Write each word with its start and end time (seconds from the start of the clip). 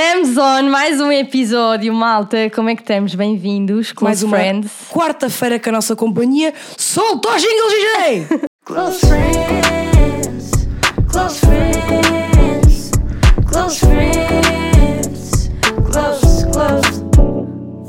Estamos 0.00 0.38
on 0.38 0.70
mais 0.70 1.00
um 1.00 1.10
episódio, 1.10 1.92
malta. 1.92 2.48
Como 2.50 2.68
é 2.68 2.76
que 2.76 2.82
estamos? 2.82 3.16
Bem-vindos, 3.16 3.90
close 3.90 4.04
Mais 4.04 4.22
uma 4.22 4.36
friends. 4.36 4.70
quarta-feira 4.88 5.58
com 5.58 5.70
a 5.70 5.72
nossa 5.72 5.96
companhia. 5.96 6.54
Solta 6.76 7.30
o 7.30 7.36
jingle, 7.36 7.68
DJ! 7.68 8.48
Close 8.64 9.00
friends, 9.00 10.52
close 11.10 11.40
friends, 11.40 12.92
close 13.50 13.80
friends, 13.80 15.50
close, 15.90 15.90
close 15.90 16.27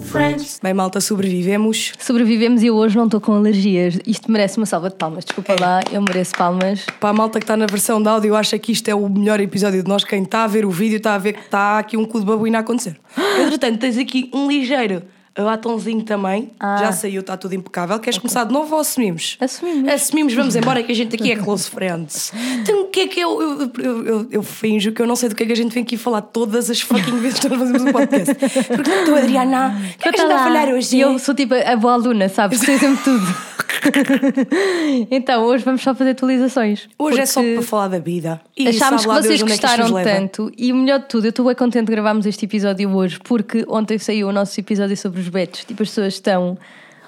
friends. 0.10 0.60
Bem, 0.62 0.74
malta, 0.74 1.00
sobrevivemos. 1.00 1.94
Sobrevivemos 2.00 2.64
e 2.64 2.68
eu 2.68 2.76
hoje 2.76 2.98
não 2.98 3.06
estou 3.06 3.22
com 3.22 3.34
alergias. 3.34 4.00
Isto 4.08 4.32
merece 4.32 4.58
uma 4.58 4.66
salva 4.66 4.90
de 4.90 4.96
palmas. 4.96 5.24
Desculpa 5.24 5.56
lá, 5.60 5.82
eu 5.92 6.02
mereço 6.02 6.36
palmas. 6.36 6.86
Para 7.00 7.10
a 7.10 7.14
malta 7.14 7.40
que 7.40 7.44
está 7.44 7.56
na 7.56 7.68
versão 7.68 8.02
de 8.02 8.10
áudio, 8.10 8.36
acha 8.36 8.58
que 8.58 8.72
isto 8.72 8.88
é 8.90 8.96
o 8.96 9.08
melhor 9.08 9.40
episódio 9.40 9.84
de 9.84 9.88
nós. 9.88 10.04
Quem 10.04 10.24
está 10.24 10.44
a 10.44 10.48
ver 10.48 10.66
o 10.66 10.72
vídeo 10.72 10.98
está 10.98 11.14
a 11.14 11.18
ver 11.18 11.34
que 11.34 11.42
está 11.42 11.78
aqui 11.78 11.96
um 11.96 12.06
cu 12.06 12.20
de 12.20 12.26
babuína 12.26 12.58
a 12.58 12.62
acontecer. 12.62 13.00
Entretanto, 13.40 13.80
tens 13.80 13.98
aqui 13.98 14.32
um 14.34 14.48
ligeiro 14.48 15.04
batonzinho 15.46 16.04
também. 16.04 16.52
Ah. 16.60 16.78
Já 16.78 16.92
saiu, 16.92 17.22
está 17.22 17.38
tudo 17.38 17.56
impecável. 17.56 18.00
Queres 18.00 18.18
começar 18.18 18.44
de 18.44 18.54
novo 18.54 18.76
ou 18.76 18.82
assumimos? 18.82 19.38
Assumimos. 19.40 19.92
Assumimos, 19.92 20.34
vamos 20.34 20.56
embora 20.58 20.84
que 20.84 20.92
a 20.92 20.96
gente 20.96 21.16
aqui 21.16 21.32
é 21.32 21.36
close 21.36 21.70
friends. 21.70 22.34
Então 22.62 22.84
o 22.84 22.88
que 22.88 23.02
é 23.02 23.08
que 23.08 23.20
eu, 23.20 23.42
eu, 23.42 23.72
eu, 23.78 24.06
eu, 24.06 24.28
eu 24.32 24.44
finjo 24.44 24.92
que 24.92 25.02
eu 25.02 25.08
não 25.08 25.16
sei 25.16 25.30
do 25.30 25.36
que 25.36 25.44
é 25.44 25.46
que 25.46 25.54
a 25.54 25.56
gente 25.56 25.74
vem 25.74 25.84
aqui 25.84 25.98
falar 25.98 26.22
todas 26.22 26.70
as 26.70 26.82
fucking 26.82 27.20
vezes 27.20 27.40
que 27.40 27.50
nós 27.50 27.60
fazemos 27.60 27.82
um 27.84 27.92
podcast. 27.92 28.36
Porque 28.36 28.92
tu, 29.06 29.16
Adriana, 29.16 29.80
o 29.96 29.98
que 29.98 30.10
é 30.10 30.12
que 30.12 30.20
a 30.20 30.24
gente 30.24 30.34
vai 30.34 30.44
falar 30.44 30.70
hoje? 30.70 30.98
E 30.98 31.02
eu 31.02 31.20
sou 31.20 31.36
tipo 31.36 31.54
a 31.54 31.76
boa 31.76 31.94
aluna, 31.94 32.30
sabes? 32.30 32.60
Sei 32.60 32.78
sempre 32.78 33.04
tudo. 33.04 33.50
então, 35.12 35.44
hoje 35.44 35.64
vamos 35.64 35.82
só 35.82 35.94
fazer 35.94 36.12
atualizações. 36.12 36.88
Hoje 36.98 37.20
é 37.20 37.26
só 37.26 37.42
para 37.42 37.62
falar 37.62 37.88
da 37.88 38.00
vida. 38.00 38.42
E 38.58 38.68
Achámos 38.68 39.06
que 39.06 39.08
vocês 39.08 39.42
onde 39.42 39.54
é 39.54 39.58
que 39.58 39.62
gostaram 39.62 40.04
tanto 40.04 40.52
e 40.58 40.72
o 40.72 40.76
melhor 40.76 41.00
de 41.00 41.08
tudo, 41.08 41.26
eu 41.26 41.30
estou 41.30 41.46
bem 41.46 41.56
contente 41.56 41.86
de 41.86 41.92
gravarmos 41.92 42.26
este 42.26 42.46
episódio 42.46 42.90
hoje 42.94 43.20
porque 43.24 43.66
ontem 43.68 43.98
saiu 43.98 44.28
o 44.28 44.32
nosso 44.32 44.60
episódio 44.60 44.98
sobre 44.98 45.22
os 45.22 45.29
betos. 45.30 45.64
Tipo, 45.66 45.84
as 45.84 45.90
pessoas 45.90 46.14
estão 46.16 46.58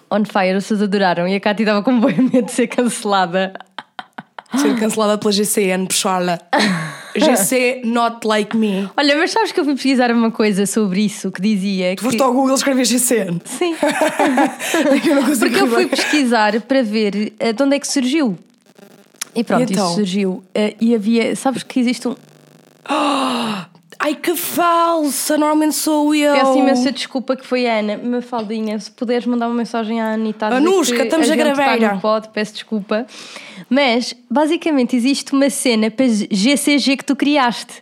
on 0.09 0.25
fire, 0.25 0.55
as 0.55 0.63
pessoas 0.63 0.81
adoraram 0.83 1.27
e 1.27 1.35
a 1.35 1.39
Cátia 1.39 1.63
estava 1.63 1.81
com 1.81 1.99
bem 1.99 2.17
medo 2.17 2.45
de 2.45 2.51
ser 2.51 2.67
cancelada. 2.67 3.53
Ser 4.57 4.77
cancelada 4.77 5.17
pela 5.17 5.31
GCN, 5.31 5.87
pessoal. 5.87 6.23
GC 7.15 7.83
not 7.85 8.27
like 8.27 8.55
me. 8.55 8.89
Olha, 8.97 9.17
mas 9.17 9.31
sabes 9.31 9.53
que 9.53 9.59
eu 9.59 9.63
fui 9.63 9.75
pesquisar 9.75 10.11
uma 10.11 10.29
coisa 10.29 10.65
sobre 10.65 11.05
isso 11.05 11.31
que 11.31 11.41
dizia 11.41 11.95
Tu 11.95 11.99
que... 11.99 12.03
foste 12.03 12.21
ao 12.21 12.33
Google 12.33 12.55
escrever 12.55 12.85
GCN. 12.85 13.41
Sim, 13.45 13.75
eu 15.09 15.37
porque 15.39 15.59
eu 15.59 15.67
fui 15.67 15.87
pesquisar 15.87 16.59
para 16.61 16.83
ver 16.83 17.33
eh, 17.39 17.53
de 17.53 17.63
onde 17.63 17.77
é 17.77 17.79
que 17.79 17.87
surgiu. 17.87 18.37
E 19.33 19.43
pronto, 19.43 19.69
E 19.69 19.73
então? 19.73 19.85
isso 19.85 19.95
surgiu. 19.95 20.43
Eh, 20.53 20.75
e 20.81 20.93
havia, 20.95 21.33
sabes 21.35 21.63
que 21.63 21.79
existe 21.79 22.09
um. 22.09 22.15
Ai 24.03 24.15
que 24.15 24.35
falsa, 24.35 25.37
normalmente 25.37 25.75
sou 25.75 26.15
eu. 26.15 26.33
Peço 26.33 26.57
imensa 26.57 26.91
desculpa 26.91 27.35
que 27.35 27.45
foi 27.45 27.67
a 27.67 27.77
Ana. 27.77 27.99
Mafaldinha, 27.99 28.79
se 28.79 28.89
puderes 28.89 29.27
mandar 29.27 29.45
uma 29.45 29.53
mensagem 29.53 30.01
à 30.01 30.13
Anitta. 30.13 30.47
a 30.47 30.59
que 30.59 31.01
estamos 31.03 31.29
a 31.29 31.35
está 31.35 31.37
graveira. 31.53 31.93
no 31.93 32.01
pod, 32.01 32.29
peço 32.29 32.53
desculpa. 32.53 33.05
Mas, 33.69 34.15
basicamente, 34.27 34.95
existe 34.95 35.33
uma 35.33 35.51
cena 35.51 35.91
para 35.91 36.07
GCG 36.07 36.97
que 36.97 37.05
tu 37.05 37.15
criaste. 37.15 37.73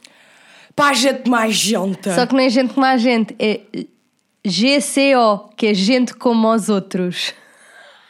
Pá, 0.75 0.91
gente 0.91 1.29
mais 1.29 1.55
gente. 1.55 2.13
Só 2.13 2.25
que 2.25 2.33
não 2.33 2.41
é 2.41 2.49
gente 2.49 2.73
como 2.73 2.85
a 2.85 2.97
gente, 2.97 3.33
é 3.39 3.61
GCO, 4.45 5.51
que 5.55 5.67
é 5.67 5.73
gente 5.73 6.13
como 6.15 6.53
os 6.53 6.67
outros. 6.67 7.33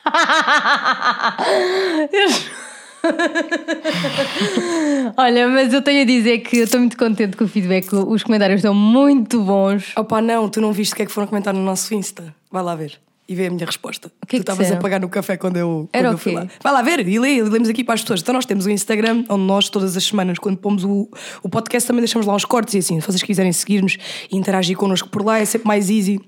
Olha, 5.18 5.48
mas 5.48 5.74
eu 5.74 5.82
tenho 5.82 6.02
a 6.02 6.06
dizer 6.06 6.40
que 6.40 6.58
eu 6.58 6.66
estou 6.66 6.80
muito 6.80 6.98
contente 6.98 7.38
com 7.38 7.46
o 7.46 7.48
feedback, 7.48 7.94
os 7.94 8.24
comentários 8.24 8.60
estão 8.60 8.74
muito 8.74 9.42
bons. 9.42 9.94
Opa, 9.96 10.22
não, 10.22 10.50
tu 10.50 10.60
não 10.62 10.74
viste 10.74 10.94
o 10.94 10.96
que 10.96 11.04
é 11.04 11.06
que 11.06 11.12
foram 11.12 11.28
comentar 11.28 11.54
no 11.54 11.62
nosso 11.62 11.94
Insta? 11.94 12.34
Vai 12.52 12.64
lá 12.64 12.74
ver. 12.76 13.00
E 13.28 13.36
vê 13.36 13.46
a 13.46 13.52
minha 13.52 13.66
resposta. 13.66 14.10
que 14.28 14.38
é 14.38 14.40
que 14.40 14.46
tu 14.46 14.52
estavas 14.52 14.72
a 14.72 14.78
pagar 14.78 15.00
no 15.00 15.08
café 15.08 15.38
quando 15.38 15.58
eu, 15.58 15.88
quando 15.94 16.06
eu 16.06 16.14
o 16.14 16.18
fui 16.18 16.34
lá. 16.34 16.48
Vai 16.64 16.74
lá 16.74 16.82
ver 16.82 17.08
e 17.08 17.20
lê, 17.20 17.44
lemos 17.44 17.70
aqui 17.70 17.84
para 17.84 17.94
as 17.94 18.02
pessoas. 18.02 18.22
Então 18.22 18.34
nós 18.34 18.44
temos 18.44 18.66
o 18.66 18.72
Instagram, 18.72 19.24
onde 19.30 19.44
nós 19.44 19.70
todas 19.70 19.96
as 19.96 20.04
semanas, 20.04 20.40
quando 20.40 20.58
pomos 20.58 20.84
o, 20.84 21.08
o 21.44 21.50
podcast, 21.50 21.86
também 21.86 22.02
deixamos 22.02 22.26
lá 22.26 22.34
uns 22.34 22.44
cortes 22.44 22.74
e 22.74 22.80
assim, 22.80 23.00
se 23.00 23.06
vocês 23.06 23.22
quiserem 23.22 23.54
seguir-nos 23.54 23.98
e 24.32 24.36
interagir 24.36 24.76
connosco 24.76 25.08
por 25.10 25.24
lá, 25.24 25.38
é 25.38 25.46
sempre 25.46 25.68
mais 25.68 25.92
easy 25.92 26.20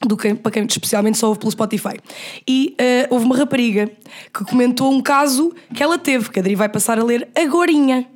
do 0.00 0.16
que 0.16 0.34
para 0.34 0.52
quem 0.52 0.64
especialmente 0.64 1.18
só 1.18 1.28
ouve 1.28 1.40
pelo 1.40 1.52
Spotify. 1.52 1.98
E 2.46 2.74
eh, 2.78 3.06
houve 3.10 3.24
uma 3.24 3.36
rapariga 3.36 3.90
que 4.32 4.44
comentou 4.44 4.92
um 4.92 5.00
caso 5.00 5.54
que 5.74 5.82
ela 5.82 5.98
teve, 5.98 6.30
que 6.30 6.38
a 6.38 6.42
Adri 6.42 6.54
vai 6.54 6.68
passar 6.68 6.98
a 6.98 7.04
ler 7.04 7.28
agorinha. 7.34 8.06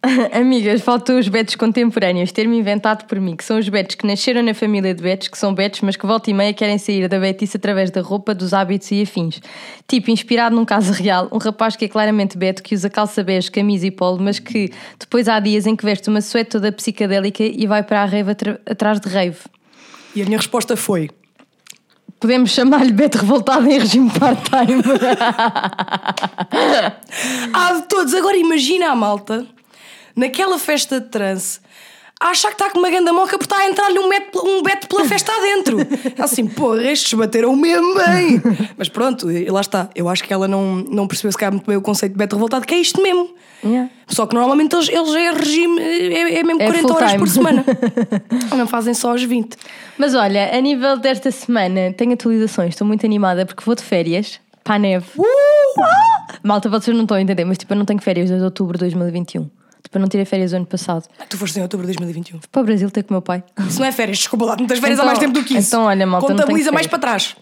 Amigas, 0.32 0.80
faltam 0.80 1.18
os 1.18 1.26
betos 1.26 1.56
contemporâneos, 1.56 2.30
ter-me 2.30 2.56
inventado 2.56 3.04
por 3.06 3.20
mim, 3.20 3.34
que 3.34 3.44
são 3.44 3.58
os 3.58 3.68
betos 3.68 3.96
que 3.96 4.06
nasceram 4.06 4.42
na 4.44 4.54
família 4.54 4.94
de 4.94 5.02
betos, 5.02 5.26
que 5.26 5.36
são 5.36 5.52
betos, 5.52 5.80
mas 5.80 5.96
que 5.96 6.06
volta 6.06 6.30
e 6.30 6.34
meia 6.34 6.54
querem 6.54 6.78
sair 6.78 7.08
da 7.08 7.18
betice 7.18 7.56
através 7.56 7.90
da 7.90 8.00
roupa, 8.00 8.32
dos 8.32 8.54
hábitos 8.54 8.92
e 8.92 9.02
afins. 9.02 9.40
Tipo, 9.88 10.12
inspirado 10.12 10.54
num 10.54 10.64
caso 10.64 10.92
real, 10.92 11.28
um 11.32 11.38
rapaz 11.38 11.74
que 11.74 11.86
é 11.86 11.88
claramente 11.88 12.38
beto, 12.38 12.62
que 12.62 12.76
usa 12.76 12.88
calça 12.88 13.24
bege, 13.24 13.50
camisa 13.50 13.88
e 13.88 13.90
polo, 13.90 14.20
mas 14.20 14.38
que 14.38 14.70
depois 15.00 15.26
há 15.28 15.40
dias 15.40 15.66
em 15.66 15.74
que 15.74 15.84
veste 15.84 16.08
uma 16.08 16.20
suéte 16.20 16.50
toda 16.50 16.70
psicadélica 16.70 17.42
e 17.42 17.66
vai 17.66 17.82
para 17.82 18.02
a 18.02 18.04
rave 18.04 18.30
atrás 18.66 19.00
de 19.00 19.08
rave. 19.08 19.38
E 20.18 20.22
a 20.22 20.24
minha 20.24 20.38
resposta 20.38 20.76
foi: 20.76 21.08
Podemos 22.18 22.50
chamar-lhe 22.50 22.90
Beto 22.90 23.18
revoltado 23.18 23.70
em 23.70 23.78
regime 23.78 24.10
part-time. 24.10 24.82
Ah, 27.54 27.74
de 27.74 27.82
todos, 27.82 28.12
agora 28.14 28.36
imagina 28.36 28.90
a 28.90 28.96
malta 28.96 29.46
naquela 30.16 30.58
festa 30.58 31.00
de 31.00 31.08
trance. 31.08 31.60
A 32.20 32.30
achar 32.30 32.48
que 32.48 32.54
está 32.54 32.70
com 32.70 32.78
uma 32.78 32.90
ganda 32.90 33.12
moca 33.12 33.38
porque 33.38 33.44
está 33.44 33.58
a 33.58 33.68
entrar-lhe 33.68 33.98
um 33.98 34.08
beto, 34.08 34.46
um 34.46 34.62
beto 34.62 34.88
pela 34.88 35.04
festa 35.08 35.32
adentro. 35.32 35.78
Assim, 36.18 36.46
porra, 36.46 36.82
estes 36.84 37.14
bateram 37.14 37.54
mesmo 37.54 37.94
bem. 37.94 38.42
Mas 38.76 38.88
pronto, 38.88 39.28
lá 39.50 39.60
está. 39.60 39.88
Eu 39.94 40.08
acho 40.08 40.24
que 40.24 40.32
ela 40.32 40.48
não, 40.48 40.76
não 40.76 41.06
percebeu 41.06 41.30
se 41.30 41.38
calhar 41.38 41.52
muito 41.52 41.66
bem 41.66 41.76
o 41.76 41.82
conceito 41.82 42.12
de 42.12 42.18
beto 42.18 42.34
revoltado, 42.36 42.66
que 42.66 42.74
é 42.74 42.78
isto 42.78 43.00
mesmo. 43.00 43.30
Yeah. 43.64 43.90
Só 44.06 44.26
que 44.26 44.34
normalmente 44.34 44.74
eles, 44.74 44.88
eles 44.88 45.14
é 45.14 45.30
regime, 45.32 45.80
é, 45.80 46.38
é 46.38 46.42
mesmo 46.42 46.62
É 46.62 46.66
40 46.66 46.92
horas 46.92 47.12
full-time. 47.12 47.18
por 47.18 47.28
semana. 47.28 47.64
não 48.56 48.66
fazem 48.66 48.94
só 48.94 49.14
as 49.14 49.22
20. 49.22 49.56
Mas 49.96 50.14
olha, 50.14 50.56
a 50.56 50.60
nível 50.60 50.96
desta 50.96 51.30
semana, 51.30 51.92
tenho 51.92 52.12
atualizações, 52.12 52.70
estou 52.70 52.86
muito 52.86 53.04
animada 53.04 53.44
porque 53.44 53.62
vou 53.64 53.74
de 53.74 53.82
férias 53.82 54.40
para 54.62 54.76
a 54.76 54.78
neve. 54.78 55.06
Uh! 55.16 55.24
Malta, 56.42 56.68
vocês 56.68 56.96
não 56.96 57.04
estão 57.04 57.16
a 57.16 57.20
entender, 57.20 57.44
mas 57.44 57.58
tipo, 57.58 57.72
eu 57.72 57.76
não 57.76 57.84
tenho 57.84 58.00
férias 58.00 58.28
desde 58.28 58.44
outubro 58.44 58.78
de 58.78 58.80
2021. 58.84 59.48
Tipo, 59.88 59.96
eu 59.96 60.00
não 60.02 60.08
tirei 60.08 60.26
férias 60.26 60.52
o 60.52 60.56
ano 60.56 60.66
passado. 60.66 61.08
Tu 61.30 61.38
foste 61.38 61.58
em 61.58 61.62
outubro 61.62 61.86
de 61.86 61.94
2021. 61.94 62.40
Para 62.52 62.60
o 62.60 62.64
Brasil 62.66 62.90
ter 62.90 63.02
com 63.04 63.10
o 63.10 63.14
meu 63.14 63.22
pai. 63.22 63.42
Isso 63.66 63.80
não 63.80 63.86
é 63.86 63.92
férias, 63.92 64.18
desculpa 64.18 64.44
lá, 64.44 64.56
não 64.56 64.66
tens 64.66 64.80
férias 64.80 64.98
há 64.98 65.02
Então- 65.02 65.06
mais 65.06 65.18
tempo 65.18 65.32
do 65.32 65.42
que 65.42 65.56
isso. 65.56 65.68
então, 65.68 65.84
olha, 65.84 66.06
malta, 66.06 66.26
Contabiliza 66.26 66.70
mais 66.70 66.86
para 66.86 66.98
trás. 66.98 67.34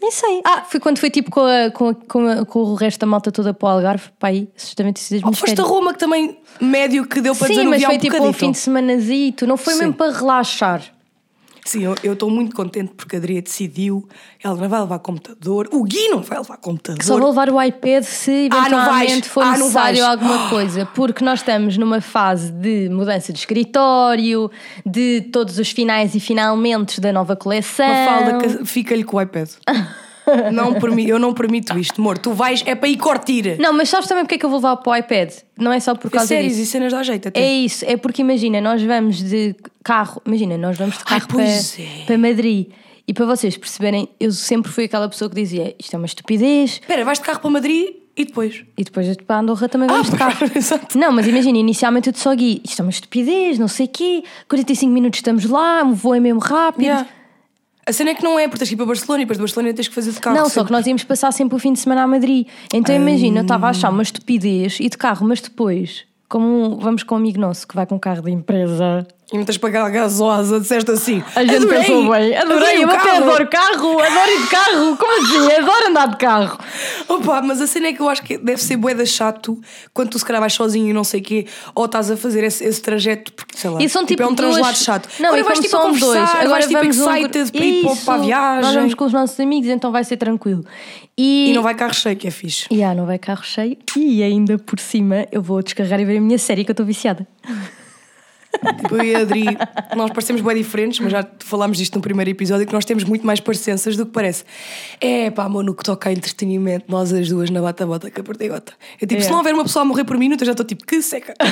Nem 0.00 0.10
sei. 0.10 0.40
Ah, 0.44 0.62
foi 0.68 0.80
quando 0.80 0.98
foi 0.98 1.10
tipo 1.10 1.30
com, 1.30 1.40
a- 1.40 1.70
com, 1.70 1.88
a- 1.88 1.94
com, 1.94 2.26
a- 2.28 2.44
com 2.46 2.58
o 2.60 2.74
resto 2.74 2.98
da 3.00 3.06
malta 3.06 3.30
toda 3.30 3.52
para 3.52 3.66
o 3.66 3.70
Algarve. 3.72 4.04
Pá, 4.18 4.28
aí, 4.28 4.48
justamente 4.56 4.98
esses 5.02 5.22
Oh, 5.22 5.32
foste 5.32 5.60
a. 5.60 5.64
Roma 5.64 5.92
que 5.92 5.98
também 5.98 6.38
médio 6.60 7.06
que 7.06 7.20
deu 7.20 7.34
para 7.36 7.46
Sim, 7.48 7.64
mas 7.66 7.82
foi 7.84 7.94
um 7.94 7.98
tipo 7.98 8.22
um 8.22 8.32
fim 8.32 8.50
de 8.52 8.58
semanazito. 8.58 9.46
Não 9.46 9.56
foi 9.58 9.74
Sim. 9.74 9.80
mesmo 9.80 9.94
para 9.94 10.12
relaxar. 10.12 10.82
Sim, 11.66 11.82
eu 12.02 12.12
estou 12.12 12.30
muito 12.30 12.54
contente 12.54 12.92
porque 12.96 13.16
a 13.16 13.18
Adria 13.18 13.42
decidiu. 13.42 14.08
Ela 14.42 14.54
não 14.54 14.68
vai 14.68 14.80
levar 14.80 14.98
computador. 15.00 15.68
O 15.72 15.82
Gui 15.82 16.08
não 16.08 16.22
vai 16.22 16.38
levar 16.38 16.56
computador. 16.58 17.02
Só 17.02 17.18
vou 17.18 17.28
levar 17.28 17.50
o 17.50 17.60
iPad 17.60 18.04
se 18.04 18.48
Ah, 18.52 18.58
eventualmente 18.58 19.28
for 19.28 19.42
Ah, 19.42 19.52
necessário 19.52 20.06
alguma 20.06 20.48
coisa, 20.48 20.86
porque 20.94 21.24
nós 21.24 21.40
estamos 21.40 21.76
numa 21.76 22.00
fase 22.00 22.52
de 22.52 22.88
mudança 22.88 23.32
de 23.32 23.38
escritório, 23.38 24.50
de 24.84 25.22
todos 25.32 25.58
os 25.58 25.70
finais 25.70 26.14
e 26.14 26.20
finalmente 26.20 27.00
da 27.00 27.12
nova 27.12 27.34
coleção. 27.34 27.86
Uma 27.86 28.40
falda 28.40 28.64
fica-lhe 28.64 29.04
com 29.04 29.16
o 29.16 29.20
iPad. 29.20 29.48
não 30.52 30.74
permi 30.74 31.08
eu 31.08 31.18
não 31.18 31.32
permito 31.32 31.78
isto, 31.78 32.00
amor. 32.00 32.18
Tu 32.18 32.32
vais, 32.32 32.62
é 32.66 32.74
para 32.74 32.88
ir 32.88 32.96
cortir. 32.96 33.56
Não, 33.58 33.72
mas 33.72 33.88
sabes 33.88 34.08
também 34.08 34.24
porque 34.24 34.36
é 34.36 34.38
que 34.38 34.46
eu 34.46 34.50
vou 34.50 34.58
levar 34.58 34.76
para 34.76 34.92
o 34.92 34.96
iPad? 34.96 35.32
Não 35.58 35.72
é 35.72 35.80
só 35.80 35.94
por 35.94 36.10
causa 36.10 36.26
séries 36.26 36.52
disso. 36.56 36.62
e 36.62 36.66
cenas 36.66 36.92
dá 36.92 37.02
jeito 37.02 37.28
até. 37.28 37.40
É 37.40 37.52
isso, 37.52 37.84
é 37.86 37.96
porque 37.96 38.22
imagina, 38.22 38.60
nós 38.60 38.82
vamos 38.82 39.22
de 39.22 39.54
carro, 39.82 40.20
imagina, 40.26 40.56
nós 40.58 40.76
vamos 40.76 40.96
de 40.96 41.02
Ai, 41.06 41.20
carro 41.20 41.28
para, 41.28 41.44
pois 41.44 41.78
é. 41.78 42.04
para 42.06 42.18
Madrid. 42.18 42.66
E 43.08 43.14
para 43.14 43.24
vocês 43.24 43.56
perceberem, 43.56 44.08
eu 44.18 44.32
sempre 44.32 44.70
fui 44.72 44.84
aquela 44.84 45.08
pessoa 45.08 45.28
que 45.28 45.36
dizia 45.36 45.74
isto 45.78 45.94
é 45.94 45.96
uma 45.96 46.06
estupidez, 46.06 46.80
Espera, 46.82 47.04
vais 47.04 47.18
de 47.18 47.24
carro 47.24 47.38
para 47.38 47.50
Madrid 47.50 47.90
e 48.16 48.24
depois? 48.24 48.64
e 48.76 48.82
depois 48.82 49.14
para 49.18 49.38
Andorra 49.38 49.68
também 49.68 49.86
vamos 49.88 50.10
de 50.10 50.16
carro. 50.16 50.38
exato. 50.56 50.98
Não, 50.98 51.12
mas 51.12 51.26
imagina, 51.26 51.56
inicialmente 51.56 52.08
eu 52.08 52.12
te 52.12 52.18
só 52.18 52.34
gui, 52.34 52.60
isto 52.64 52.80
é 52.80 52.84
uma 52.84 52.90
estupidez, 52.90 53.58
não 53.60 53.68
sei 53.68 53.86
o 53.86 53.88
quê, 53.88 54.24
45 54.48 54.92
minutos 54.92 55.18
estamos 55.18 55.44
lá, 55.44 55.84
o 55.84 55.94
voo 55.94 56.16
é 56.16 56.20
mesmo 56.20 56.40
rápido. 56.40 56.82
Yeah. 56.82 57.06
A 57.88 57.92
cena 57.92 58.10
é 58.10 58.14
que 58.14 58.24
não 58.24 58.36
é, 58.36 58.48
porque 58.48 58.58
tens 58.58 58.68
que 58.68 58.74
ir 58.74 58.76
para 58.76 58.86
Barcelona 58.86 59.22
e 59.22 59.24
depois 59.24 59.38
de 59.38 59.42
Barcelona 59.42 59.72
tens 59.72 59.86
que 59.86 59.94
fazer 59.94 60.10
de 60.10 60.18
carro. 60.18 60.36
Não, 60.36 60.48
só 60.48 60.64
que 60.64 60.72
nós 60.72 60.84
íamos 60.86 61.04
passar 61.04 61.30
sempre 61.32 61.54
o 61.54 61.58
fim 61.58 61.72
de 61.72 61.78
semana 61.78 62.02
a 62.02 62.06
Madrid. 62.06 62.48
Então 62.74 62.92
imagina, 62.92 63.38
eu 63.38 63.42
estava 63.42 63.68
a 63.68 63.70
achar 63.70 63.90
uma 63.90 64.02
estupidez 64.02 64.78
e 64.80 64.88
de 64.88 64.98
carro, 64.98 65.24
mas 65.26 65.40
depois, 65.40 66.04
como 66.28 66.78
vamos 66.80 67.04
com 67.04 67.14
um 67.14 67.18
amigo 67.18 67.38
nosso 67.38 67.66
que 67.66 67.76
vai 67.76 67.86
com 67.86 67.94
um 67.94 67.98
carro 67.98 68.22
de 68.22 68.32
empresa, 68.32 69.06
E 69.32 69.34
muitas 69.34 69.58
para 69.58 69.88
gasosa, 69.90 70.60
disseste 70.60 70.88
assim. 70.92 71.20
A 71.34 71.42
gente 71.42 71.56
adorei, 71.56 71.80
pensou 71.80 72.10
bem. 72.10 72.36
Adorei, 72.36 72.78
o 72.78 72.82
eu 72.82 72.88
até 72.90 72.96
carro." 73.08 73.24
adoro 73.24 73.48
carro, 73.48 74.00
adoro 74.00 74.30
ir 74.30 74.40
de 74.42 74.46
carro. 74.48 74.96
Como 74.96 75.20
assim? 75.20 75.52
Adoro 75.56 75.88
andar 75.88 76.08
de 76.10 76.16
carro. 76.16 76.58
Opa, 77.08 77.42
mas 77.42 77.60
a 77.60 77.66
cena 77.66 77.88
é 77.88 77.92
que 77.92 78.00
eu 78.00 78.08
acho 78.08 78.22
que 78.22 78.38
deve 78.38 78.62
ser 78.62 78.76
boeda 78.76 79.04
chato 79.04 79.60
quando 79.92 80.10
tu 80.10 80.18
se 80.20 80.24
calhar 80.24 80.40
vais 80.40 80.52
sozinho 80.52 80.88
e 80.88 80.92
não 80.92 81.02
sei 81.02 81.20
o 81.20 81.24
quê, 81.24 81.46
ou 81.74 81.86
estás 81.86 82.08
a 82.08 82.16
fazer 82.16 82.44
esse, 82.44 82.62
esse 82.64 82.80
trajeto, 82.80 83.32
porque 83.32 83.56
sei 83.58 83.68
lá. 83.68 83.82
E 83.82 83.88
são 83.88 84.06
tipo, 84.06 84.22
é 84.22 84.26
um 84.26 84.32
duas... 84.32 84.52
translado 84.52 84.78
chato. 84.78 85.08
Não, 85.18 85.26
Agora 85.30 85.40
e 85.40 85.44
vais 85.44 85.58
tipo 85.58 85.76
a 85.76 85.80
conversar, 85.82 86.06
dois. 86.06 86.30
Agora 86.30 86.48
vais 86.48 86.66
tipo 86.66 86.78
vamos 86.80 86.98
um 86.98 87.10
excited 87.16 87.50
para 87.52 87.64
ir 87.64 87.84
para- 88.04 88.14
a 88.14 88.18
viagem. 88.18 88.62
Nós 88.62 88.74
vamos 88.76 88.94
com 88.94 89.04
os 89.06 89.12
nossos 89.12 89.40
amigos, 89.40 89.68
então 89.68 89.90
vai 89.90 90.04
ser 90.04 90.18
tranquilo. 90.18 90.64
E, 91.18 91.50
E 91.50 91.52
não 91.52 91.62
vai 91.62 91.74
carro 91.74 91.94
cheio, 91.94 92.14
que 92.16 92.28
é 92.28 92.30
fixe. 92.30 92.66
E, 92.70 92.80
ah, 92.80 92.94
não 92.94 93.06
vai 93.06 93.18
carro 93.18 93.42
cheio. 93.42 93.76
E 93.96 94.22
ainda 94.22 94.56
por 94.56 94.78
cima 94.78 95.26
eu 95.32 95.42
vou 95.42 95.60
descarregar 95.64 95.98
e 95.98 96.04
ver 96.04 96.18
a 96.18 96.20
minha 96.20 96.38
série 96.38 96.62
que 96.64 96.70
eu 96.70 96.74
estou 96.74 96.86
viciada. 96.86 97.26
Tipo, 98.78 98.96
eu 98.96 99.04
e 99.04 99.14
a 99.14 99.18
Adri, 99.20 99.44
nós 99.96 100.10
parecemos 100.10 100.42
bem 100.42 100.56
diferentes, 100.56 101.00
mas 101.00 101.12
já 101.12 101.24
falámos 101.40 101.78
disto 101.78 101.94
no 101.96 102.00
primeiro 102.00 102.30
episódio, 102.30 102.66
que 102.66 102.72
nós 102.72 102.84
temos 102.84 103.04
muito 103.04 103.26
mais 103.26 103.40
parecenças 103.40 103.96
do 103.96 104.06
que 104.06 104.12
parece. 104.12 104.44
É 105.00 105.30
pá, 105.30 105.44
amor, 105.44 105.64
no 105.64 105.74
que 105.74 105.82
toca 105.84 106.08
a 106.08 106.12
entretenimento, 106.12 106.84
nós 106.88 107.12
as 107.12 107.28
duas 107.28 107.50
na 107.50 107.60
bata-bota 107.60 108.10
com 108.10 108.20
a 108.20 108.24
perdigota. 108.24 108.72
Eu 109.00 109.06
tipo, 109.06 109.20
É. 109.20 109.24
se 109.24 109.30
não 109.30 109.38
houver 109.38 109.54
uma 109.54 109.64
pessoa 109.64 109.82
a 109.82 109.84
morrer 109.84 110.04
por 110.04 110.16
minuto, 110.18 110.40
eu 110.42 110.46
já 110.46 110.52
estou 110.52 110.64
tipo, 110.66 110.84
que 110.86 111.00
seca. 111.02 111.34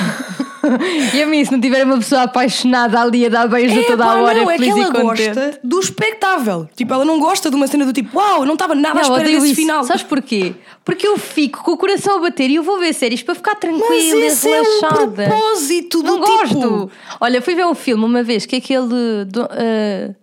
E 1.13 1.21
a 1.21 1.27
mim, 1.27 1.45
se 1.45 1.51
não 1.51 1.61
tiver 1.61 1.85
uma 1.85 1.97
pessoa 1.97 2.23
apaixonada 2.23 2.99
ali 2.99 3.23
a 3.27 3.29
dar 3.29 3.47
beijos 3.47 3.77
a 3.77 3.83
toda 3.83 4.03
pá, 4.03 4.13
a 4.13 4.21
hora, 4.23 4.33
não, 4.41 4.49
é 4.49 4.57
que 4.57 4.63
feliz 4.65 4.75
ela 4.75 4.89
e 4.89 4.91
contente. 5.01 5.25
gosta 5.27 5.59
do 5.63 5.79
espectável. 5.79 6.67
Tipo, 6.75 6.93
ela 6.95 7.05
não 7.05 7.19
gosta 7.19 7.51
de 7.51 7.55
uma 7.55 7.67
cena 7.67 7.85
do 7.85 7.93
tipo, 7.93 8.17
uau, 8.17 8.45
não 8.47 8.53
estava 8.53 8.73
nada 8.73 8.89
à 8.89 8.93
Não, 8.95 9.01
espera 9.03 9.21
odeio 9.21 9.39
desse 9.41 9.51
isso. 9.51 9.61
final. 9.61 9.83
Sabes 9.83 10.01
porquê? 10.01 10.55
Porque 10.83 11.05
eu 11.07 11.17
fico 11.19 11.63
com 11.63 11.71
o 11.73 11.77
coração 11.77 12.17
a 12.17 12.21
bater 12.21 12.49
e 12.49 12.55
eu 12.55 12.63
vou 12.63 12.79
ver 12.79 12.93
séries 12.93 13.21
para 13.21 13.35
ficar 13.35 13.53
tranquila 13.55 13.87
Mas 13.89 14.03
e 14.05 14.17
esse 14.25 14.49
é 14.51 14.59
um 14.59 14.63
relaxada. 14.63 15.23
propósito 15.27 16.01
do 16.01 16.17
não 16.17 16.21
tipo. 16.25 16.37
gosto. 16.55 16.91
Olha, 17.19 17.41
fui 17.41 17.55
ver 17.55 17.65
um 17.65 17.75
filme 17.75 18.03
uma 18.03 18.23
vez 18.23 18.45
que 18.45 18.55
é 18.55 18.59
aquele. 18.59 19.25
do- 19.25 19.43
uh, 19.45 20.15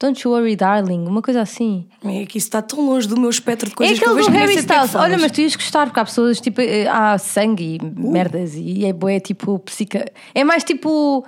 Don't 0.00 0.20
You 0.26 0.32
Worry 0.34 0.56
Darling, 0.56 1.06
uma 1.06 1.22
coisa 1.22 1.42
assim. 1.42 1.86
É 2.04 2.26
que 2.26 2.36
isso 2.36 2.48
está 2.48 2.60
tão 2.60 2.84
longe 2.84 3.06
do 3.06 3.16
meu 3.20 3.30
espectro 3.30 3.68
de 3.70 3.76
coisas 3.76 3.96
é 3.96 4.00
que 4.00 4.04
eu 4.04 4.10
aquele 4.10 4.26
vejo 4.26 4.36
do 4.36 4.40
Harry 4.40 4.56
é 4.56 4.58
Styles. 4.58 4.94
Olha, 4.96 5.16
mas 5.16 5.30
tu 5.30 5.40
ias 5.40 5.54
gostar, 5.54 5.86
porque 5.86 6.00
há 6.00 6.04
pessoas 6.04 6.40
tipo. 6.40 6.60
eh, 6.60 6.88
Há 6.88 7.16
sangue 7.18 7.78
e 7.80 7.86
Uh. 7.86 8.10
merdas 8.10 8.54
e 8.56 8.84
é 8.84 8.92
boé 8.92 9.20
tipo 9.20 9.60
psica. 9.60 10.04
É 10.34 10.42
mais 10.42 10.64
tipo. 10.64 11.24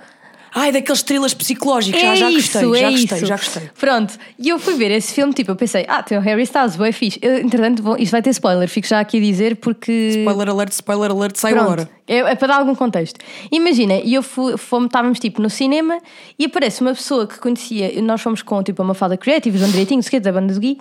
Ai, 0.57 0.71
daqueles 0.71 1.03
thrillers 1.03 1.33
psicológicos, 1.33 1.99
já, 1.99 2.13
é 2.13 2.15
já 2.15 2.29
isso, 2.31 2.53
gostei, 2.53 2.79
já 2.81 2.87
é 2.87 2.91
gostei, 2.91 3.17
isso. 3.17 3.25
já 3.25 3.35
gostei. 3.35 3.69
Pronto, 3.77 4.13
e 4.39 4.47
eu 4.47 4.57
fui 4.57 4.75
ver 4.75 4.89
esse 4.91 5.13
filme, 5.13 5.33
tipo, 5.33 5.51
eu 5.51 5.55
pensei, 5.57 5.85
ah, 5.89 6.01
tem 6.01 6.17
o 6.17 6.21
Harry 6.21 6.43
Styles, 6.43 6.77
boé 6.77 6.93
fixe. 6.93 7.19
Eu, 7.21 7.39
entretanto, 7.39 7.83
vou- 7.83 7.97
isto 7.97 8.11
vai 8.13 8.21
ter 8.21 8.29
spoiler, 8.29 8.69
fico 8.69 8.87
já 8.87 9.01
aqui 9.01 9.17
a 9.17 9.19
dizer 9.19 9.57
porque. 9.57 9.91
Spoiler 10.19 10.49
alert, 10.49 10.71
spoiler 10.71 11.11
alert, 11.11 11.35
sai 11.35 11.51
Pronto, 11.51 11.65
agora. 11.65 11.89
é, 12.07 12.19
é 12.19 12.35
para 12.35 12.47
dar 12.47 12.59
algum 12.59 12.73
contexto. 12.73 13.19
Imagina, 13.51 13.95
e 13.95 14.13
eu 14.13 14.23
fui, 14.23 14.55
fomos, 14.55 14.85
estávamos 14.87 15.19
tipo 15.19 15.41
no 15.41 15.49
cinema 15.49 15.97
e 16.39 16.45
aparece 16.45 16.79
uma 16.79 16.93
pessoa 16.93 17.27
que 17.27 17.37
conhecia, 17.37 18.01
nós 18.01 18.21
fomos 18.21 18.41
com 18.41 18.63
tipo 18.63 18.81
a 18.81 18.85
Mafalda 18.85 19.17
Creative, 19.17 19.57
o 19.57 19.59
João 19.59 19.71
Direitinho, 19.71 20.01
que 20.01 20.19
da 20.21 20.31
banda 20.31 20.53
do 20.53 20.59
Gui, 20.61 20.79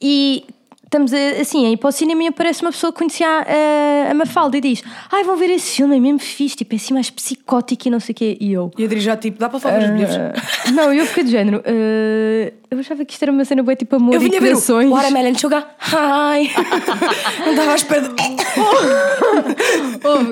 e 0.00 0.44
estamos 0.92 1.12
a- 1.14 1.40
assim 1.40 1.66
a 1.66 1.70
ir 1.70 1.78
para 1.78 1.88
o 1.88 1.92
cinema 1.92 2.22
e 2.22 2.26
aparece 2.28 2.60
uma 2.60 2.70
pessoa 2.70 2.92
que 2.92 2.98
conhecia 2.98 3.26
a, 3.26 4.10
a 4.10 4.14
Mafalda 4.14 4.58
e 4.58 4.60
diz: 4.60 4.82
Ai, 5.10 5.24
vão 5.24 5.36
ver 5.36 5.48
esse 5.50 5.76
filme, 5.76 5.96
é 5.96 6.00
mesmo 6.00 6.18
fixe, 6.18 6.56
tipo, 6.56 6.74
é 6.74 6.76
assim 6.76 6.92
mais 6.92 7.08
psicótico 7.10 7.88
e 7.88 7.90
não 7.90 7.98
sei 7.98 8.12
o 8.12 8.16
quê. 8.16 8.36
E 8.38 8.52
eu. 8.52 8.70
E 8.76 8.82
a 8.82 8.86
Adri 8.86 9.00
já 9.00 9.16
tipo, 9.16 9.38
dá 9.38 9.48
para 9.48 9.58
falar 9.58 9.78
dos 9.78 9.90
bilhetes? 9.90 10.16
"Ah." 10.16 10.32
não, 10.72 10.92
eu 10.92 11.06
fiquei 11.06 11.24
do 11.24 11.30
género. 11.30 11.62
"Ah, 11.64 12.52
eu 12.70 12.78
achava 12.78 13.04
que 13.04 13.12
isto 13.14 13.22
era 13.22 13.32
uma 13.32 13.44
cena 13.44 13.62
boa 13.62 13.74
tipo 13.74 13.96
amor 13.96 14.14
Eu 14.14 14.20
e 14.20 14.24
vinha 14.28 14.40
ver 14.40 14.54
o. 14.54 14.90
Watermelon 14.90 15.34
Sugar 15.38 15.74
High. 15.78 16.50
não 17.44 17.50
estava 17.52 17.72
à 17.72 17.74
espera 17.74 18.02
de... 18.02 18.14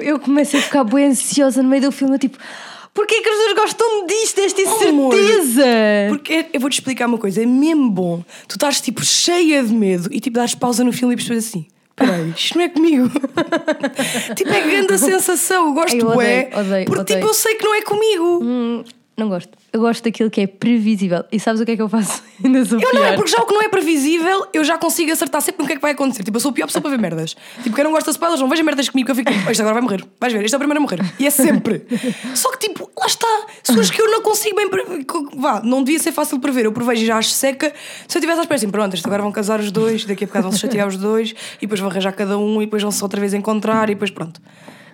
Eu 0.03 0.19
começo 0.19 0.57
a 0.57 0.61
ficar 0.61 0.85
bem 0.85 1.07
ansiosa 1.07 1.63
no 1.63 1.69
meio 1.69 1.83
do 1.83 1.93
filme, 1.93 2.19
tipo, 2.19 2.37
porquê 2.95 3.21
que 3.21 3.29
as 3.29 3.37
pessoas 3.37 3.55
gostam 3.55 4.07
disto, 4.07 4.37
desta 4.37 4.89
amor. 4.89 5.15
incerteza? 5.15 5.65
Porque 6.09 6.47
eu 6.53 6.61
vou-te 6.61 6.75
explicar 6.75 7.07
uma 7.07 7.19
coisa, 7.19 7.43
é 7.43 7.47
mesmo 7.47 7.91
bom. 7.91 8.25
Tu 8.49 8.55
estás 8.57 8.81
tipo 8.81 9.05
cheia 9.05 9.63
de 9.63 9.73
medo 9.73 10.09
e 10.13 10.21
tipo 10.21 10.37
dás 10.37 10.55
pausa 10.55 10.85
no 10.85 10.93
filme 10.93 11.15
e 11.15 11.17
percebes 11.17 11.47
assim. 11.47 11.67
Peraí, 11.97 12.31
isto 12.35 12.57
não 12.57 12.65
é 12.65 12.69
comigo. 12.71 13.11
tipo, 14.35 14.51
é 14.51 14.61
grande 14.63 14.95
a 14.95 14.99
sensação. 14.99 15.67
Eu 15.69 15.75
gosto, 15.75 15.95
Ai, 15.95 16.01
eu 16.01 16.09
odeio, 16.09 16.59
odeio, 16.59 16.87
Porque 16.87 17.01
odeio. 17.01 17.19
tipo, 17.21 17.31
eu 17.31 17.35
sei 17.35 17.55
que 17.57 17.65
não 17.65 17.75
é 17.75 17.83
comigo. 17.83 18.41
Hum, 18.43 18.85
não 19.21 19.29
gosto. 19.29 19.51
Eu 19.73 19.81
gosto 19.81 20.03
daquilo 20.03 20.29
que 20.31 20.41
é 20.41 20.47
previsível. 20.47 21.25
E 21.31 21.39
sabes 21.39 21.61
o 21.61 21.65
que 21.65 21.73
é 21.73 21.77
que 21.77 21.83
eu 21.83 21.89
faço? 21.89 22.23
Ainda 22.43 22.65
sou 22.65 22.81
Eu 22.81 22.93
não, 22.93 23.05
é 23.05 23.15
porque 23.15 23.31
já 23.31 23.39
o 23.39 23.47
que 23.47 23.55
não 23.55 23.63
é 23.63 23.69
previsível, 23.69 24.47
eu 24.53 24.65
já 24.65 24.77
consigo 24.79 25.13
acertar 25.13 25.41
sempre 25.41 25.63
no 25.63 25.67
que 25.67 25.75
é 25.75 25.77
que 25.77 25.83
vai 25.83 25.93
acontecer. 25.93 26.25
Tipo, 26.25 26.39
eu 26.39 26.41
sou 26.41 26.51
a 26.51 26.55
pior 26.55 26.67
pessoa 26.67 26.83
para 26.83 26.91
ver 26.91 26.99
merdas. 26.99 27.37
Tipo, 27.63 27.77
quem 27.77 27.85
não 27.85 27.93
gosta 27.93 28.11
de 28.11 28.17
spoilers, 28.17 28.41
não 28.41 28.49
veja 28.49 28.63
merdas 28.63 28.89
comigo, 28.89 29.07
que 29.07 29.13
eu 29.13 29.15
fico 29.15 29.31
tipo, 29.31 29.51
este 29.51 29.61
agora 29.61 29.75
vai 29.75 29.83
morrer. 29.83 30.05
Vais 30.19 30.33
ver, 30.33 30.45
este 30.45 30.55
é 30.55 30.57
o 30.57 30.59
primeiro 30.59 30.79
a 30.79 30.83
morrer. 30.83 31.01
E 31.19 31.27
é 31.27 31.31
sempre. 31.31 31.87
Só 32.35 32.51
que, 32.51 32.69
tipo, 32.69 32.91
lá 32.99 33.07
está. 33.07 33.47
Pessoas 33.65 33.91
que 33.91 34.01
eu 34.01 34.11
não 34.11 34.23
consigo 34.23 34.57
bem 34.57 34.69
prever. 34.69 35.07
Vá, 35.37 35.61
não 35.63 35.85
devia 35.85 36.01
ser 36.01 36.13
fácil 36.13 36.39
de 36.39 36.43
prever. 36.43 36.65
Eu 36.65 36.73
prevejo 36.73 37.03
e 37.03 37.07
já 37.07 37.19
acho 37.19 37.31
seca. 37.31 37.73
Se 38.09 38.17
eu 38.17 38.21
tivesse 38.21 38.41
à 38.41 38.43
espera 38.43 38.57
assim, 38.57 38.71
pronto, 38.71 38.95
este 38.95 39.07
agora 39.07 39.23
vão 39.23 39.31
casar 39.31 39.61
os 39.61 39.71
dois, 39.71 40.05
daqui 40.05 40.25
a 40.25 40.27
bocado 40.27 40.45
vão 40.45 40.53
se 40.53 40.59
chatear 40.59 40.89
os 40.89 40.97
dois, 40.97 41.35
e 41.59 41.61
depois 41.63 41.79
vão 41.79 41.91
arranjar 41.91 42.13
cada 42.13 42.39
um, 42.39 42.61
e 42.63 42.65
depois 42.65 42.83
vão 42.83 42.91
se 42.91 43.03
outra 43.03 43.21
vez 43.21 43.35
encontrar, 43.35 43.91
e 43.91 43.95
depois 43.95 44.11
pronto. 44.11 44.41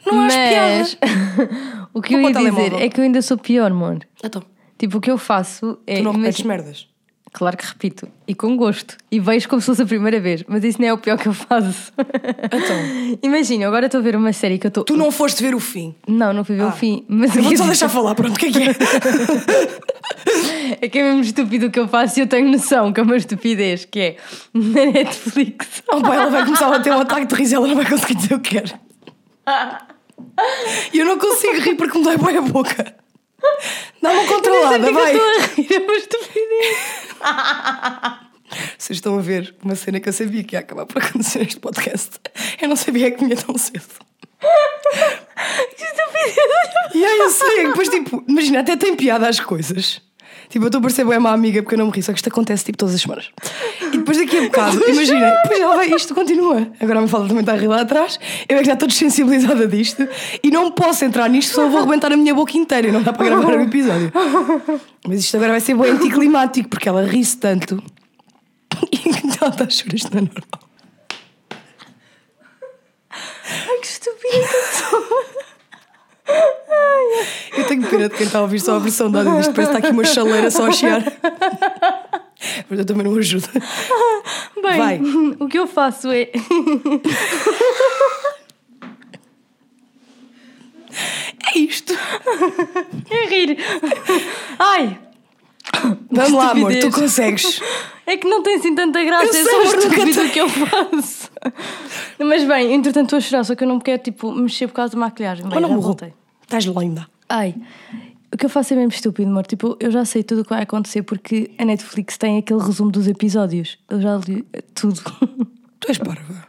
Não 0.06 0.14
Mas 0.14 0.96
o 1.92 2.00
que 2.02 2.14
eu 2.14 2.20
Vou 2.20 2.28
ia 2.30 2.34
para 2.34 2.42
o 2.42 2.44
dizer 2.50 2.54
telemóvel. 2.60 2.78
é 2.78 2.88
que 2.88 3.00
eu 3.00 3.04
ainda 3.04 3.22
sou 3.22 3.36
pior, 3.38 3.70
amor. 3.70 3.98
Então, 4.24 4.42
Tipo, 4.78 4.98
o 4.98 5.00
que 5.00 5.10
eu 5.10 5.18
faço 5.18 5.78
é. 5.86 5.96
tu 5.96 6.02
não 6.04 6.12
repetes 6.12 6.40
imagina- 6.40 6.62
merdas. 6.64 6.88
Claro 7.32 7.54
que 7.56 7.66
repito. 7.66 8.08
E 8.26 8.34
com 8.34 8.56
gosto. 8.56 8.96
E 9.10 9.20
vejo 9.20 9.46
como 9.46 9.60
se 9.60 9.66
fosse 9.66 9.82
a 9.82 9.86
primeira 9.86 10.18
vez. 10.18 10.42
Mas 10.48 10.64
isso 10.64 10.80
não 10.80 10.88
é 10.88 10.92
o 10.94 10.96
pior 10.96 11.18
que 11.18 11.28
eu 11.28 11.34
faço. 11.34 11.92
Então, 11.98 13.18
Imagina, 13.22 13.66
agora 13.66 13.86
estou 13.86 14.00
a 14.00 14.02
ver 14.02 14.16
uma 14.16 14.32
série 14.32 14.58
que 14.58 14.66
eu 14.66 14.68
estou. 14.68 14.84
tu 14.84 14.96
não 14.96 15.10
foste 15.10 15.42
ver 15.42 15.54
o 15.54 15.60
fim. 15.60 15.94
Não, 16.08 16.32
não 16.32 16.44
fui 16.44 16.56
ver 16.56 16.64
o 16.64 16.72
fim. 16.72 17.04
Mas 17.08 17.36
Eu 17.36 17.42
vou 17.42 17.54
só 17.56 17.64
eu 17.64 17.68
deixar 17.68 17.88
falar, 17.90 18.14
pronto, 18.14 18.36
o 18.36 18.38
que 18.38 18.46
é 18.46 18.52
que 18.52 18.62
é? 18.62 18.74
É 20.80 20.88
que 20.88 20.98
é 20.98 21.02
mesmo 21.04 21.20
estúpido 21.22 21.66
o 21.66 21.70
que 21.70 21.78
eu 21.78 21.88
faço 21.88 22.18
e 22.18 22.22
eu 22.22 22.26
tenho 22.26 22.50
noção 22.50 22.92
que 22.92 23.00
é 23.00 23.02
uma 23.02 23.16
estupidez, 23.16 23.84
que 23.84 24.00
é 24.00 24.16
na 24.52 24.86
Netflix. 24.86 25.82
Oh, 25.92 26.00
pá, 26.00 26.14
ela 26.14 26.30
vai 26.30 26.44
começar 26.44 26.74
a 26.74 26.80
ter 26.80 26.90
um 26.92 27.00
ataque 27.00 27.26
de 27.26 27.34
riso 27.34 27.52
e 27.52 27.56
ela 27.56 27.66
não 27.68 27.76
vai 27.76 27.88
conseguir 27.88 28.14
dizer 28.14 28.34
o 28.34 28.40
que 28.40 28.60
quer. 28.60 28.80
E 30.92 30.98
eu 30.98 31.06
não 31.06 31.18
consigo 31.18 31.58
rir 31.60 31.74
porque 31.76 31.98
me 31.98 32.04
dói 32.04 32.16
bem 32.16 32.36
a 32.36 32.40
boca. 32.42 32.96
Dá 34.02 34.10
uma 34.10 34.24
controlada, 34.26 34.86
Eu 34.86 34.92
vai. 34.94 35.14
estou 35.14 35.28
a 35.28 35.38
rir, 35.54 35.74
é 35.74 35.78
uma 35.78 35.94
estupidez. 35.94 36.76
Vocês 38.78 38.96
estão 38.98 39.18
a 39.18 39.22
ver 39.22 39.54
uma 39.62 39.74
cena 39.74 39.98
que 40.00 40.08
eu 40.08 40.12
sabia 40.12 40.44
que 40.44 40.54
ia 40.56 40.60
acabar 40.60 40.86
por 40.86 41.02
acontecer 41.02 41.40
neste 41.40 41.58
podcast. 41.60 42.12
Eu 42.60 42.68
não 42.68 42.76
sabia 42.76 43.10
que 43.10 43.24
vinha 43.24 43.36
tão 43.36 43.56
cedo. 43.58 43.84
Que 45.76 45.84
estupidez. 45.84 46.36
E 46.94 47.04
aí 47.04 47.18
eu 47.18 47.30
sei, 47.30 47.66
depois 47.66 47.88
tipo, 47.88 48.24
imagina, 48.28 48.60
até 48.60 48.76
tem 48.76 48.94
piada 48.96 49.28
às 49.28 49.40
coisas. 49.40 50.00
Tipo, 50.48 50.64
eu 50.64 50.68
estou 50.68 50.78
a 50.78 50.82
perceber 50.82 51.14
é 51.14 51.18
uma 51.18 51.32
amiga 51.32 51.62
porque 51.62 51.74
eu 51.74 51.78
não 51.78 51.86
me 51.86 51.92
ri, 51.92 52.02
só 52.02 52.12
que 52.12 52.18
isto 52.18 52.28
acontece 52.28 52.64
tipo 52.64 52.78
todas 52.78 52.94
as 52.94 53.00
semanas. 53.00 53.30
E 53.80 53.98
depois 53.98 54.18
daqui 54.18 54.38
a 54.38 54.42
bocado, 54.42 54.82
imagina, 54.88 55.30
depois 55.42 55.60
ela 55.60 55.76
vai, 55.76 55.90
isto 55.94 56.14
continua. 56.14 56.68
Agora 56.80 57.00
me 57.00 57.08
fala 57.08 57.26
também 57.26 57.40
está 57.40 57.52
a 57.52 57.56
rir 57.56 57.68
lá 57.68 57.80
atrás. 57.80 58.18
Eu 58.48 58.56
é 58.56 58.60
que 58.60 58.66
já 58.66 58.74
estou 58.74 58.88
desensibilizada 58.88 59.66
disto 59.66 60.08
e 60.42 60.50
não 60.50 60.70
posso 60.70 61.04
entrar 61.04 61.28
nisto, 61.28 61.54
senão 61.54 61.70
vou 61.70 61.80
arrebentar 61.80 62.12
a 62.12 62.16
minha 62.16 62.34
boca 62.34 62.56
inteira 62.56 62.88
e 62.88 62.92
não 62.92 63.02
dá 63.02 63.12
para 63.12 63.24
gravar 63.26 63.56
o 63.56 63.62
episódio. 63.62 64.12
Mas 65.06 65.20
isto 65.20 65.36
agora 65.36 65.52
vai 65.52 65.60
ser 65.60 65.74
bem 65.74 65.90
anticlimático 65.90 66.68
porque 66.68 66.88
ela 66.88 67.04
ri-se 67.04 67.36
tanto. 67.36 67.82
E 68.92 69.08
ela 69.40 69.50
está 69.50 69.64
a 69.64 69.70
chorar, 69.70 69.94
isto 69.94 70.14
não 70.14 70.18
é 70.18 70.22
normal. 70.22 70.66
Ai, 73.68 73.78
que 73.80 73.86
estupidez. 73.86 74.46
Eu 77.56 77.64
tenho 77.64 77.86
pena 77.88 78.08
de 78.08 78.14
quem 78.16 78.26
está 78.26 78.38
a 78.38 78.42
ouvir 78.42 78.60
só 78.60 78.76
a 78.76 78.78
versão 78.78 79.10
dada 79.10 79.30
disto. 79.36 79.52
Parece 79.52 79.70
que 79.72 79.76
está 79.76 79.78
aqui 79.78 79.96
uma 79.96 80.04
chaleira 80.04 80.50
só 80.50 80.66
a 80.66 80.72
chiar. 80.72 81.02
Mas 82.68 82.78
eu 82.78 82.84
também 82.84 83.04
não 83.04 83.16
ajudo. 83.16 83.48
Bem, 84.62 84.78
Vai. 84.78 85.00
o 85.40 85.48
que 85.48 85.58
eu 85.58 85.66
faço 85.66 86.10
é. 86.10 86.30
É 91.54 91.58
isto. 91.58 91.92
é 93.10 93.26
rir. 93.28 93.58
Ai! 94.58 94.98
Vamos 96.10 96.32
lá, 96.32 96.50
amor, 96.50 96.72
tu 96.80 96.90
consegues. 96.90 97.60
É 98.06 98.16
que 98.16 98.26
não 98.28 98.42
tem 98.42 98.56
assim 98.56 98.74
tanta 98.74 99.02
graça, 99.04 99.36
Eu 99.36 99.40
é 99.40 99.44
só 99.44 99.58
mas 99.64 99.84
nunca 99.84 100.28
que 100.28 100.38
eu 100.38 100.48
faço. 100.48 101.30
Mas 102.18 102.44
bem, 102.44 102.72
entretanto 102.72 103.06
estou 103.06 103.16
a 103.18 103.20
chorar, 103.20 103.44
só 103.44 103.54
que 103.54 103.64
eu 103.64 103.68
não 103.68 103.78
quero 103.78 104.02
tipo 104.02 104.32
mexer 104.32 104.68
por 104.68 104.74
causa 104.74 104.92
da 104.94 104.98
maquilhagem. 104.98 105.46
Bem, 105.46 105.60
não 105.60 105.68
já 105.68 105.74
morro. 105.74 105.82
voltei. 105.82 106.12
Estás 106.46 106.64
linda. 106.64 107.06
Ai, 107.28 107.54
o 108.32 108.36
que 108.36 108.46
eu 108.46 108.50
faço 108.50 108.72
é 108.72 108.76
mesmo 108.76 108.92
estúpido, 108.92 109.28
amor. 109.28 109.46
Tipo, 109.46 109.76
eu 109.80 109.90
já 109.90 110.04
sei 110.04 110.22
tudo 110.22 110.42
o 110.42 110.44
que 110.44 110.50
vai 110.50 110.62
acontecer 110.62 111.02
porque 111.02 111.50
a 111.58 111.64
Netflix 111.64 112.16
tem 112.16 112.38
aquele 112.38 112.62
resumo 112.62 112.90
dos 112.90 113.08
episódios. 113.08 113.78
Eu 113.88 114.00
já 114.00 114.16
li 114.16 114.44
tudo. 114.74 115.00
Tu 115.80 115.88
és 115.88 115.98
parva. 115.98 116.46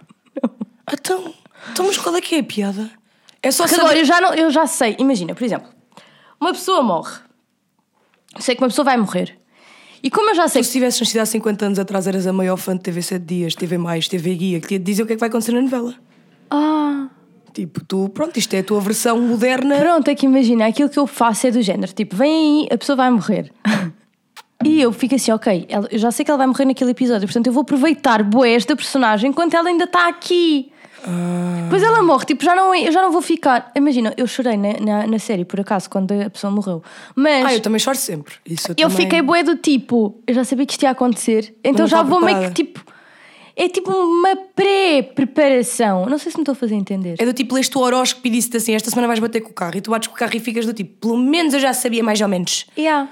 Então, 0.93 1.33
então, 1.71 1.85
mas 1.85 1.97
qual 1.97 2.15
é 2.15 2.21
que 2.21 2.35
é 2.35 2.39
a 2.39 2.43
piada? 2.43 2.89
É 3.43 3.51
só 3.51 3.63
Porque 3.63 3.75
saber... 3.75 3.87
agora 3.87 3.99
eu 3.99 4.05
já, 4.05 4.21
não, 4.21 4.33
eu 4.33 4.49
já 4.49 4.65
sei. 4.65 4.95
Imagina, 4.99 5.35
por 5.35 5.43
exemplo, 5.43 5.69
uma 6.39 6.53
pessoa 6.53 6.81
morre. 6.81 7.19
Sei 8.39 8.55
que 8.55 8.61
uma 8.61 8.69
pessoa 8.69 8.85
vai 8.85 8.95
morrer. 8.97 9.37
E 10.01 10.09
como 10.09 10.29
eu 10.29 10.35
já 10.35 10.47
sei 10.47 10.61
Tu, 10.61 10.65
se 10.65 10.71
tivesses 10.73 10.99
nascido 11.01 11.19
há 11.21 11.25
50 11.25 11.65
anos 11.65 11.79
atrás, 11.79 12.07
eras 12.07 12.27
a 12.27 12.31
maior 12.31 12.55
fã 12.55 12.75
de 12.75 12.83
TV 12.83 13.01
7 13.01 13.25
Dias, 13.25 13.55
TV 13.55 13.77
Mais, 13.77 14.07
TV 14.07 14.35
Guia, 14.35 14.61
que 14.61 14.67
tinha 14.67 14.79
de 14.79 14.85
dizer 14.85 15.03
o 15.03 15.05
que 15.07 15.13
é 15.13 15.15
que 15.15 15.19
vai 15.19 15.29
acontecer 15.29 15.51
na 15.51 15.61
novela. 15.61 15.95
Ah, 16.49 17.09
Tipo, 17.57 17.83
tu, 17.83 18.07
pronto, 18.09 18.37
isto 18.37 18.53
é 18.53 18.59
a 18.59 18.63
tua 18.63 18.79
versão 18.79 19.19
moderna. 19.19 19.77
Pronto, 19.79 20.07
é 20.09 20.13
que 20.13 20.27
imagina, 20.27 20.67
aquilo 20.67 20.87
que 20.87 20.99
eu 20.99 21.07
faço 21.07 21.47
é 21.47 21.49
do 21.49 21.59
género, 21.59 21.91
tipo, 21.91 22.15
vem 22.15 22.61
aí, 22.61 22.67
a 22.71 22.77
pessoa 22.77 22.95
vai 22.95 23.09
morrer. 23.09 23.51
E 24.63 24.79
eu 24.79 24.93
fico 24.93 25.15
assim, 25.15 25.31
ok, 25.31 25.67
eu 25.89 25.97
já 25.97 26.11
sei 26.11 26.23
que 26.23 26.29
ela 26.29 26.37
vai 26.37 26.45
morrer 26.45 26.65
naquele 26.65 26.91
episódio, 26.91 27.27
portanto 27.27 27.47
eu 27.47 27.53
vou 27.53 27.61
aproveitar 27.61 28.21
bué 28.21 28.51
esta 28.53 28.75
personagem 28.75 29.31
enquanto 29.31 29.55
ela 29.55 29.69
ainda 29.69 29.85
está 29.85 30.07
aqui. 30.07 30.71
Depois 31.63 31.81
ela 31.81 32.03
morre, 32.03 32.25
tipo, 32.25 32.43
já 32.43 32.53
não, 32.53 32.75
eu 32.75 32.91
já 32.91 33.01
não 33.01 33.11
vou 33.11 33.23
ficar. 33.23 33.71
Imagina, 33.75 34.13
eu 34.17 34.27
chorei 34.27 34.55
na, 34.55 34.73
na, 34.79 35.07
na 35.07 35.17
série, 35.17 35.43
por 35.43 35.59
acaso, 35.59 35.89
quando 35.89 36.11
a 36.11 36.29
pessoa 36.29 36.51
morreu. 36.51 36.83
Mas 37.15 37.43
Ah, 37.43 37.53
eu 37.55 37.59
também 37.61 37.79
choro 37.79 37.97
sempre. 37.97 38.35
Isso 38.45 38.67
eu, 38.67 38.75
eu 38.77 38.89
também... 38.89 39.05
fiquei 39.05 39.21
bué 39.23 39.41
do 39.41 39.55
tipo, 39.55 40.21
eu 40.27 40.35
já 40.35 40.43
sabia 40.43 40.63
que 40.67 40.73
isto 40.73 40.83
ia 40.83 40.91
acontecer, 40.91 41.55
então 41.63 41.85
não 41.85 41.87
já 41.87 42.03
vou 42.03 42.21
meio 42.21 42.51
que 42.51 42.63
preparada. 42.63 42.83
tipo. 42.83 42.96
É 43.59 43.67
tipo 43.67 43.91
uma 43.91 44.35
pré-preparação. 44.35 46.05
Não 46.05 46.19
sei 46.19 46.31
se 46.31 46.37
me 46.37 46.43
estou 46.43 46.53
a 46.53 46.55
fazer 46.55 46.75
entender. 46.75 47.15
É 47.17 47.25
do 47.25 47.33
tipo, 47.33 47.55
leste 47.55 47.75
o 47.75 47.81
horóscopo 47.81 48.27
e 48.27 48.29
disse 48.29 48.55
assim: 48.55 48.75
esta 48.75 48.91
semana 48.91 49.07
vais 49.07 49.19
bater 49.19 49.41
com 49.41 49.49
o 49.49 49.53
carro. 49.53 49.75
E 49.75 49.81
tu 49.81 49.89
bates 49.89 50.07
com 50.07 50.13
o 50.13 50.17
carro 50.17 50.35
e 50.35 50.39
ficas 50.39 50.63
do 50.63 50.73
tipo, 50.73 51.07
pelo 51.07 51.17
menos 51.17 51.55
eu 51.55 51.59
já 51.59 51.73
sabia 51.73 52.03
mais 52.03 52.21
ou 52.21 52.27
menos. 52.27 52.67
Yeah. 52.77 53.09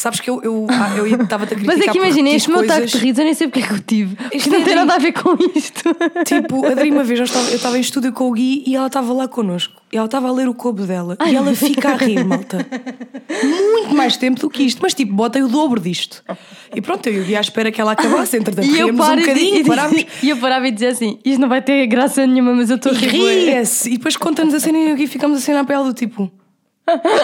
Sabes 0.00 0.18
que 0.18 0.30
eu 0.30 0.40
eu 0.42 0.66
ah, 0.70 0.96
eu 0.96 1.04
estava-te 1.06 1.52
a 1.52 1.56
criticar 1.58 1.76
Mas 1.76 1.86
é 1.86 1.92
que 1.92 1.98
repetir 1.98 2.26
este 2.34 2.48
meu 2.48 2.60
coisas. 2.60 2.90
de 2.90 2.96
risos, 2.96 3.18
eu 3.18 3.24
nem 3.26 3.34
sei 3.34 3.48
porque 3.48 3.60
é 3.60 3.66
que 3.68 3.74
eu 3.74 3.80
tive. 3.80 4.16
Isto 4.32 4.48
não 4.48 4.56
é 4.60 4.62
tem 4.62 4.72
rir. 4.72 4.76
nada 4.76 4.94
a 4.94 4.98
ver 4.98 5.12
com 5.12 5.36
isto. 5.54 5.82
Tipo, 6.24 6.64
a 6.66 6.70
Dri 6.74 6.90
uma 6.90 7.04
vez 7.04 7.18
eu 7.18 7.26
estava, 7.26 7.50
eu 7.50 7.56
estava 7.56 7.76
em 7.76 7.82
estúdio 7.82 8.10
com 8.10 8.30
o 8.30 8.32
Gui 8.32 8.64
e 8.66 8.74
ela 8.74 8.86
estava 8.86 9.12
lá 9.12 9.28
connosco. 9.28 9.74
E 9.92 9.98
ela 9.98 10.06
estava 10.06 10.28
a 10.28 10.32
ler 10.32 10.48
o 10.48 10.54
cobo 10.54 10.86
dela. 10.86 11.18
e 11.30 11.36
ela 11.36 11.54
fica 11.54 11.90
a 11.90 11.96
rir, 11.96 12.24
malta. 12.24 12.66
Muito 13.42 13.94
mais 13.94 14.16
tempo 14.16 14.40
do 14.40 14.48
que 14.48 14.62
isto. 14.62 14.80
Mas 14.82 14.94
tipo, 14.94 15.12
bota 15.12 15.38
o 15.44 15.48
dobro 15.48 15.78
disto. 15.78 16.22
E 16.74 16.80
pronto, 16.80 17.06
eu 17.06 17.16
e 17.16 17.20
o 17.20 17.24
Gui 17.24 17.36
à 17.36 17.40
espera 17.42 17.70
que 17.70 17.78
ela 17.78 17.92
acabasse. 17.92 18.38
Entretanto, 18.38 18.66
E 18.68 18.72
ríamos 18.72 19.06
um 19.06 19.12
e, 19.12 19.20
bocadinho, 19.20 19.56
e, 19.58 19.64
parámos. 19.64 20.06
e 20.22 20.30
eu 20.30 20.36
parava 20.38 20.66
e 20.66 20.70
dizia 20.70 20.90
assim: 20.92 21.18
Isto 21.22 21.40
não 21.42 21.48
vai 21.50 21.60
ter 21.60 21.86
graça 21.86 22.26
nenhuma, 22.26 22.54
mas 22.54 22.70
eu 22.70 22.76
estou 22.76 22.90
a 22.90 22.94
E 22.94 22.98
rir. 22.98 23.18
bué." 23.20 23.34
ria-se. 23.52 23.90
E 23.90 23.96
depois 23.98 24.16
conta-nos 24.16 24.54
a 24.54 24.60
cena 24.60 24.78
e 24.78 24.88
e 24.88 24.92
o 24.92 24.96
Gui 24.96 25.06
ficamos 25.06 25.36
assim 25.36 25.52
na 25.52 25.62
pele 25.64 25.84
do 25.84 25.92
tipo. 25.92 26.30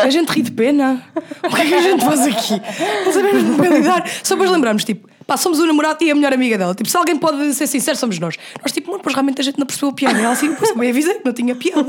A 0.03 0.11
gente 0.11 0.29
ri 0.31 0.43
de 0.43 0.53
pena. 0.53 1.03
O 1.43 1.55
que 1.55 1.63
é 1.63 1.67
que 1.67 1.75
a 1.75 1.81
gente 1.81 2.05
faz 2.05 2.21
aqui? 2.21 2.61
Não 3.05 3.13
sabemos 3.13 3.43
bem 3.57 3.71
lidar. 3.71 4.09
Só 4.23 4.35
depois 4.35 4.51
lembramos, 4.51 4.85
tipo, 4.85 5.09
pá, 5.27 5.37
somos 5.37 5.59
o 5.59 5.67
namorado 5.67 6.03
e 6.05 6.11
a 6.11 6.15
melhor 6.15 6.33
amiga 6.33 6.57
dela. 6.57 6.75
Tipo, 6.75 6.89
se 6.89 6.97
alguém 6.97 7.17
pode 7.17 7.55
ser 7.55 7.67
sincero, 7.67 7.97
somos 7.97 8.19
nós. 8.19 8.37
Nós, 8.63 8.73
tipo, 8.73 8.91
mano, 8.91 9.03
pois 9.03 9.15
realmente 9.15 9.41
a 9.41 9.45
gente 9.45 9.59
não 9.59 9.67
percebeu 9.67 9.91
a 9.91 9.93
piada. 9.93 10.19
E 10.19 10.23
ela 10.23 10.33
assim, 10.33 10.55
pois 10.55 10.71
também 10.71 10.91
avisei 10.91 11.15
que 11.15 11.25
não 11.25 11.33
tinha 11.33 11.55
piada. 11.55 11.85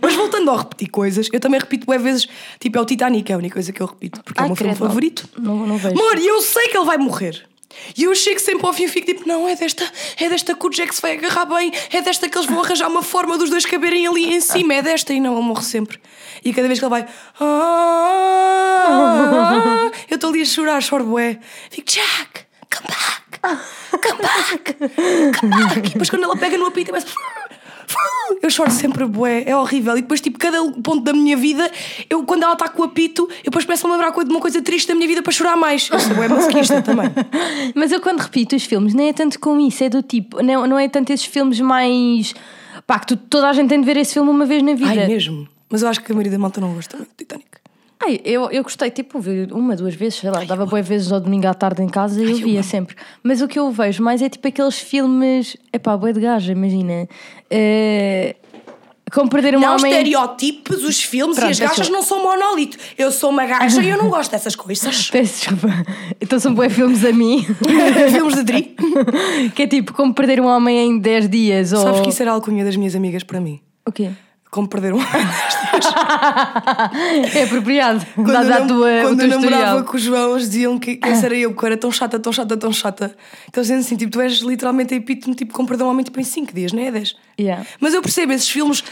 Mas 0.00 0.14
voltando 0.14 0.50
a 0.50 0.56
repetir 0.58 0.88
coisas, 0.88 1.28
eu 1.32 1.40
também 1.40 1.60
repito 1.60 1.86
bué 1.86 1.98
vezes, 1.98 2.26
tipo, 2.58 2.78
é 2.78 2.80
o 2.80 2.84
Titanic, 2.84 3.30
é 3.30 3.34
a 3.34 3.38
única 3.38 3.54
coisa 3.54 3.72
que 3.72 3.80
eu 3.80 3.86
repito, 3.86 4.22
porque 4.24 4.40
é 4.40 4.44
o 4.44 4.46
meu 4.46 4.56
filme 4.56 4.74
favorito. 4.74 5.28
Não, 5.38 5.66
não 5.66 5.76
vejo. 5.76 5.98
Amor, 5.98 6.18
e 6.18 6.26
eu 6.26 6.40
sei 6.42 6.68
que 6.68 6.76
ele 6.76 6.86
vai 6.86 6.98
morrer. 6.98 7.44
E 7.96 8.04
eu 8.04 8.14
chego 8.14 8.40
sempre 8.40 8.66
ao 8.66 8.72
fim 8.72 8.84
e 8.84 8.88
fico 8.88 9.06
tipo, 9.06 9.28
não, 9.28 9.46
é 9.48 9.54
desta, 9.54 9.84
é 10.16 10.28
desta 10.28 10.54
que 10.54 10.66
o 10.66 10.70
Jack 10.70 10.94
se 10.94 11.02
vai 11.02 11.12
agarrar 11.12 11.44
bem, 11.44 11.70
é 11.92 12.00
desta 12.00 12.28
que 12.28 12.36
eles 12.36 12.48
vão 12.48 12.60
arranjar 12.62 12.88
uma 12.88 13.02
forma 13.02 13.36
dos 13.36 13.50
dois 13.50 13.66
caberem 13.66 14.06
ali 14.06 14.34
em 14.34 14.40
cima, 14.40 14.74
é 14.74 14.82
desta, 14.82 15.12
e 15.12 15.20
não, 15.20 15.36
ele 15.36 15.44
morre 15.46 15.62
sempre. 15.62 16.00
E 16.44 16.52
cada 16.52 16.66
vez 16.66 16.78
que 16.78 16.84
ele 16.84 16.90
vai, 16.90 17.06
"Ah", 17.40 18.80
eu 20.10 20.14
estou 20.14 20.30
ali 20.30 20.42
a 20.42 20.44
chorar, 20.44 20.80
choro 20.82 21.04
bué. 21.04 21.38
Fico, 21.70 21.90
Jack, 21.90 22.46
come 22.74 22.88
back, 22.88 23.40
come 24.02 24.22
back, 24.22 24.74
come 25.38 25.50
back. 25.52 25.78
E 25.88 25.90
depois 25.90 26.10
quando 26.10 26.24
ela 26.24 26.36
pega 26.36 26.56
no 26.56 26.66
apito, 26.66 26.94
eu. 26.94 27.02
Eu 28.42 28.50
choro 28.50 28.70
sempre 28.70 29.04
bué, 29.06 29.42
é 29.46 29.56
horrível. 29.56 29.96
E 29.96 30.02
depois, 30.02 30.20
tipo, 30.20 30.38
cada 30.38 30.58
ponto 30.82 31.00
da 31.00 31.12
minha 31.12 31.36
vida, 31.36 31.70
eu, 32.08 32.22
quando 32.24 32.42
ela 32.44 32.52
está 32.52 32.68
com 32.68 32.82
o 32.82 32.84
apito, 32.84 33.22
eu 33.38 33.44
depois 33.44 33.64
começo 33.64 33.86
a 33.86 33.90
lembrar 33.90 34.10
de 34.12 34.30
uma 34.30 34.40
coisa 34.40 34.60
triste 34.62 34.86
da 34.88 34.94
minha 34.94 35.08
vida 35.08 35.22
para 35.22 35.32
chorar 35.32 35.56
mais. 35.56 35.88
Eu 35.90 35.98
sou 35.98 36.14
bué 36.14 36.28
masoquista 36.28 36.80
também. 36.82 37.06
Mas 37.74 37.90
eu 37.90 38.00
quando 38.00 38.20
repito 38.20 38.54
os 38.54 38.64
filmes, 38.64 38.94
nem 38.94 39.08
é 39.08 39.12
tanto 39.12 39.40
com 39.40 39.58
isso, 39.58 39.82
é 39.82 39.88
do 39.88 40.02
tipo, 40.02 40.42
não, 40.42 40.66
não 40.66 40.78
é 40.78 40.88
tanto 40.88 41.10
esses 41.12 41.26
filmes 41.26 41.58
mais. 41.60 42.34
pá, 42.86 42.98
que 42.98 43.06
tu- 43.08 43.16
toda 43.16 43.48
a 43.48 43.52
gente 43.52 43.68
tem 43.70 43.80
de 43.80 43.86
ver 43.86 43.96
esse 43.96 44.12
filme 44.14 44.30
uma 44.30 44.44
vez 44.46 44.62
na 44.62 44.74
vida. 44.74 44.88
Ai, 44.90 45.06
mesmo. 45.06 45.48
Mas 45.70 45.82
eu 45.82 45.88
acho 45.88 46.00
que 46.02 46.12
a 46.12 46.14
maioria 46.14 46.32
da 46.32 46.38
malta 46.38 46.60
não 46.60 46.74
gosta 46.74 46.96
muito 46.96 47.10
do 47.10 47.16
Titanic. 47.16 47.46
Ai, 48.00 48.20
eu, 48.24 48.48
eu 48.50 48.62
gostei, 48.62 48.90
tipo, 48.90 49.18
vi 49.18 49.48
uma, 49.50 49.74
duas 49.74 49.94
vezes, 49.94 50.20
sei 50.20 50.30
lá, 50.30 50.44
dava 50.44 50.64
boas 50.64 50.86
vezes 50.86 51.10
ao 51.10 51.20
domingo 51.20 51.48
à 51.48 51.54
tarde 51.54 51.82
em 51.82 51.88
casa 51.88 52.22
e 52.22 52.30
eu 52.30 52.36
via 52.36 52.62
sempre. 52.62 52.94
Mas 53.22 53.42
o 53.42 53.48
que 53.48 53.58
eu 53.58 53.70
vejo 53.72 54.02
mais 54.02 54.22
é 54.22 54.28
tipo 54.28 54.46
aqueles 54.46 54.78
filmes, 54.78 55.56
epá, 55.72 55.96
bué 55.96 56.12
de 56.12 56.20
gaja, 56.20 56.52
imagina. 56.52 57.08
eh, 57.50 58.36
como 59.12 59.28
perder 59.28 59.56
um 59.56 59.60
Não 59.60 59.76
homem. 59.76 59.90
estereótipos, 59.90 60.84
os 60.84 61.02
filmes 61.02 61.36
Pronto, 61.36 61.50
e 61.50 61.52
as 61.52 61.58
gajas 61.58 61.88
não 61.88 62.02
são 62.02 62.22
monólito. 62.22 62.76
Eu 62.96 63.10
sou 63.10 63.30
uma 63.30 63.46
gaja 63.46 63.82
e 63.82 63.88
eu 63.88 63.96
não 63.98 64.10
gosto 64.10 64.30
dessas 64.30 64.54
coisas. 64.54 65.08
Peço 65.10 65.48
desculpa. 65.50 65.74
Então 66.20 66.38
são 66.38 66.54
bué 66.54 66.68
filmes 66.68 67.04
a 67.04 67.12
mim. 67.12 67.44
filmes 68.12 68.34
de 68.34 68.42
Dri. 68.42 68.76
que 69.54 69.62
é 69.62 69.66
tipo 69.66 69.92
como 69.92 70.12
perder 70.14 70.40
um 70.40 70.46
homem 70.46 70.78
em 70.90 70.98
10 70.98 71.28
dias. 71.28 71.72
Ou... 71.72 71.82
Sabes 71.82 72.00
que 72.02 72.08
isso 72.10 72.22
era 72.22 72.32
a 72.32 72.34
alcunha 72.34 72.64
das 72.64 72.76
minhas 72.76 72.94
amigas 72.94 73.22
para 73.22 73.40
mim. 73.40 73.60
O 73.86 73.92
quê? 73.92 74.10
Como 74.50 74.66
perder 74.66 74.94
um 74.94 74.98
É 77.34 77.42
apropriado. 77.44 78.04
Quando 78.14 78.32
Dada 78.32 78.48
eu, 78.58 78.62
a 78.62 78.66
tua, 78.66 78.88
quando 79.02 79.20
eu 79.20 79.28
namorava 79.28 79.62
historial. 79.62 79.84
com 79.84 79.96
o 79.96 80.00
João, 80.00 80.30
eles 80.32 80.50
diziam 80.50 80.78
que, 80.78 80.96
que 80.96 81.08
essa 81.08 81.26
era 81.26 81.36
eu, 81.36 81.54
que 81.54 81.62
eu 81.62 81.66
era 81.66 81.76
tão 81.76 81.90
chata, 81.92 82.18
tão 82.18 82.32
chata, 82.32 82.56
tão 82.56 82.72
chata. 82.72 83.08
Que 83.52 83.58
eles 83.58 83.66
diziam 83.66 83.80
assim: 83.80 83.96
tipo, 83.96 84.12
tu 84.12 84.20
és 84.20 84.38
literalmente 84.40 84.94
a 84.94 84.96
epítome, 84.96 85.34
tipo, 85.34 85.52
como 85.52 85.68
perder 85.68 85.84
um 85.84 85.88
homem 85.88 86.04
tipo, 86.04 86.18
em 86.20 86.24
5 86.24 86.52
dias, 86.54 86.72
não 86.72 86.82
é 86.82 86.90
10. 86.90 87.16
Yeah. 87.38 87.64
Mas 87.80 87.94
eu 87.94 88.02
percebo, 88.02 88.32
esses 88.32 88.48
filmes. 88.48 88.82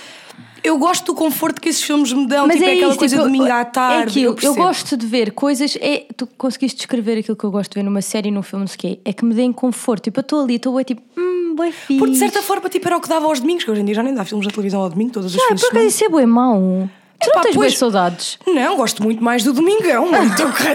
Eu 0.65 0.79
gosto 0.79 1.05
do 1.07 1.15
conforto 1.15 1.61
que 1.61 1.69
esses 1.69 1.83
filmes 1.83 2.13
me 2.13 2.27
dão, 2.27 2.47
Mas 2.49 2.57
tipo, 2.57 2.69
é, 2.69 2.73
aquela 2.75 2.91
isso, 2.91 2.99
coisa 2.99 3.15
tipo, 3.17 3.29
de 3.29 3.33
domingo 3.37 3.53
à 3.53 3.61
É 3.61 3.65
tarde. 3.65 4.11
aquilo, 4.11 4.27
eu, 4.27 4.35
percebo. 4.35 4.55
gosto 4.57 4.97
de 4.97 5.07
ver 5.07 5.31
coisas. 5.31 5.79
É, 5.81 6.07
tu 6.17 6.27
conseguiste 6.27 6.79
descrever 6.79 7.19
aquilo 7.19 7.37
que 7.37 7.45
eu 7.45 7.51
gosto 7.53 7.71
de 7.73 7.81
ver 7.81 7.85
numa 7.85 8.03
série, 8.03 8.33
num 8.33 8.43
filme, 8.43 8.65
não 8.65 8.69
sei 8.69 8.75
o 8.75 8.79
quê. 8.79 9.01
É 9.05 9.13
que 9.13 9.25
me 9.25 9.33
deem 9.33 9.53
conforto. 9.53 10.05
Tipo, 10.05 10.19
eu 10.19 10.23
estou 10.23 10.43
ali, 10.43 10.57
estou 10.57 10.83
tipo, 10.83 11.01
hum, 11.17 11.36
bué 11.57 11.73
fixe. 11.73 11.99
Porque 11.99 12.13
de 12.13 12.19
certa 12.19 12.43
forma, 12.43 12.69
tipo, 12.69 12.87
era 12.87 12.97
o 12.97 13.01
que 13.01 13.09
dava 13.09 13.27
aos 13.27 13.41
domingos, 13.41 13.65
que 13.65 13.71
hoje 13.71 13.81
em 13.81 13.85
dia 13.85 13.95
já 13.95 14.03
nem 14.03 14.15
dá 14.15 14.25
filmes 14.25 14.47
na 14.47 14.53
televisão 14.53 14.81
ao 14.83 14.89
domingo, 14.91 15.11
todas 15.13 15.35
as 15.35 15.41
Ah, 15.41 15.49
fins 15.49 15.57
de 15.57 15.61
por 15.63 15.67
acaso 15.67 15.71
semana. 15.73 15.89
isso 15.89 16.05
é 16.05 16.09
bué 16.09 16.27
mau. 16.27 16.89
Tu 17.19 17.31
Epá, 17.31 17.37
não 17.37 17.43
tens 17.45 17.55
pois- 17.57 17.73
bué 17.73 17.79
saudades. 17.79 18.39
Não, 18.47 18.77
gosto 18.77 19.03
muito 19.03 19.25
mais 19.25 19.43
do 19.43 19.53
Domingão. 19.55 20.11
Raio 20.11 20.31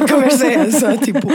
de 0.06 0.12
conversa 0.12 0.48
é 0.48 0.54
essa? 0.56 0.98
Tipo, 0.98 1.28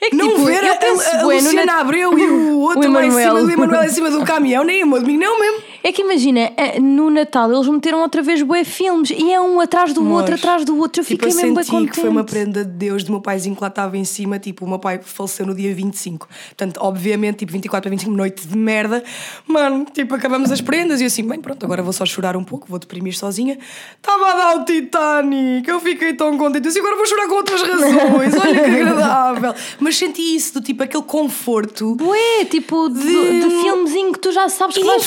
É 0.00 0.10
que, 0.10 0.16
não 0.16 0.28
tipo, 0.30 0.44
ver 0.44 0.64
eu 0.64 0.72
a, 0.72 0.76
penso 0.76 1.02
a, 1.08 1.20
a 1.20 1.22
bué 1.24 1.36
no 1.36 1.42
Luciana 1.44 1.66
Nat- 1.66 1.80
Abreu 1.82 2.18
e 2.18 2.22
o 2.26 2.58
outro 2.60 2.90
O 2.90 2.92
lá 2.92 3.06
em 3.06 3.10
cima, 3.12 3.34
o 3.34 3.48
Emanuel 3.50 3.84
em 3.84 3.88
cima 3.90 4.10
do 4.10 4.24
caminhão, 4.24 4.64
nem 4.64 4.82
o 4.82 4.88
meu 4.88 4.98
domingo, 5.00 5.20
não 5.20 5.38
mesmo. 5.38 5.62
É 5.82 5.92
que 5.92 6.02
imagina, 6.02 6.52
eh, 6.56 6.78
no 6.78 7.08
Natal 7.10 7.50
eles 7.52 7.66
meteram 7.68 8.00
outra 8.02 8.20
vez 8.22 8.42
bué 8.42 8.64
filmes 8.64 9.10
e 9.10 9.32
é 9.32 9.40
um 9.40 9.60
atrás 9.60 9.92
do 9.94 10.06
outro, 10.10 10.32
Mas, 10.32 10.40
atrás 10.40 10.64
do 10.64 10.76
outro. 10.78 11.00
Eu 11.00 11.04
tipo, 11.06 11.24
fiquei 11.24 11.32
eu 11.32 11.36
mesmo 11.54 11.64
contente. 11.64 11.92
que 11.92 12.00
foi 12.00 12.08
uma 12.10 12.22
prenda 12.24 12.64
de 12.64 12.70
Deus 12.70 13.02
do 13.04 13.12
meu 13.12 13.20
paizinho 13.20 13.54
que 13.56 13.62
lá 13.62 13.68
estava 13.68 13.96
em 13.96 14.04
cima. 14.04 14.38
Tipo, 14.38 14.64
o 14.64 14.68
meu 14.68 14.78
pai 14.78 15.00
faleceu 15.02 15.46
no 15.46 15.54
dia 15.54 15.74
25. 15.74 16.28
Portanto, 16.48 16.78
obviamente, 16.82 17.38
tipo, 17.38 17.52
24 17.52 17.88
a 17.88 17.90
25, 17.90 18.14
noite 18.14 18.46
de 18.46 18.56
merda. 18.56 19.02
Mano, 19.46 19.86
tipo, 19.92 20.14
acabamos 20.14 20.52
as 20.52 20.60
prendas 20.60 21.00
e 21.00 21.04
assim, 21.06 21.22
bem, 21.26 21.40
pronto, 21.40 21.64
agora 21.64 21.82
vou 21.82 21.92
só 21.92 22.04
chorar 22.04 22.36
um 22.36 22.44
pouco, 22.44 22.66
vou 22.68 22.78
deprimir 22.78 23.16
sozinha. 23.16 23.58
Estava 23.96 24.30
a 24.30 24.34
dar 24.34 24.56
o 24.60 24.64
Titanic, 24.64 25.68
eu 25.68 25.80
fiquei 25.80 26.12
tão 26.12 26.36
contente. 26.36 26.64
Eu 26.66 26.70
assim, 26.70 26.80
agora 26.80 26.96
vou 26.96 27.06
chorar 27.06 27.26
com 27.28 27.34
outras 27.36 27.62
razões, 27.62 28.34
olha 28.34 28.54
que 28.64 28.70
agradável. 28.80 29.54
Mas 29.78 29.96
senti 29.96 30.36
isso, 30.36 30.54
do 30.54 30.60
tipo, 30.60 30.82
aquele 30.82 31.04
conforto. 31.04 31.94
Bué, 31.96 32.44
tipo, 32.50 32.88
de, 32.90 33.00
De- 33.00 33.40
de 33.48 33.60
filmezinho 33.62 34.12
que 34.12 34.18
tu 34.18 34.30
já 34.32 34.48
sabes 34.48 34.76
que 34.76 34.84
vais 34.84 35.04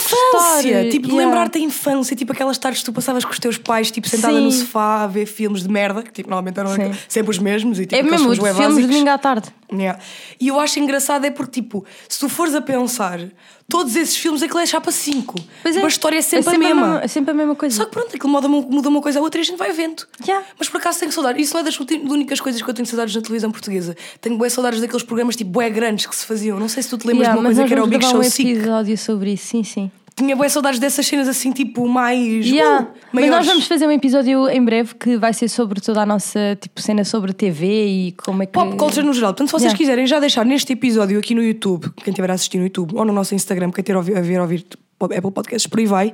infância, 0.69 0.89
tipo, 0.91 1.07
de 1.07 1.13
Yeah. 1.13 1.29
lembrar-te 1.29 1.59
da 1.59 1.65
infância, 1.65 2.15
tipo 2.15 2.31
aquelas 2.31 2.57
tardes 2.57 2.79
que 2.81 2.85
tu 2.85 2.93
passavas 2.93 3.23
com 3.25 3.31
os 3.31 3.39
teus 3.39 3.57
pais, 3.57 3.91
tipo, 3.91 4.07
sentada 4.07 4.33
Sim. 4.37 4.43
no 4.43 4.51
sofá 4.51 5.03
a 5.03 5.07
ver 5.07 5.25
filmes 5.25 5.63
de 5.63 5.69
merda, 5.69 6.01
que 6.03 6.11
tipo, 6.11 6.29
normalmente 6.29 6.59
eram 6.59 6.73
Sim. 6.75 6.91
sempre 7.07 7.31
os 7.31 7.39
mesmos 7.39 7.79
e 7.79 7.85
tipo, 7.85 7.95
É 7.95 8.03
mesmo, 8.03 8.33
filmes 8.33 8.57
filmes 8.57 8.77
de 8.77 8.87
domingo 8.87 9.09
à 9.09 9.17
tarde. 9.17 9.49
Yeah. 9.71 9.99
E 10.39 10.47
eu 10.49 10.59
acho 10.59 10.79
engraçado 10.79 11.25
é 11.25 11.31
porque, 11.31 11.61
tipo, 11.61 11.83
se 12.07 12.19
tu 12.19 12.29
fores 12.29 12.53
a 12.53 12.61
pensar, 12.61 13.19
todos 13.67 13.95
esses 13.95 14.15
filmes 14.15 14.43
aquilo 14.43 14.59
é 14.59 14.65
chapa 14.67 14.91
5. 14.91 15.35
Pois 15.63 15.75
é. 15.75 15.81
a 15.83 15.87
história 15.87 16.17
é 16.19 16.21
sempre, 16.21 16.51
é 16.53 16.55
a 16.55 16.59
mesma. 16.59 16.99
É 17.03 17.07
sempre 17.07 17.31
a 17.31 17.33
mesma 17.33 17.55
coisa. 17.55 17.75
Só 17.77 17.85
que 17.85 17.91
pronto, 17.91 18.15
aquilo 18.15 18.31
muda, 18.31 18.47
muda 18.47 18.89
uma 18.89 19.01
coisa 19.01 19.17
a 19.17 19.21
outra 19.21 19.39
e 19.39 19.41
a 19.41 19.45
gente 19.45 19.57
vai 19.57 19.71
vendo. 19.71 20.05
Yeah. 20.23 20.45
Mas 20.59 20.69
por 20.69 20.77
acaso 20.77 20.99
tenho 20.99 21.11
saudades. 21.11 21.43
Isso 21.43 21.53
não 21.55 21.61
é 21.61 21.63
das 21.63 21.79
únicas 21.79 22.39
coisas 22.39 22.61
que 22.61 22.69
eu 22.69 22.73
tenho 22.73 22.85
saudades 22.85 23.15
na 23.15 23.21
televisão 23.21 23.51
portuguesa. 23.51 23.95
Tenho 24.21 24.37
boas 24.37 24.53
saudades 24.53 24.79
daqueles 24.79 25.01
programas 25.03 25.35
tipo 25.35 25.49
bué 25.49 25.69
grandes 25.71 26.05
que 26.05 26.15
se 26.15 26.25
faziam. 26.25 26.59
Não 26.59 26.69
sei 26.69 26.83
se 26.83 26.89
tu 26.89 26.97
te 26.99 27.07
lembras 27.07 27.23
Yeah, 27.23 27.33
de 27.33 27.39
uma 27.39 27.49
coisa 27.49 27.67
que 27.67 27.73
era 27.73 27.83
o 27.83 27.87
Big 27.87 28.05
Show 28.05 28.19
um 28.19 28.23
Sick. 28.23 28.51
episódio 28.51 28.97
sobre 28.97 29.33
isso, 29.33 29.47
sim, 29.47 29.63
sim. 29.63 29.91
Tinha 30.23 30.37
boas 30.37 30.53
saudades 30.53 30.79
dessas 30.79 31.05
cenas 31.05 31.27
assim, 31.27 31.51
tipo, 31.51 31.85
mais. 31.87 32.45
Yeah. 32.45 32.83
uh, 32.83 32.87
Mas 33.11 33.29
nós 33.29 33.45
vamos 33.45 33.67
fazer 33.67 33.85
um 33.85 33.91
episódio 33.91 34.49
em 34.49 34.63
breve 34.63 34.95
que 34.95 35.17
vai 35.17 35.33
ser 35.33 35.49
sobre 35.49 35.81
toda 35.81 36.01
a 36.01 36.05
nossa 36.05 36.57
tipo, 36.59 36.81
cena 36.81 37.03
sobre 37.03 37.33
TV 37.33 37.85
e 37.85 38.11
como 38.13 38.41
é 38.41 38.45
que. 38.45 38.53
Pop 38.53 38.75
culture 38.77 39.05
no 39.05 39.13
geral. 39.13 39.33
Portanto, 39.33 39.47
se 39.47 39.51
vocês 39.51 39.63
Yeah. 39.73 39.77
quiserem 39.77 40.07
já 40.07 40.19
deixar 40.19 40.45
neste 40.45 40.71
episódio 40.73 41.19
aqui 41.19 41.35
no 41.35 41.43
YouTube, 41.43 41.89
quem 42.03 42.11
estiver 42.11 42.31
a 42.31 42.33
assistir 42.35 42.57
no 42.57 42.63
YouTube, 42.63 42.95
ou 42.95 43.03
no 43.03 43.11
nosso 43.11 43.35
Instagram, 43.35 43.71
quem 43.71 43.81
estiver 43.81 43.99
a 44.17 44.21
ver, 44.21 44.37
a 44.37 44.41
ouvir 44.41 44.65
Apple 45.05 45.31
Podcasts, 45.31 45.67
por 45.67 45.79
aí 45.79 45.85
vai, 45.85 46.13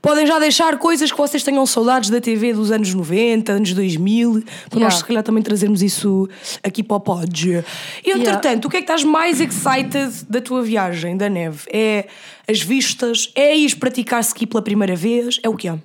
podem 0.00 0.26
já 0.26 0.38
deixar 0.38 0.78
coisas 0.78 1.10
que 1.10 1.16
vocês 1.18 1.42
tenham 1.42 1.64
saudades 1.66 2.10
da 2.10 2.20
TV 2.20 2.52
dos 2.52 2.70
anos 2.70 2.92
90, 2.92 3.52
anos 3.52 3.72
2000, 3.72 4.42
para 4.70 4.80
nós 4.80 4.86
Yeah. 4.86 4.96
se 4.96 5.04
calhar 5.04 5.22
também 5.22 5.42
trazermos 5.42 5.82
isso 5.82 6.28
aqui 6.62 6.82
para 6.82 6.96
o 6.96 7.00
Pod. 7.00 7.64
E 8.04 8.10
entretanto, 8.10 8.66
o 8.66 8.68
que 8.70 8.76
é 8.76 8.80
que 8.80 8.84
estás 8.84 9.02
mais 9.04 9.40
excited 9.40 10.12
da 10.28 10.40
tua 10.40 10.62
viagem, 10.62 11.16
da 11.16 11.28
neve? 11.28 11.60
É 11.72 12.06
as 12.48 12.60
vistas? 12.62 13.30
É 13.34 13.56
ir 13.56 13.76
praticar 13.76 14.20
ski 14.20 14.46
pela 14.46 14.62
primeira 14.62 14.94
vez? 14.94 15.40
É 15.42 15.48
o 15.48 15.56
que 15.56 15.68
é? 15.68 15.78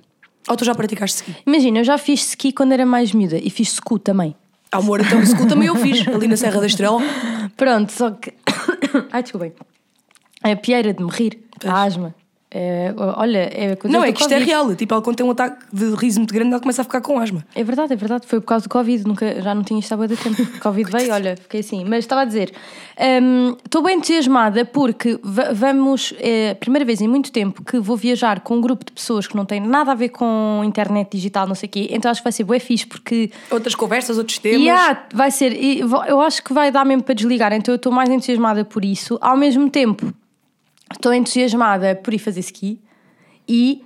Ou 0.48 0.56
tu 0.56 0.64
já 0.64 0.74
praticaste 0.74 1.16
ski? 1.16 1.36
Imagina, 1.46 1.78
eu 1.80 1.84
já 1.84 1.98
fiz 1.98 2.20
ski 2.28 2.52
quando 2.52 2.72
era 2.72 2.84
mais 2.86 3.12
miúda 3.12 3.38
e 3.42 3.48
fiz 3.50 3.72
scu 3.72 3.98
também. 3.98 4.34
Amor, 4.70 5.00
então 5.00 5.18
o 5.18 5.22
ski 5.22 5.46
também 5.46 5.68
eu 5.68 5.76
fiz, 5.76 6.06
ali 6.08 6.26
na 6.26 6.36
Serra 6.36 6.60
da 6.60 6.66
Estrela. 6.66 7.00
Pronto, 7.56 7.92
só 7.92 8.10
que. 8.12 8.32
Ai, 9.12 9.22
desculpem. 9.22 9.52
A 10.42 10.56
pieira 10.56 10.92
de 10.94 11.04
me 11.04 11.10
rir, 11.10 11.38
a 11.64 11.82
asma. 11.82 12.14
É, 12.54 12.92
olha, 13.16 13.38
é 13.38 13.78
Não, 13.84 14.04
é 14.04 14.12
que 14.12 14.20
isto 14.20 14.30
é 14.30 14.36
Covid. 14.36 14.50
real. 14.50 14.74
Tipo, 14.76 14.92
ela 14.92 15.02
quando 15.02 15.16
tem 15.16 15.24
um 15.24 15.30
ataque 15.30 15.64
de 15.72 15.94
riso 15.94 16.20
muito 16.20 16.34
grande, 16.34 16.50
ela 16.50 16.60
começa 16.60 16.82
a 16.82 16.84
ficar 16.84 17.00
com 17.00 17.18
asma. 17.18 17.42
É 17.54 17.64
verdade, 17.64 17.94
é 17.94 17.96
verdade. 17.96 18.26
Foi 18.26 18.40
por 18.42 18.46
causa 18.46 18.64
do 18.64 18.68
Covid. 18.68 19.06
Nunca, 19.06 19.40
já 19.40 19.54
não 19.54 19.62
tinha 19.62 19.80
estado 19.80 20.02
há 20.02 20.08
tempo. 20.08 20.46
Covid 20.60 20.90
veio, 20.92 21.14
olha, 21.14 21.34
fiquei 21.36 21.60
assim. 21.60 21.82
Mas 21.84 22.00
estava 22.00 22.20
a 22.20 22.24
dizer, 22.26 22.52
hum, 23.22 23.56
estou 23.64 23.82
bem 23.82 23.96
entusiasmada 23.96 24.66
porque 24.66 25.18
va- 25.22 25.52
vamos, 25.54 26.12
é 26.18 26.50
a 26.50 26.54
primeira 26.54 26.84
vez 26.84 27.00
em 27.00 27.08
muito 27.08 27.32
tempo 27.32 27.64
que 27.64 27.78
vou 27.80 27.96
viajar 27.96 28.40
com 28.40 28.56
um 28.56 28.60
grupo 28.60 28.84
de 28.84 28.92
pessoas 28.92 29.26
que 29.26 29.34
não 29.34 29.46
tem 29.46 29.58
nada 29.58 29.92
a 29.92 29.94
ver 29.94 30.10
com 30.10 30.60
internet 30.62 31.08
digital, 31.10 31.46
não 31.46 31.54
sei 31.54 31.68
o 31.68 31.72
quê. 31.72 31.88
Então 31.90 32.10
acho 32.10 32.20
que 32.20 32.24
vai 32.24 32.32
ser 32.32 32.44
bué 32.44 32.58
fixe 32.58 32.86
porque 32.86 33.30
Outras 33.50 33.74
conversas, 33.74 34.18
outros 34.18 34.38
temas. 34.38 34.68
Há, 34.68 35.04
vai 35.14 35.30
ser, 35.30 35.52
e 35.54 35.80
eu 35.80 36.20
acho 36.20 36.44
que 36.44 36.52
vai 36.52 36.70
dar 36.70 36.84
mesmo 36.84 37.02
para 37.02 37.14
desligar, 37.14 37.52
então 37.54 37.72
eu 37.72 37.76
estou 37.76 37.90
mais 37.90 38.10
entusiasmada 38.10 38.62
por 38.62 38.84
isso. 38.84 39.16
Ao 39.22 39.36
mesmo 39.38 39.70
tempo, 39.70 40.12
estou 40.92 41.12
entusiasmada 41.12 41.96
por 41.96 42.14
ir 42.14 42.18
fazer 42.18 42.40
ski 42.40 42.80
e 43.48 43.82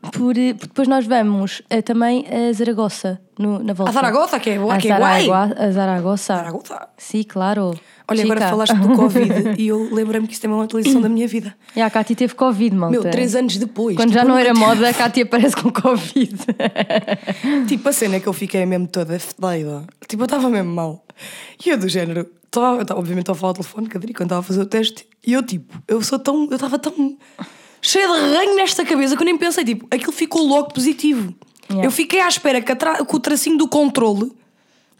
por, 0.00 0.12
porque 0.12 0.54
depois 0.54 0.88
nós 0.88 1.06
vamos 1.06 1.62
eh, 1.68 1.82
também 1.82 2.24
a 2.26 2.52
Zaragoza 2.52 3.20
no, 3.38 3.62
na 3.62 3.74
volta. 3.74 3.90
A 3.90 3.94
Zaragoza, 3.94 4.40
que 4.40 4.50
é, 4.50 4.56
A 4.56 4.78
que 4.78 4.90
é 4.90 4.96
guai. 4.96 5.28
A 5.30 5.70
Zaragoza. 5.70 6.36
Zaragoza. 6.36 6.88
Sim, 6.96 7.22
claro. 7.22 7.78
Olha, 8.08 8.24
agora 8.24 8.40
Chica. 8.40 8.50
falaste 8.50 8.74
do 8.76 8.96
Covid 8.96 9.54
e 9.60 9.68
eu 9.68 9.92
lembrei-me 9.92 10.26
que 10.26 10.32
isso 10.32 10.42
também 10.42 10.54
é 10.54 10.58
uma 10.58 10.64
atualização 10.64 11.02
da 11.02 11.08
minha 11.08 11.28
vida. 11.28 11.54
E 11.76 11.82
a 11.82 11.90
Cátia 11.90 12.16
teve 12.16 12.34
Covid, 12.34 12.74
malta. 12.74 12.98
Meu, 12.98 13.10
três 13.10 13.34
anos 13.34 13.58
depois. 13.58 13.94
Quando 13.94 14.08
tipo, 14.08 14.20
já 14.20 14.24
não 14.24 14.38
era 14.38 14.54
moda, 14.54 14.88
a 14.88 14.92
Cátia 14.94 15.24
aparece 15.24 15.54
com 15.54 15.70
Covid. 15.70 16.34
Tipo, 17.68 17.88
a 17.88 17.92
cena 17.92 18.18
que 18.18 18.26
eu 18.26 18.32
fiquei 18.32 18.64
mesmo 18.64 18.88
toda 18.88 19.18
fedida. 19.18 19.84
Tipo, 20.08 20.22
eu 20.22 20.26
estava 20.26 20.48
mesmo 20.48 20.74
mal. 20.74 21.04
E 21.64 21.68
eu 21.68 21.78
do 21.78 21.88
género, 21.88 22.26
tava, 22.50 22.78
eu 22.80 22.84
tava, 22.86 23.00
obviamente 23.00 23.22
estava 23.24 23.38
a 23.38 23.40
falar 23.40 23.50
ao 23.50 23.54
telefone, 23.54 23.88
Cadri, 23.88 24.12
quando 24.14 24.26
estava 24.28 24.40
a 24.40 24.42
fazer 24.44 24.60
o 24.60 24.66
teste, 24.66 25.06
e 25.26 25.32
eu 25.32 25.42
tipo, 25.42 25.74
eu 25.88 26.02
sou 26.02 26.18
tão, 26.18 26.46
eu 26.50 26.54
estava 26.54 26.78
tão 26.78 27.16
cheia 27.82 28.06
de 28.06 28.34
ranho 28.36 28.56
nesta 28.56 28.84
cabeça 28.84 29.16
que 29.16 29.22
eu 29.22 29.26
nem 29.26 29.36
pensei, 29.38 29.64
tipo, 29.64 29.86
aquilo 29.90 30.12
ficou 30.12 30.42
logo 30.46 30.72
positivo. 30.72 31.34
Yeah. 31.70 31.86
Eu 31.86 31.90
fiquei 31.90 32.20
à 32.20 32.28
espera 32.28 32.60
que, 32.60 32.74
tra- 32.74 33.04
que 33.04 33.16
o 33.16 33.20
tracinho 33.20 33.56
do 33.56 33.68
controle 33.68 34.32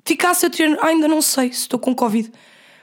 ficasse 0.04 0.46
a 0.46 0.50
ter, 0.50 0.78
ah, 0.80 0.86
ainda 0.86 1.08
não 1.08 1.20
sei 1.20 1.52
se 1.52 1.60
estou 1.62 1.78
com 1.78 1.94
Covid. 1.94 2.30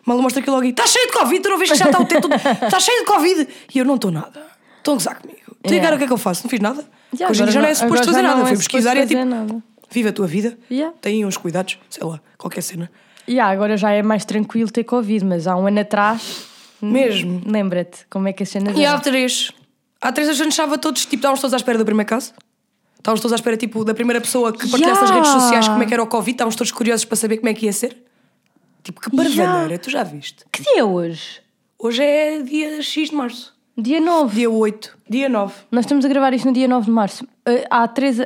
Mal 0.05 0.21
mostra 0.21 0.39
aquilo 0.41 0.55
logo 0.55 0.65
e 0.67 0.71
está 0.71 0.85
cheio 0.85 1.07
de 1.07 1.13
Covid, 1.13 1.41
tu 1.41 1.49
não 1.49 1.57
vês 1.57 1.71
que 1.71 1.77
já 1.77 1.85
está 1.85 1.99
o 1.99 2.05
teto, 2.05 2.27
está 2.63 2.79
cheio 2.81 2.99
de 2.99 3.05
Covid. 3.05 3.47
E 3.73 3.79
eu 3.79 3.85
não 3.85 3.95
estou 3.95 4.11
nada. 4.11 4.45
Estão 4.77 4.93
a 4.93 4.97
gozar 4.97 5.19
comigo. 5.21 5.39
Então, 5.59 5.71
e 5.71 5.75
Yeah. 5.75 5.87
agora 5.87 5.95
o 5.95 5.97
que 5.97 6.03
é 6.03 6.07
que 6.07 6.13
eu 6.13 6.17
faço? 6.17 6.43
Não 6.43 6.49
fiz 6.49 6.59
nada. 6.59 6.85
Já, 7.13 7.29
Hoje 7.29 7.43
em 7.43 7.45
dia 7.47 7.49
agora 7.49 7.51
já 7.51 7.61
não 7.61 7.67
é 7.69 7.75
suposto 7.75 8.05
fazer 8.05 8.21
nada. 8.21 8.41
é 8.41 8.45
Fui 8.45 8.55
suposto 8.55 8.69
pesquisar 8.71 8.95
e 8.95 8.99
é 8.99 9.05
tipo, 9.05 9.25
nada. 9.25 9.63
viva 9.89 10.09
a 10.09 10.13
tua 10.13 10.27
vida, 10.27 10.57
Yeah. 10.69 10.95
tem 11.01 11.25
uns 11.25 11.35
cuidados, 11.37 11.77
sei 11.89 12.05
lá, 12.05 12.21
qualquer 12.37 12.61
cena. 12.61 12.91
E 13.27 13.39
ah, 13.39 13.47
agora 13.47 13.75
já 13.75 13.91
é 13.91 14.01
mais 14.01 14.23
tranquilo 14.23 14.71
ter 14.71 14.83
Covid, 14.83 15.25
mas 15.25 15.47
há 15.47 15.55
um 15.55 15.67
ano 15.67 15.79
atrás. 15.81 16.45
Mesmo. 16.81 17.41
Lembra-te 17.45 18.05
como 18.09 18.27
é 18.27 18.33
que 18.33 18.43
as 18.43 18.49
cenas 18.49 18.77
E 18.77 18.85
há 18.85 18.97
três. 18.99 19.51
Há 19.99 20.11
três 20.11 20.29
a 20.29 20.33
gente 20.33 20.51
estava 20.51 20.77
todos, 20.77 21.01
tipo, 21.01 21.15
estávamos 21.15 21.41
todos 21.41 21.53
à 21.53 21.57
espera 21.57 21.77
do 21.77 21.85
primeiro 21.85 22.07
caso. 22.07 22.33
Estávamos 22.97 23.21
todos 23.21 23.33
à 23.33 23.35
espera, 23.35 23.57
tipo, 23.57 23.83
da 23.83 23.93
primeira 23.93 24.21
pessoa 24.21 24.51
que 24.51 24.69
partilhasse 24.69 25.01
Yeah. 25.01 25.15
redes 25.15 25.31
sociais 25.31 25.67
como 25.67 25.81
é 25.81 25.85
que 25.85 25.93
era 25.93 26.03
o 26.03 26.07
Covid. 26.07 26.31
Estávamos 26.31 26.55
todos 26.55 26.71
curiosos 26.71 27.05
para 27.05 27.15
saber 27.15 27.37
como 27.37 27.49
é 27.49 27.53
que 27.53 27.65
ia 27.65 27.73
ser. 27.73 27.97
Tipo, 28.83 29.01
que 29.01 29.15
barulheira, 29.15 29.77
tu 29.79 29.89
já 29.89 30.03
viste? 30.03 30.45
Que 30.51 30.63
dia 30.63 30.79
é 30.79 30.83
hoje? 30.83 31.41
Hoje 31.79 32.03
é 32.03 32.41
dia 32.41 32.81
X 32.81 33.09
de 33.09 33.15
março. 33.15 33.53
Dia 33.77 33.99
9. 34.01 34.35
Dia 34.35 34.49
8. 34.49 34.97
Dia 35.09 35.29
9. 35.29 35.53
Nós 35.71 35.85
estamos 35.85 36.03
a 36.03 36.07
gravar 36.07 36.33
isto 36.33 36.47
no 36.47 36.53
dia 36.53 36.67
9 36.67 36.85
de 36.85 36.91
março. 36.91 37.23
Uh, 37.23 37.65
há 37.69 37.87
três. 37.87 38.19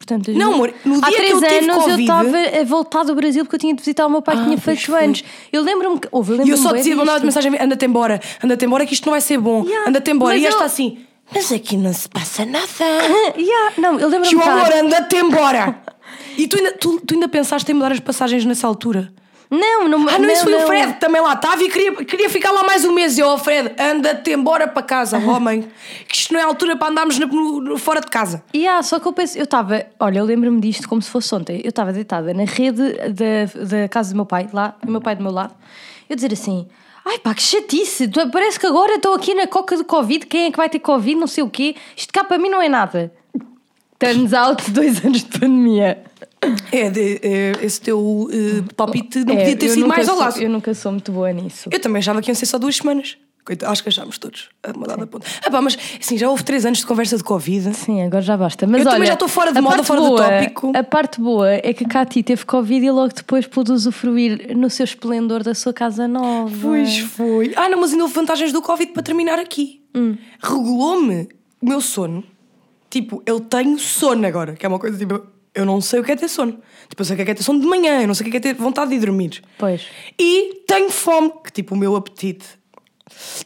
Portanto, 0.00 0.32
Não, 0.32 0.54
amor, 0.54 0.72
no 0.82 0.94
há 1.04 1.08
dia 1.10 1.10
que 1.10 1.16
três 1.26 1.30
eu 1.30 1.40
tive 1.42 1.54
anos 1.56 1.68
eu 1.76 1.82
Covid- 1.82 2.00
estava 2.02 2.60
a 2.60 2.64
voltar 2.64 3.02
do 3.04 3.14
Brasil 3.14 3.44
porque 3.44 3.56
eu 3.56 3.60
tinha 3.60 3.74
de 3.74 3.80
visitar 3.82 4.06
o 4.06 4.10
meu 4.10 4.22
pai 4.22 4.34
que 4.34 4.40
Ah, 4.40 4.44
tinha 4.46 4.56
feito 4.58 4.94
anos. 4.94 5.22
Eu 5.52 5.62
lembro-me 5.62 6.00
que. 6.00 6.08
Ouve, 6.10 6.32
eu 6.38 6.46
E 6.46 6.48
eu 6.50 6.56
só 6.56 6.72
dizia, 6.72 6.96
mandava 6.96 7.22
mensagem, 7.22 7.54
anda-te 7.60 7.84
embora, 7.84 8.18
anda-te 8.42 8.64
embora 8.64 8.86
que 8.86 8.94
isto 8.94 9.04
não 9.04 9.12
vai 9.12 9.20
ser 9.20 9.36
bom, 9.38 9.62
Yeah, 9.66 9.90
anda-te 9.90 10.10
embora. 10.10 10.36
E 10.38 10.46
esta 10.46 10.62
eu- 10.62 10.66
assim, 10.66 10.98
mas 11.32 11.52
aqui 11.52 11.76
não 11.76 11.92
se 11.92 12.08
passa 12.08 12.46
nada. 12.46 12.66
Yeah, 13.36 13.74
não, 13.76 14.00
eu 14.00 14.08
lembro-me 14.08 14.34
estar- 14.38 14.50
amor, 14.52 14.72
anda-te 14.72 15.16
embora! 15.16 15.82
E 16.38 16.48
tu 16.48 16.56
ainda, 16.56 16.72
tu, 16.72 16.98
tu 17.00 17.12
ainda 17.14 17.28
pensaste 17.28 17.70
em 17.70 17.74
mudar 17.74 17.92
as 17.92 18.00
passagens 18.00 18.46
nessa 18.46 18.66
altura? 18.66 19.12
Não, 19.50 19.88
não, 19.88 20.08
Ah, 20.08 20.16
não, 20.18 20.30
isso 20.30 20.44
foi 20.44 20.52
não. 20.52 20.62
o 20.62 20.66
Fred 20.68 20.92
também 21.00 21.20
lá 21.20 21.32
estava 21.32 21.60
e 21.64 21.68
queria, 21.68 21.92
queria 22.04 22.30
ficar 22.30 22.52
lá 22.52 22.62
mais 22.62 22.84
um 22.84 22.92
mês. 22.94 23.18
E 23.18 23.20
eu, 23.20 23.28
oh, 23.28 23.36
Fred, 23.36 23.72
anda-te 23.80 24.30
embora 24.30 24.68
para 24.68 24.82
casa, 24.82 25.18
homem. 25.26 25.68
Que 26.06 26.14
isto 26.14 26.32
não 26.32 26.38
é 26.40 26.44
a 26.44 26.46
altura 26.46 26.76
para 26.76 26.88
andarmos 26.92 27.18
no- 27.18 27.60
no- 27.60 27.76
fora 27.76 28.00
de 28.00 28.06
casa. 28.06 28.44
E 28.54 28.66
ah, 28.68 28.80
só 28.82 29.00
que 29.00 29.08
eu 29.08 29.12
penso, 29.12 29.36
eu 29.36 29.42
estava, 29.44 29.84
olha, 29.98 30.20
eu 30.20 30.24
lembro-me 30.24 30.60
disto 30.60 30.88
como 30.88 31.02
se 31.02 31.10
fosse 31.10 31.34
ontem. 31.34 31.60
Eu 31.64 31.70
estava 31.70 31.92
deitada 31.92 32.32
na 32.32 32.44
rede 32.44 32.92
da, 32.92 33.64
da 33.64 33.88
casa 33.88 34.12
do 34.12 34.16
meu 34.16 34.26
pai, 34.26 34.48
lá, 34.52 34.76
o 34.86 34.90
meu 34.90 35.00
pai 35.00 35.16
do 35.16 35.22
meu 35.24 35.32
lado, 35.32 35.52
eu 36.08 36.14
dizer 36.14 36.32
assim: 36.32 36.68
ai 37.04 37.18
pá, 37.18 37.34
que 37.34 37.42
chatice, 37.42 38.08
parece 38.30 38.60
que 38.60 38.66
agora 38.66 38.94
estou 38.94 39.14
aqui 39.14 39.34
na 39.34 39.48
coca 39.48 39.76
do 39.76 39.84
Covid, 39.84 40.26
quem 40.26 40.44
é 40.46 40.50
que 40.52 40.56
vai 40.56 40.68
ter 40.68 40.78
Covid, 40.78 41.18
não 41.18 41.26
sei 41.26 41.42
o 41.42 41.50
quê, 41.50 41.74
isto 41.96 42.12
cá 42.12 42.22
para 42.22 42.38
mim 42.38 42.48
não 42.50 42.62
é 42.62 42.68
nada. 42.68 43.12
Turns 43.98 44.32
out, 44.32 44.62
dois 44.70 45.04
anos 45.04 45.24
de 45.24 45.38
pandemia. 45.38 46.04
É, 46.72 46.88
de- 46.88 47.20
é, 47.22 47.52
esse 47.62 47.80
teu 47.80 48.28
eh, 48.32 48.62
palpite 48.74 49.24
não 49.24 49.34
É, 49.34 49.38
podia 49.40 49.56
ter 49.56 49.66
eu 49.66 49.74
sido 49.74 49.86
mais 49.88 50.08
ao 50.08 50.16
laço. 50.16 50.40
Eu 50.42 50.48
nunca 50.48 50.72
sou 50.74 50.90
muito 50.92 51.12
boa 51.12 51.30
nisso. 51.32 51.68
Eu 51.70 51.78
também 51.80 52.00
achava 52.00 52.22
que 52.22 52.30
iam 52.30 52.34
ser 52.34 52.46
só 52.46 52.58
duas 52.58 52.76
semanas. 52.76 53.16
Coitado, 53.44 53.72
acho 53.72 53.82
que 53.82 53.88
achámos 53.88 54.16
todos 54.18 54.48
a 54.62 54.70
uma 54.76 54.86
dada 54.86 55.06
ponta. 55.06 55.26
Ah, 55.44 55.50
pá, 55.50 55.60
mas 55.62 55.76
assim, 56.00 56.16
já 56.16 56.28
houve 56.30 56.42
três 56.44 56.64
anos 56.66 56.78
de 56.80 56.86
conversa 56.86 57.16
de 57.16 57.24
Covid. 57.24 57.74
Sim, 57.74 58.02
agora 58.02 58.22
já 58.22 58.36
basta. 58.36 58.66
Mas 58.66 58.80
Eu 58.80 58.84
também 58.84 59.00
olha, 59.00 59.06
já 59.08 59.12
estou 59.14 59.28
fora 59.28 59.50
de 59.52 59.60
moda, 59.60 59.82
fora 59.82 60.00
do 60.00 60.08
boa- 60.08 60.22
tópico. 60.30 60.72
A 60.76 60.84
parte 60.84 61.20
boa 61.20 61.50
é 61.50 61.72
que 61.72 61.84
a 61.84 61.88
Cati 61.88 62.22
teve 62.22 62.44
Covid 62.44 62.84
e 62.86 62.90
logo 62.90 63.12
depois 63.14 63.46
pôde 63.46 63.72
usufruir 63.72 64.56
no 64.56 64.68
seu 64.70 64.84
esplendor 64.84 65.42
da 65.42 65.54
sua 65.54 65.72
casa 65.72 66.06
nova. 66.06 66.54
Pois 66.62 66.98
foi. 66.98 67.52
Ah, 67.56 67.68
não, 67.68 67.80
mas 67.80 67.92
ainda 67.92 68.04
houve 68.04 68.14
vantagens 68.14 68.52
do 68.52 68.60
Covid 68.62 68.92
para 68.92 69.02
terminar 69.02 69.38
aqui. 69.38 69.82
Hum. 69.94 70.16
Regulou-me 70.42 71.28
o 71.60 71.68
meu 71.68 71.80
sono. 71.80 72.22
Tipo, 72.90 73.22
eu 73.26 73.40
tenho 73.40 73.78
sono 73.78 74.26
agora, 74.26 74.52
que 74.54 74.64
é 74.66 74.68
uma 74.68 74.78
coisa 74.78 74.98
tipo, 74.98 75.22
eu 75.54 75.64
não 75.64 75.80
sei 75.80 76.00
o 76.00 76.04
que 76.04 76.12
é 76.12 76.16
ter 76.16 76.28
sono. 76.28 76.52
Tipo, 76.88 77.02
eu 77.02 77.04
sei 77.04 77.14
o 77.14 77.24
que 77.24 77.30
é 77.30 77.34
ter 77.34 77.42
sono 77.42 77.60
de 77.60 77.66
manhã, 77.66 78.00
eu 78.02 78.06
não 78.06 78.14
sei 78.14 78.26
o 78.26 78.30
que 78.30 78.36
é 78.36 78.40
ter 78.40 78.54
vontade 78.54 78.90
de 78.90 78.96
ir 78.96 79.00
dormir. 79.00 79.42
Pois. 79.58 79.86
E 80.18 80.62
tenho 80.66 80.90
fome, 80.90 81.32
que 81.44 81.52
tipo, 81.52 81.74
o 81.74 81.78
meu 81.78 81.94
apetite, 81.96 82.46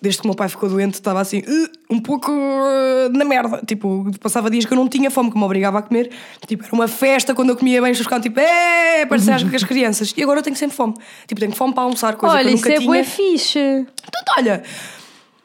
desde 0.01 0.21
que 0.21 0.27
o 0.27 0.29
meu 0.29 0.37
pai 0.37 0.49
ficou 0.49 0.69
doente, 0.69 0.95
estava 0.95 1.21
assim, 1.21 1.38
"Uh, 1.40 1.69
um 1.95 1.99
pouco 2.01 2.31
uh, 2.31 3.09
na 3.12 3.25
merda. 3.25 3.62
Tipo, 3.67 4.11
passava 4.21 4.51
dias 4.51 4.64
que 4.64 4.73
eu 4.73 4.77
não 4.77 4.88
tinha 4.88 5.11
fome, 5.11 5.31
que 5.31 5.38
me 5.38 5.45
obrigava 5.45 5.79
a 5.79 5.83
comer. 5.83 6.11
Tipo, 6.47 6.64
era 6.64 6.75
uma 6.75 6.88
festa 6.88 7.35
quando 7.35 7.51
eu 7.51 7.57
comia 7.57 7.81
bem, 7.81 7.90
pessoas 7.93 8.07
ficavam 8.07 8.23
tipo, 8.23 8.38
é, 8.40 9.07
parecia 9.07 9.35
as 9.35 9.43
as 9.55 9.64
crianças. 9.64 10.12
E 10.17 10.23
agora 10.23 10.40
eu 10.40 10.43
tenho 10.43 10.57
sempre 10.57 10.77
fome. 10.77 10.95
Tipo, 11.27 11.40
tenho 11.40 11.53
fome 11.53 11.73
para 11.75 11.85
almoçar, 11.85 12.17
coisa 12.17 12.35
que 12.37 12.40
Olha, 12.43 12.51
eu 12.51 12.55
isso 12.55 12.64
nunca 12.64 12.75
é 12.75 12.79
tinha. 12.79 12.88
bué 12.88 13.05
fixe. 13.05 13.87
Portanto, 14.03 14.35
olha, 14.38 14.62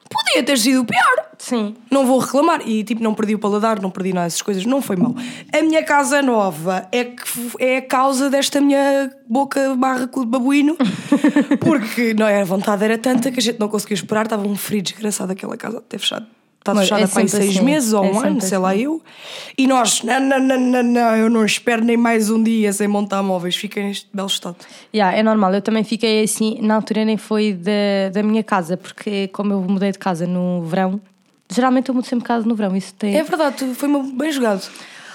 podia 0.09 0.43
ter 0.43 0.57
sido 0.57 0.83
pior. 0.83 1.29
Sim. 1.37 1.75
Não 1.89 2.05
vou 2.05 2.19
reclamar. 2.19 2.67
E 2.67 2.83
tipo, 2.83 3.01
não 3.01 3.13
perdi 3.13 3.35
o 3.35 3.39
paladar, 3.39 3.81
não 3.81 3.89
perdi 3.89 4.11
nada 4.11 4.25
dessas 4.25 4.41
coisas, 4.41 4.65
não 4.65 4.81
foi 4.81 4.95
mal. 4.95 5.15
A 5.53 5.61
minha 5.61 5.83
casa 5.83 6.21
nova 6.21 6.87
é, 6.91 7.05
que 7.05 7.23
é 7.59 7.77
a 7.77 7.81
causa 7.81 8.29
desta 8.29 8.59
minha 8.59 9.11
boca 9.27 9.75
barra 9.75 10.07
cu 10.07 10.21
de 10.21 10.31
babuíno. 10.31 10.75
Porque 11.61 12.13
não 12.13 12.27
é, 12.27 12.41
a 12.41 12.45
vontade 12.45 12.83
era 12.83 12.97
tanta 12.97 13.31
que 13.31 13.39
a 13.39 13.43
gente 13.43 13.59
não 13.59 13.69
conseguia 13.69 13.95
esperar. 13.95 14.25
Estava 14.25 14.47
um 14.47 14.55
frio 14.55 14.81
desgraçado 14.81 15.31
aquela 15.31 15.55
casa 15.55 15.81
ter 15.81 15.99
fechado. 15.99 16.25
Está 16.59 16.73
Mas 16.73 16.83
fechada 16.89 17.03
é 17.03 17.07
para 17.07 17.21
aí 17.21 17.27
sempre 17.29 17.45
seis 17.45 17.55
assim. 17.57 17.65
meses 17.65 17.93
ou 17.93 18.03
É 18.03 18.11
um 18.11 18.19
ano, 18.19 18.41
sei 18.41 18.57
lá 18.57 18.71
assim. 18.71 18.81
eu. 18.81 19.01
E 19.57 19.65
nós, 19.65 20.03
não, 20.03 20.19
não, 20.19 20.39
não, 20.39 20.59
não, 20.59 20.83
não, 20.83 21.15
eu 21.15 21.29
não 21.29 21.45
espero 21.45 21.83
nem 21.83 21.95
mais 21.95 22.29
um 22.29 22.41
dia 22.43 22.71
sem 22.73 22.87
montar 22.87 23.23
móveis. 23.23 23.55
Fiquei 23.55 23.83
neste 23.83 24.07
belo 24.13 24.27
estado. 24.27 24.57
Yeah, 24.93 25.17
é 25.17 25.23
normal, 25.23 25.53
eu 25.53 25.61
também 25.61 25.83
fiquei 25.83 26.23
assim, 26.23 26.59
na 26.61 26.75
altura 26.75 27.05
nem 27.05 27.15
foi 27.17 27.53
da, 27.53 28.09
da 28.13 28.21
minha 28.21 28.43
casa, 28.43 28.75
porque 28.75 29.29
como 29.29 29.53
eu 29.53 29.61
mudei 29.61 29.91
de 29.91 29.97
casa 29.99 30.27
no 30.27 30.61
verão, 30.63 30.99
geralmente 31.49 31.89
eu 31.89 31.95
mudo 31.95 32.05
sempre 32.05 32.25
casa 32.25 32.45
no 32.45 32.53
verão, 32.55 32.75
isso 32.75 32.93
tem, 32.93 33.15
É 33.15 33.23
verdade, 33.23 33.65
foi 33.73 33.89
bem 34.13 34.31
jogado. 34.31 34.69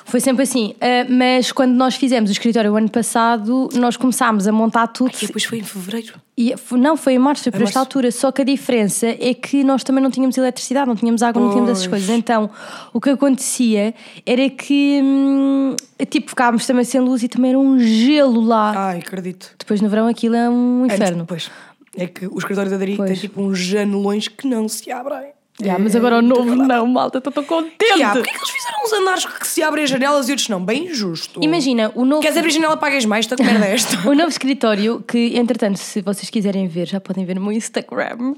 Foi 0.05 0.21
sempre 0.21 0.43
assim. 0.43 0.75
Ah, 0.81 1.07
mas 1.09 1.51
quando 1.53 1.73
nós 1.73 1.95
fizemos 1.97 2.31
o 2.31 2.33
escritório 2.33 2.73
o 2.73 2.77
ano 2.77 2.91
passado, 2.91 3.69
nós 3.75 3.97
começámos 3.97 4.47
a 4.47 4.53
montar 4.53 4.87
tudo. 4.89 5.13
E 5.23 5.27
depois 5.27 5.45
foi 5.45 5.59
em 5.59 5.63
fevereiro. 5.63 6.15
E, 6.37 6.53
não, 6.73 6.97
foi 6.97 7.15
em 7.15 7.19
março, 7.19 7.45
foi 7.45 7.53
por 7.53 7.59
esta 7.63 7.65
março. 7.65 7.79
altura. 7.79 8.11
Só 8.11 8.33
que 8.33 8.43
a 8.43 8.45
diferença 8.45 9.07
é 9.07 9.33
que 9.35 9.63
nós 9.63 9.85
também 9.85 10.03
não 10.03 10.11
tínhamos 10.11 10.37
eletricidade, 10.37 10.87
não 10.89 10.97
tínhamos 10.97 11.23
água, 11.23 11.41
não 11.41 11.51
tínhamos 11.51 11.71
essas 11.71 11.87
coisas. 11.87 12.09
Então, 12.11 12.51
o 12.93 13.01
que 13.01 13.11
acontecia 13.11 13.95
era 14.27 14.51
que, 14.51 15.01
hum, 15.03 15.77
tipo, 16.11 16.31
ficávamos 16.31 16.67
também 16.67 16.85
sem 16.85 17.01
luz 17.01 17.23
e 17.23 17.29
também 17.29 17.51
era 17.51 17.59
um 17.59 17.79
gelo 17.79 18.41
lá. 18.41 18.73
Ai, 18.77 18.99
acredito. 18.99 19.53
Depois 19.59 19.81
no 19.81 19.89
verão 19.89 20.07
aquilo 20.09 20.35
é 20.35 20.49
um 20.51 20.87
É, 20.89 20.95
inferno. 20.95 21.25
pois. 21.27 21.51
É 21.97 22.09
que 22.09 22.27
o 22.27 22.37
escritório 22.39 22.69
da 22.69 22.77
Dari 22.77 22.97
tem 22.97 23.15
tipo 23.15 23.41
uns 23.41 23.57
janelões 23.57 24.27
que 24.27 24.49
não 24.49 24.69
se 24.69 24.91
abrem. 24.91 25.34
Yeah, 25.63 25.81
É 25.81 25.85
mas 25.85 25.95
agora 25.95 26.19
o 26.19 26.23
novo 26.23 26.43
agradável. 26.53 26.85
não, 26.85 26.87
malta, 26.89 27.19
estou 27.19 27.33
tão 27.33 27.45
contente. 27.45 27.85
Yeah, 27.85 28.13
Porquê 28.15 28.31
é 28.31 28.33
que 28.33 28.39
eles 28.39 28.51
fizeram 28.51 28.79
uns 28.85 28.93
andares 28.93 29.25
que 29.25 29.47
se 29.47 29.63
abrem 29.63 29.85
as 29.85 29.91
janelas 29.91 30.29
e 30.29 30.33
outros 30.33 30.49
não? 30.49 30.61
Bem 30.65 30.93
justo. 30.93 31.39
Imagina, 31.43 31.93
o 31.95 32.05
novo. 32.05 32.23
Queres 32.23 32.37
abrir 32.37 32.51
a 32.51 32.55
janela, 32.55 32.77
pagas 32.77 33.05
mais? 33.05 33.25
Tá 33.27 33.37
que 33.37 33.43
merda 33.45 33.65
é 33.67 33.75
esta? 33.75 33.97
O 34.09 34.15
novo 34.15 34.29
escritório, 34.31 35.05
que 35.07 35.37
entretanto, 35.39 35.77
se 35.79 36.01
vocês 36.01 36.29
quiserem 36.29 36.67
ver, 36.67 36.89
já 36.89 37.01
podem 37.01 37.25
ver 37.25 37.37
no 37.37 37.41
meu 37.43 37.53
Instagram. 37.53 38.35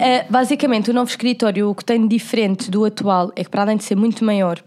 Eh, 0.00 0.26
basicamente, 0.28 0.90
o 0.90 0.94
novo 0.94 1.08
escritório, 1.08 1.70
o 1.70 1.74
que 1.74 1.84
tem 1.84 2.02
de 2.02 2.08
diferente 2.08 2.68
do 2.68 2.84
atual 2.84 3.30
é 3.36 3.44
que, 3.44 3.50
para 3.50 3.62
além 3.62 3.76
de 3.76 3.84
ser 3.84 3.94
muito 3.94 4.24
maior, 4.24 4.60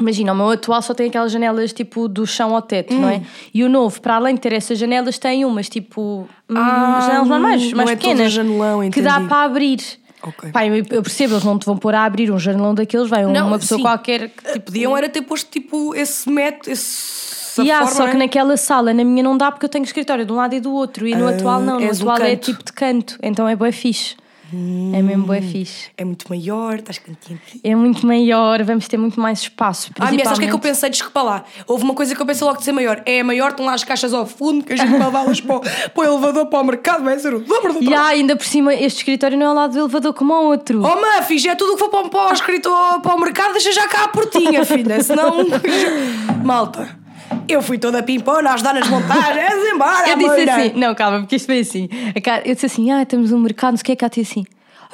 imagina, 0.00 0.32
o 0.32 0.36
meu 0.36 0.50
atual 0.50 0.82
só 0.82 0.92
tem 0.92 1.06
aquelas 1.08 1.30
janelas 1.30 1.72
tipo 1.72 2.08
do 2.08 2.26
chão 2.26 2.52
ao 2.54 2.62
teto, 2.62 2.92
não 2.94 3.08
Hum. 3.08 3.10
é? 3.12 3.22
E 3.54 3.62
o 3.62 3.68
novo, 3.68 4.00
para 4.00 4.16
além 4.16 4.34
de 4.34 4.40
ter 4.40 4.52
essas 4.52 4.76
janelas, 4.76 5.18
tem 5.18 5.44
umas 5.44 5.68
tipo. 5.68 6.26
hum, 6.50 6.54
Ah, 6.56 6.98
janelas 7.06 7.28
normais, 7.28 7.70
não 7.70 7.76
mais 7.76 7.90
é 7.90 7.94
pequenas. 7.96 8.32
janelão, 8.32 8.90
que 8.90 9.00
dá 9.00 9.20
para 9.20 9.42
abrir. 9.44 9.78
Ok. 10.22 10.50
Pá, 10.52 10.66
eu, 10.66 10.84
percebo, 11.02 11.34
eles 11.34 11.44
não 11.44 11.58
te 11.58 11.66
vão 11.66 11.76
pôr 11.76 11.94
a 11.94 12.04
abrir 12.04 12.30
um 12.30 12.38
janelão 12.38 12.74
daqueles, 12.74 13.08
vai 13.08 13.24
Não, 13.24 13.48
uma 13.48 13.58
pessoa 13.58 13.78
sim. 13.78 13.82
qualquer 13.82 14.28
que 14.28 14.52
tipo. 14.52 14.66
Podiam 14.66 14.96
era 14.96 15.08
ter 15.08 15.22
posto 15.22 15.50
tipo 15.50 15.94
esse 15.94 16.30
método, 16.30 16.70
esse. 16.70 17.32
Yeah, 17.58 17.86
forma, 17.86 18.06
só 18.06 18.10
que 18.10 18.16
naquela 18.16 18.56
sala, 18.56 18.94
na 18.94 19.04
minha 19.04 19.22
não 19.22 19.36
dá 19.36 19.50
porque 19.52 19.66
eu 19.66 19.68
tenho 19.68 19.84
escritório 19.84 20.24
de 20.24 20.32
um 20.32 20.36
lado 20.36 20.54
e 20.54 20.60
do 20.60 20.72
outro. 20.72 21.06
E 21.06 21.14
no 21.14 21.26
Ah, 21.26 21.30
atual 21.30 21.60
não, 21.60 21.78
no 21.78 21.90
atual 21.90 22.16
é 22.22 22.34
tipo 22.34 22.64
de 22.64 22.72
canto. 22.72 23.18
Então 23.22 23.46
é 23.46 23.54
bué 23.54 23.70
fixe. 23.72 24.16
É 24.94 25.02
mesmo 25.02 25.24
bué 25.24 25.40
fixe. 25.40 25.90
É 25.96 26.04
muito 26.04 26.26
maior, 26.28 26.74
estás 26.76 26.98
cantinho. 26.98 27.40
É 27.64 27.74
muito 27.74 28.06
maior, 28.06 28.62
vamos 28.62 28.86
ter 28.88 28.96
muito 28.96 29.20
mais 29.20 29.40
espaço. 29.40 29.90
Ah, 29.98 30.10
minha, 30.10 30.24
sabes 30.24 30.38
o 30.38 30.40
que 30.40 30.46
é 30.46 30.48
que 30.50 30.54
eu 30.54 30.58
pensei? 30.58 30.90
Desculpa 30.90 31.22
lá. 31.22 31.44
Houve 31.66 31.84
uma 31.84 31.94
coisa 31.94 32.14
que 32.14 32.20
eu 32.20 32.26
pensei 32.26 32.46
logo 32.46 32.58
de 32.58 32.64
ser 32.64 32.72
maior. 32.72 33.02
É 33.06 33.22
maior, 33.22 33.50
estão 33.50 33.64
lá 33.66 33.74
as 33.74 33.84
caixas 33.84 34.12
ao 34.12 34.26
fundo, 34.26 34.64
que 34.64 34.72
a 34.72 34.76
gente 34.76 34.90
vai 34.90 34.98
levá-las 35.04 35.40
para, 35.40 35.56
o- 35.56 35.60
para 35.94 36.00
o 36.00 36.04
elevador, 36.04 36.46
para 36.46 36.60
o 36.60 36.64
mercado, 36.64 37.04
vai 37.04 37.18
ser 37.18 37.34
o 37.34 37.40
dobro 37.40 37.72
do 37.74 37.82
E 37.82 37.94
há, 37.94 38.06
ainda 38.06 38.36
por 38.36 38.44
cima, 38.46 38.74
este 38.74 38.98
escritório 38.98 39.36
não 39.38 39.46
é 39.46 39.48
ao 39.48 39.54
lado 39.54 39.72
do 39.72 39.78
elevador 39.80 40.12
como 40.14 40.32
o 40.34 40.44
outro. 40.48 40.82
Oh, 40.84 40.96
Muffy, 41.20 41.48
é 41.48 41.54
tudo 41.54 41.72
o 41.72 41.74
que 41.74 41.80
for 41.80 41.88
para, 41.88 42.06
o- 42.06 42.10
para 42.10 42.30
o 42.30 42.32
escritor, 42.32 43.00
para 43.00 43.14
o 43.14 43.20
mercado, 43.20 43.52
deixa 43.52 43.72
já 43.72 43.88
cá 43.88 44.04
a 44.04 44.08
portinha, 44.08 44.64
filha. 44.64 45.02
Senão. 45.02 45.44
Malta, 46.44 46.98
eu 47.48 47.62
fui 47.62 47.78
toda 47.78 48.02
pimpona 48.02 48.50
a 48.50 48.54
ajudar 48.54 48.74
nas 48.74 48.88
montagens, 48.88 49.72
embora. 49.72 50.08
eu 50.08 50.16
disse 50.16 50.28
moira. 50.28 50.56
assim, 50.56 50.72
não, 50.74 50.94
calma, 50.94 51.20
porque 51.20 51.36
isto 51.36 51.46
foi 51.46 51.60
assim. 51.60 51.88
Eu 52.44 52.54
disse 52.54 52.66
assim, 52.66 52.90
ah, 52.90 53.04
temos 53.04 53.32
um 53.32 53.38
mercado, 53.38 53.72
não 53.72 53.76
sei 53.76 53.82
o 53.82 53.84
que 53.84 53.92
é 53.92 53.96
que 53.96 54.20
há 54.20 54.22
assim. 54.22 54.44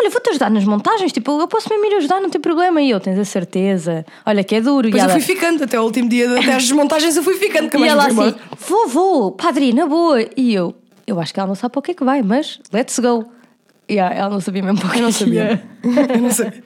Olha, 0.01 0.11
vou-te 0.11 0.31
ajudar 0.31 0.49
nas 0.49 0.65
montagens, 0.65 1.11
tipo, 1.11 1.41
eu 1.41 1.49
posso 1.49 1.69
mesmo 1.69 1.85
ir 1.87 1.97
ajudar, 1.97 2.21
não 2.21 2.31
tem 2.31 2.41
problema. 2.41 2.81
E 2.81 2.91
eu, 2.91 3.01
tens 3.01 3.19
a 3.19 3.25
certeza. 3.25 4.07
Olha, 4.25 4.45
que 4.45 4.55
é 4.55 4.61
duro. 4.61 4.83
Depois 4.83 5.03
e 5.03 5.07
eu 5.07 5.11
ela, 5.11 5.21
fui 5.21 5.35
ficando, 5.35 5.65
até 5.65 5.81
o 5.81 5.83
último 5.83 6.09
dia, 6.09 6.39
até 6.39 6.55
as 6.55 6.63
desmontagens 6.63 7.17
eu 7.17 7.23
fui 7.23 7.35
ficando. 7.35 7.65
nunca 7.65 7.79
e 7.79 7.89
ela 7.89 8.07
assim, 8.07 8.35
vou, 8.69 8.89
vou, 8.89 9.33
padre, 9.33 9.73
na 9.73 9.87
boa. 9.87 10.25
E 10.37 10.55
eu, 10.55 10.73
eu 11.05 11.19
acho 11.19 11.35
que 11.35 11.41
ela 11.41 11.49
não 11.49 11.57
sabe 11.57 11.73
para 11.73 11.81
o 11.81 11.83
que 11.83 11.91
é 11.91 11.95
que 11.95 12.05
vai, 12.05 12.23
mas 12.23 12.61
let's 12.73 12.97
go. 13.01 13.25
E 13.89 13.99
ela 13.99 14.31
não 14.31 14.41
sabia 14.41 14.63
mesmo 14.63 14.79
para 14.79 14.89
o 14.89 14.93
que 14.93 14.99
Eu 14.99 15.03
não 15.03 15.09
que 15.09 15.19
sabia. 15.19 15.43
ia. 15.43 15.63
eu 16.15 16.21
não 16.21 16.31
sabia. 16.31 16.63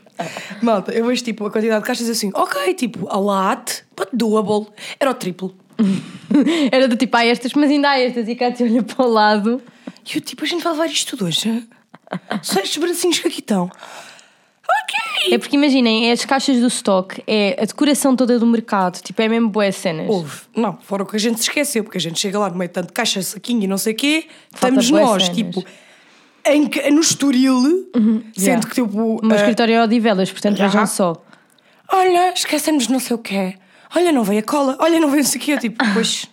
Malta, 0.60 0.92
eu 0.92 1.06
vejo 1.06 1.24
tipo 1.24 1.46
a 1.46 1.50
quantidade 1.50 1.80
de 1.80 1.86
caixas 1.86 2.08
assim, 2.10 2.30
ok, 2.34 2.74
tipo, 2.74 3.08
a 3.08 3.16
lot, 3.16 3.84
but 3.96 4.08
doable. 4.12 4.66
Era 5.00 5.10
o 5.10 5.14
triplo. 5.14 5.54
Era 6.70 6.88
do 6.88 6.96
tipo, 6.96 7.16
ah, 7.16 7.24
estas, 7.24 7.52
mas 7.54 7.70
ainda 7.70 7.90
há 7.90 7.98
estas. 7.98 8.28
E 8.28 8.34
cá 8.34 8.50
te 8.50 8.62
olha 8.62 8.82
para 8.82 9.04
o 9.04 9.08
lado. 9.10 9.62
E 10.04 10.16
eu 10.16 10.20
tipo, 10.20 10.44
a 10.44 10.46
gente 10.46 10.62
vai 10.62 10.72
levar 10.72 10.86
isto 10.86 11.10
tudo 11.16 11.26
hoje. 11.26 11.66
Só 12.42 12.60
estes 12.60 12.76
bracinhos 12.78 13.18
que 13.18 13.28
aqui 13.28 13.40
estão. 13.40 13.64
Ok. 13.64 15.32
É 15.34 15.38
porque 15.38 15.56
imaginem, 15.56 16.08
é 16.08 16.12
as 16.12 16.24
caixas 16.24 16.58
do 16.58 16.66
stock, 16.68 17.22
é 17.26 17.56
a 17.60 17.64
decoração 17.64 18.16
toda 18.16 18.38
do 18.38 18.46
mercado, 18.46 19.00
tipo, 19.02 19.20
é 19.20 19.28
mesmo 19.28 19.48
boas 19.48 19.76
cenas. 19.76 20.08
Houve. 20.08 20.40
Não, 20.56 20.78
fora 20.82 21.02
o 21.02 21.06
que 21.06 21.16
a 21.16 21.18
gente 21.18 21.36
se 21.36 21.42
esqueceu, 21.42 21.84
porque 21.84 21.98
a 21.98 22.00
gente 22.00 22.18
chega 22.18 22.38
lá 22.38 22.48
no 22.48 22.56
meio 22.56 22.68
de 22.68 22.74
tanto 22.74 22.92
caixa, 22.92 23.20
saquinho 23.22 23.62
e 23.64 23.66
não 23.66 23.76
sei 23.78 23.92
o 23.92 23.96
quê, 23.96 24.26
Falta 24.52 24.80
estamos 24.80 24.90
bué 24.90 25.00
nós, 25.02 25.22
cenas. 25.24 25.36
tipo, 25.36 25.64
em, 26.46 26.66
que- 26.66 26.90
no 26.90 27.00
estoril, 27.00 27.60
sendo 27.94 28.24
Yeah. 28.38 28.66
que 28.68 28.74
tipo. 28.74 28.98
O 28.98 29.20
meu 29.24 29.32
ah, 29.36 29.40
escritório 29.40 29.74
é 29.74 29.82
Odivelas, 29.84 30.30
portanto 30.32 30.56
vejam 30.58 30.86
só. 30.86 31.22
Olha, 31.88 32.32
esquecemos 32.32 32.88
não 32.88 32.98
sei 32.98 33.14
o 33.14 33.18
quê. 33.18 33.54
Olha, 33.94 34.12
não 34.12 34.24
veio 34.24 34.40
a 34.40 34.42
cola. 34.42 34.76
Olha, 34.80 34.98
não 35.00 35.10
veio 35.10 35.20
isso 35.22 35.36
aqui. 35.36 35.50
Eu 35.52 35.58
tipo, 35.58 35.82
pois. 35.94 36.26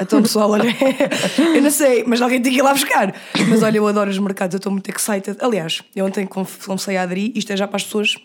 Então, 0.00 0.22
pessoal, 0.22 0.50
olha, 0.50 0.64
eu 1.54 1.62
não 1.62 1.70
sei, 1.70 2.02
mas 2.06 2.20
alguém 2.22 2.40
tem 2.40 2.50
que 2.52 2.58
ir 2.58 2.62
lá 2.62 2.72
buscar. 2.72 3.14
Mas 3.48 3.62
olha, 3.62 3.76
eu 3.76 3.86
adoro 3.86 4.10
os 4.10 4.18
mercados, 4.18 4.54
eu 4.54 4.56
estou 4.56 4.72
muito 4.72 4.90
excited. 4.90 5.36
Aliás, 5.40 5.82
eu 5.94 6.04
ontem 6.06 6.26
comecei 6.26 6.96
a 6.96 7.02
aderir, 7.02 7.30
isto 7.36 7.52
é 7.52 7.56
já 7.56 7.68
para 7.68 7.76
as 7.76 7.84
pessoas 7.84 8.16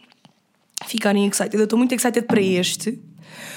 ficarem 0.86 1.28
excited. 1.28 1.56
Eu 1.56 1.65
estou 1.65 1.78
muito 1.78 1.93
excited 1.93 2.26
para 2.26 2.41
este. 2.41 3.00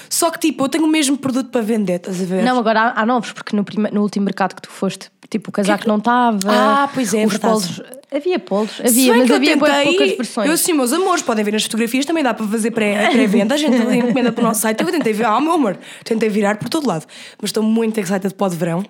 Só 0.09 0.29
que, 0.29 0.39
tipo, 0.39 0.65
eu 0.65 0.69
tenho 0.69 0.83
o 0.83 0.87
mesmo 0.87 1.17
produto 1.17 1.49
para 1.49 1.61
vender, 1.61 1.95
estás 1.95 2.21
a 2.21 2.25
ver? 2.25 2.43
Não, 2.43 2.59
agora 2.59 2.81
há, 2.81 3.01
há 3.01 3.05
novos, 3.05 3.31
porque 3.31 3.55
no, 3.55 3.63
prime- 3.63 3.89
no 3.91 4.01
último 4.01 4.25
mercado 4.25 4.53
que 4.55 4.61
tu 4.61 4.69
foste, 4.69 5.09
tipo, 5.31 5.49
o 5.49 5.51
casaco 5.51 5.87
não 5.87 5.97
estava. 5.97 6.37
Ah, 6.47 6.89
pois 6.93 7.11
é, 7.15 7.25
os 7.25 7.37
polos. 7.39 7.81
Havia 8.13 8.37
polos, 8.37 8.79
havia, 8.85 9.15
mas 9.15 9.27
que 9.27 9.33
havia 9.33 9.57
tentei, 9.57 9.83
poucas 9.85 10.17
versões. 10.17 10.47
Eu 10.47 10.53
assim, 10.53 10.73
meus 10.73 10.91
amores, 10.91 11.23
podem 11.23 11.43
ver 11.45 11.53
nas 11.53 11.63
fotografias, 11.63 12.05
também 12.05 12.21
dá 12.23 12.33
para 12.33 12.45
fazer 12.45 12.69
pré- 12.71 13.09
pré-venda. 13.09 13.55
a 13.55 13.57
gente 13.57 13.73
encomenda 13.77 14.31
para 14.33 14.43
o 14.43 14.47
nosso 14.47 14.59
site. 14.61 14.81
Eu 14.83 14.91
tentei 14.91 15.13
virar, 15.13 15.29
ah, 15.35 15.39
meu 15.41 15.53
amor, 15.53 15.77
tentei 16.03 16.27
virar 16.29 16.57
por 16.57 16.67
todo 16.67 16.85
lado. 16.87 17.05
Mas 17.41 17.49
estou 17.49 17.63
muito 17.63 17.97
excited 17.99 18.33
para 18.33 18.47
o 18.47 18.49
de 18.49 18.57
verão. 18.57 18.83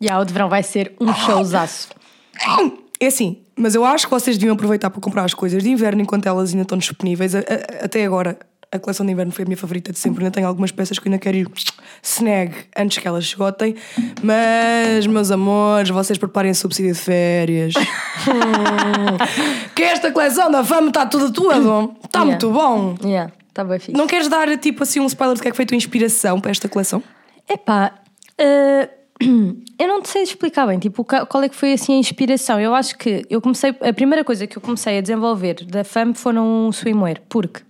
Já, 0.00 0.18
o 0.20 0.24
de 0.24 0.32
verão 0.32 0.48
vai 0.48 0.62
ser 0.62 0.94
um 1.00 1.12
showzaço. 1.12 1.88
É 3.00 3.06
assim, 3.06 3.38
mas 3.56 3.74
eu 3.74 3.84
acho 3.84 4.06
que 4.06 4.10
vocês 4.10 4.38
deviam 4.38 4.54
aproveitar 4.54 4.88
para 4.90 5.00
comprar 5.00 5.24
as 5.24 5.34
coisas 5.34 5.62
de 5.62 5.70
inverno 5.70 6.00
enquanto 6.02 6.26
elas 6.26 6.50
ainda 6.50 6.62
estão 6.62 6.78
disponíveis. 6.78 7.34
A- 7.34 7.38
a- 7.40 7.84
até 7.86 8.04
agora, 8.04 8.38
a 8.72 8.78
coleção 8.78 9.04
de 9.04 9.12
inverno 9.12 9.32
foi 9.32 9.42
a 9.44 9.46
minha 9.46 9.56
favorita 9.56 9.92
de 9.92 9.98
sempre. 9.98 10.22
Ainda 10.24 10.32
tenho 10.32 10.46
algumas 10.46 10.70
peças 10.70 10.98
que 10.98 11.08
ainda 11.08 11.18
quero 11.18 11.36
ir 11.36 11.48
snag 12.02 12.54
antes 12.76 12.98
que 12.98 13.08
elas 13.08 13.24
esgotem. 13.24 13.74
Mas, 14.22 15.06
meus 15.06 15.30
amores, 15.30 15.90
vocês 15.90 16.16
preparem 16.18 16.54
subsídio 16.54 16.92
de 16.92 16.98
férias. 16.98 17.74
Que 19.74 19.82
esta 19.82 20.10
coleção 20.12 20.50
da 20.50 20.62
fama 20.64 20.88
está 20.88 21.06
tudo 21.06 21.32
tudo. 21.32 21.94
Está 22.04 22.20
Yeah. 22.20 22.24
muito 22.30 22.50
bom. 22.50 22.94
Yeah, 23.02 23.32
está 23.48 23.64
bem 23.64 23.78
fixe. 23.78 23.92
Não 23.96 24.06
queres 24.06 24.28
dar 24.28 24.56
tipo 24.58 24.82
assim 24.82 25.00
um 25.00 25.06
spoiler 25.06 25.36
do 25.36 25.42
que 25.42 25.48
é 25.48 25.50
que 25.50 25.56
foi 25.56 25.64
a 25.64 25.68
tua 25.68 25.76
inspiração 25.76 26.40
para 26.40 26.50
esta 26.50 26.68
coleção? 26.68 27.02
Epá, 27.48 27.94
eh, 28.38 28.88
eu 29.78 29.88
não 29.88 30.02
te 30.02 30.08
sei 30.10 30.22
explicar 30.22 30.66
bem, 30.66 30.78
tipo, 30.78 31.04
qual 31.04 31.42
é 31.42 31.48
que 31.48 31.56
foi 31.56 31.72
assim 31.72 31.94
a 31.94 31.98
inspiração. 31.98 32.60
Eu 32.60 32.74
acho 32.74 32.96
que 32.98 33.24
eu 33.30 33.40
comecei, 33.40 33.74
a 33.80 33.92
primeira 33.92 34.22
coisa 34.24 34.46
que 34.46 34.56
eu 34.58 34.60
comecei 34.62 34.98
a 34.98 35.00
desenvolver 35.00 35.64
da 35.64 35.82
FAM 35.84 36.14
foram 36.14 36.66
um 36.68 36.72
swimwear, 36.72 37.20
porque 37.28 37.62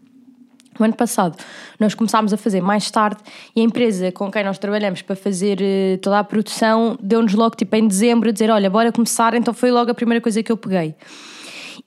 o 0.82 0.84
ano 0.84 0.94
passado 0.94 1.36
nós 1.78 1.94
começámos 1.94 2.32
a 2.32 2.36
fazer 2.36 2.60
mais 2.60 2.90
tarde 2.90 3.20
e 3.54 3.60
a 3.60 3.64
empresa 3.64 4.10
com 4.12 4.30
quem 4.30 4.44
nós 4.44 4.58
trabalhamos 4.58 5.02
para 5.02 5.16
fazer 5.16 5.58
eh, 5.60 5.98
toda 6.02 6.18
a 6.18 6.24
produção 6.24 6.98
deu-nos 7.00 7.34
logo 7.34 7.56
tipo 7.56 7.74
em 7.76 7.86
dezembro 7.86 8.28
a 8.28 8.32
dizer: 8.32 8.50
Olha, 8.50 8.68
bora 8.70 8.92
começar. 8.92 9.34
Então 9.34 9.52
foi 9.54 9.70
logo 9.70 9.90
a 9.90 9.94
primeira 9.94 10.20
coisa 10.20 10.42
que 10.42 10.50
eu 10.50 10.56
peguei. 10.56 10.94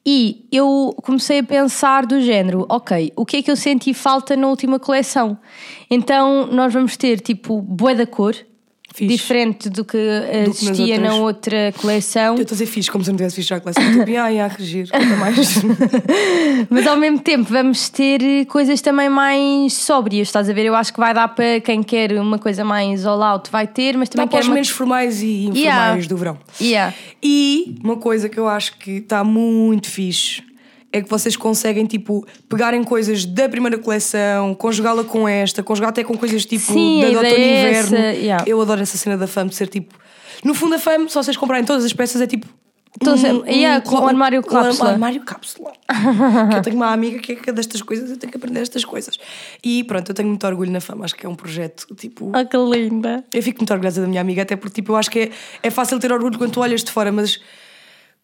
E 0.06 0.46
eu 0.52 0.94
comecei 1.02 1.40
a 1.40 1.44
pensar 1.44 2.06
do 2.06 2.20
género, 2.20 2.66
ok, 2.68 3.14
o 3.16 3.26
que 3.26 3.38
é 3.38 3.42
que 3.42 3.50
eu 3.50 3.56
senti 3.56 3.94
falta 3.94 4.36
na 4.36 4.48
última 4.48 4.78
coleção? 4.78 5.38
Então 5.90 6.48
nós 6.48 6.74
vamos 6.74 6.98
ter 6.98 7.22
tipo 7.22 7.62
bué 7.62 7.96
da 7.96 8.06
cor, 8.06 8.36
Diferente 9.02 9.70
do 9.70 9.84
que 9.84 9.98
existia 10.48 11.00
na 11.00 11.16
outra 11.16 11.74
coleção, 11.78 12.36
Eu 12.36 12.42
estou 12.44 12.56
a 12.56 12.58
dizer 12.58 12.66
fixe, 12.68 12.92
como 12.92 13.04
se 13.04 13.10
eu 13.10 13.14
não 13.14 13.18
tivesse 13.18 13.36
fixe 13.36 13.50
já 13.50 13.56
a 13.58 13.60
coleção. 13.60 13.84
Tipo, 13.84 14.18
ai, 14.18 14.50
que 14.56 14.64
giro, 14.64 14.90
conta 14.92 15.16
mais. 15.16 15.62
mas 16.70 16.88
ao 16.88 16.98
mesmo 16.98 17.20
tempo 17.20 17.46
vamos 17.50 17.90
ter 17.90 18.22
eh, 18.22 18.46
coisas 18.46 18.82
também 18.82 19.10
mais 19.10 19.74
sóbrias, 19.74 20.28
estás 20.28 20.50
a 20.50 20.54
ver? 20.54 20.66
Eu 20.66 20.76
acho 20.76 20.94
que 20.94 21.00
vai 21.00 21.14
dar 21.14 21.28
para 21.30 21.60
quem 21.62 21.82
quer 21.82 22.14
uma 22.14 22.38
coisa 22.38 22.64
mais 22.64 23.06
all 23.06 23.22
out, 23.24 23.50
vai 23.52 23.68
ter, 23.68 23.98
mas 23.98 24.10
Dá 24.10 24.14
também 24.14 24.28
para 24.28 24.38
quer 24.38 24.42
os 24.42 24.48
uma... 24.48 24.54
menos 24.56 24.70
formais 24.70 25.22
e 25.22 25.46
informais 25.46 25.64
Yeah. 25.64 26.08
do 26.08 26.18
verão. 26.18 26.38
Yeah. 26.62 26.94
E 27.22 27.76
uma 27.84 27.98
coisa 27.98 28.30
que 28.30 28.38
eu 28.40 28.48
acho 28.48 28.78
que 28.78 28.92
está 28.98 29.24
muito 29.24 29.90
fixe 29.90 30.42
é 30.94 31.02
que 31.02 31.10
vocês 31.10 31.36
conseguem, 31.36 31.88
tipo, 31.88 32.24
pegarem 32.48 32.84
coisas 32.84 33.26
da 33.26 33.50
primeira 33.50 33.80
coleção, 33.80 34.54
conjugá-la 34.54 35.04
com 35.04 35.28
esta, 35.28 35.64
conjugar 35.64 35.90
até 35.90 36.04
com 36.04 36.16
coisas 36.16 36.46
tipo 36.46 36.72
Sim, 36.72 37.02
da 37.02 37.08
é 37.08 37.12
inverno. 37.12 37.98
essa, 37.98 37.98
yeah. 37.98 38.44
Eu 38.48 38.62
adoro 38.62 38.80
essa 38.80 38.96
cena 38.96 39.18
da 39.18 39.26
FAM 39.26 39.48
de 39.48 39.56
ser 39.56 39.68
tipo. 39.68 39.96
No 40.46 40.54
fundo, 40.54 40.76
a 40.76 40.80
FAM, 40.80 41.08
se 41.08 41.16
vocês 41.16 41.36
comprarem 41.36 41.66
todas 41.66 41.84
as 41.84 41.92
peças, 41.92 42.22
é 42.22 42.28
tipo. 42.28 42.48
Então, 43.02 43.16
yeah, 43.48 43.82
com 43.82 43.96
um 43.96 44.08
armário 44.08 44.40
um 44.40 44.44
cápsula. 44.44 44.92
armário 44.92 45.22
cápsula. 45.22 45.74
eu 46.56 46.62
tenho 46.62 46.76
uma 46.76 46.94
amiga 46.94 47.18
que 47.18 47.32
é 47.32 47.36
que 47.36 47.52
destas 47.52 47.82
coisas, 47.82 48.12
eu 48.12 48.18
tenho 48.18 48.30
que 48.30 48.38
aprender 48.38 48.60
estas 48.60 48.86
coisas. 48.86 49.18
E 49.64 49.84
pronto, 49.86 50.12
eu 50.12 50.14
tenho 50.14 50.30
muito 50.30 50.46
orgulho 50.46 50.72
na 50.72 50.80
FAM, 50.80 51.04
acho 51.04 51.16
que 51.16 51.26
é 51.26 51.30
um 51.30 51.34
projeto 51.34 51.88
tipo. 51.96 52.30
Ah, 52.34 52.46
que 52.46 52.56
linda! 52.56 53.24
Eu 53.34 53.42
fico 53.42 53.62
muito 53.62 53.74
orgulhosa 53.74 54.00
da 54.00 54.08
minha 54.08 54.22
amiga, 54.22 54.44
até 54.44 54.56
porque 54.56 54.76
tipo, 54.76 54.92
eu 54.92 54.96
acho 54.96 55.10
que 55.10 55.20
é, 55.22 55.32
é 55.64 55.72
fácil 55.72 56.00
ter 56.00 56.14
orgulho 56.14 56.38
quando 56.38 56.52
tu 56.52 56.60
olhas 56.60 56.84
de 56.84 56.92
fora, 56.92 57.12
mas 57.12 57.40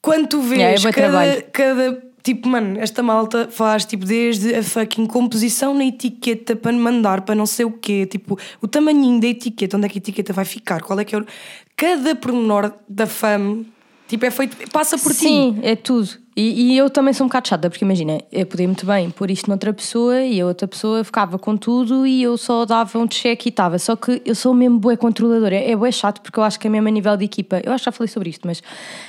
quando 0.01 0.27
tu 0.27 0.41
vês 0.41 0.59
Yeah, 0.59 0.89
é 0.89 0.91
cada, 0.91 1.07
trabalho. 1.07 1.43
cada. 1.51 2.09
Tipo, 2.21 2.49
mano, 2.49 2.77
esta 2.79 3.01
malta 3.01 3.47
faz 3.49 3.85
tipo 3.85 4.05
desde 4.05 4.53
a 4.53 4.61
fucking 4.61 5.05
composição 5.05 5.73
na 5.73 5.85
etiqueta 5.85 6.53
para 6.55 6.73
mandar 6.73 7.21
para 7.21 7.33
não 7.33 7.45
sei 7.45 7.65
o 7.65 7.71
quê, 7.71 8.05
tipo, 8.05 8.37
o 8.61 8.67
tamanhinho 8.67 9.21
da 9.21 9.27
etiqueta, 9.27 9.77
onde 9.77 9.85
é 9.85 9.89
que 9.89 9.97
a 9.97 10.01
etiqueta 10.01 10.33
vai 10.33 10.43
ficar, 10.43 10.81
qual 10.81 10.99
é 10.99 11.05
que 11.05 11.15
é 11.15 11.19
o. 11.19 11.25
Cada 11.77 12.13
pormenor 12.15 12.73
da 12.89 13.07
fama, 13.07 13.63
tipo, 14.07 14.25
é 14.25 14.31
feito. 14.31 14.69
passa 14.69 14.97
por 14.97 15.13
ti. 15.13 15.19
Sim, 15.19 15.59
é 15.63 15.75
tudo. 15.77 16.09
E, 16.41 16.71
e 16.73 16.77
eu 16.77 16.89
também 16.89 17.13
sou 17.13 17.25
um 17.25 17.27
bocado 17.27 17.49
chata, 17.49 17.69
porque 17.69 17.83
imagina, 17.83 18.21
eu 18.31 18.45
podia 18.45 18.65
muito 18.65 18.85
bem 18.85 19.09
pôr 19.09 19.29
isto 19.29 19.49
noutra 19.49 19.73
pessoa 19.73 20.21
e 20.21 20.39
a 20.39 20.45
outra 20.45 20.69
pessoa 20.69 21.03
ficava 21.03 21.37
com 21.37 21.57
tudo 21.57 22.07
e 22.07 22.23
eu 22.23 22.37
só 22.37 22.63
dava 22.63 22.97
um 22.97 23.05
check 23.07 23.45
e 23.45 23.49
estava. 23.49 23.77
Só 23.77 23.93
que 23.97 24.21
eu 24.25 24.33
sou 24.33 24.53
mesmo 24.53 24.79
bué 24.79 24.95
controladora. 24.95 25.57
É 25.57 25.75
bué 25.75 25.91
chato, 25.91 26.21
porque 26.21 26.39
eu 26.39 26.43
acho 26.43 26.57
que 26.57 26.67
é 26.67 26.69
mesmo 26.69 26.87
a 26.87 26.91
nível 26.91 27.17
de 27.17 27.25
equipa. 27.25 27.59
Eu 27.61 27.73
acho 27.73 27.83
que 27.83 27.85
já 27.87 27.91
falei 27.91 28.07
sobre 28.07 28.29
isto, 28.29 28.47
mas 28.47 28.63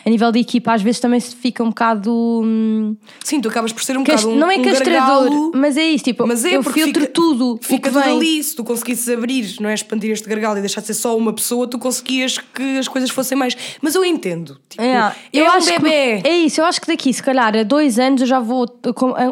a 0.04 0.10
nível 0.10 0.32
de 0.32 0.40
equipa 0.40 0.72
às 0.72 0.82
vezes 0.82 0.98
também 0.98 1.20
se 1.20 1.36
fica 1.36 1.62
um 1.62 1.68
bocado. 1.68 2.12
hum, 2.44 2.96
Sim, 3.22 3.40
tu 3.40 3.48
acabas 3.48 3.72
por 3.72 3.84
ser 3.84 3.96
um 3.96 4.02
cast- 4.02 4.24
bocado. 4.24 4.36
um- 4.36 4.40
não 4.40 4.50
é 4.50 4.56
um 4.56 4.62
castrador, 4.64 4.92
gargalo. 5.30 5.52
mas 5.54 5.76
é 5.76 5.84
isso. 5.84 6.02
Tipo, 6.04 6.26
Mas 6.26 6.44
é 6.44 6.56
eu 6.56 6.64
filtro 6.64 7.02
fica, 7.02 7.12
tudo. 7.12 7.60
Fica 7.62 7.90
que 7.90 7.94
tudo 7.94 8.02
vem. 8.04 8.16
ali. 8.16 8.42
Se 8.42 8.56
tu 8.56 8.64
conseguisses 8.64 9.08
abrir, 9.08 9.54
não 9.60 9.70
é? 9.70 9.74
Expandir 9.74 10.10
este 10.10 10.28
gargalo 10.28 10.58
e 10.58 10.60
deixar 10.62 10.80
de 10.80 10.88
ser 10.88 10.94
só 10.94 11.16
uma 11.16 11.32
pessoa, 11.32 11.68
tu 11.68 11.78
conseguias 11.78 12.38
que 12.38 12.78
as 12.78 12.88
coisas 12.88 13.08
fossem 13.10 13.38
mais. 13.38 13.56
Mas 13.80 13.94
eu 13.94 14.04
entendo. 14.04 14.58
Tipo, 14.68 14.82
É, 14.82 15.14
eu 15.32 15.44
eu 15.44 15.46
é 15.46 15.50
um 15.50 15.54
acho 15.58 15.72
que- 15.74 15.78
bebê. 15.78 16.22
é 16.28 16.38
isso, 16.38 16.60
eu 16.60 16.64
acho 16.64 16.80
que 16.80 16.88
daqui, 16.88 17.19
se 17.20 17.24
calhar, 17.24 17.54
a 17.54 17.62
dois 17.62 17.98
anos 17.98 18.22
eu 18.22 18.26
já 18.26 18.40
vou 18.40 18.66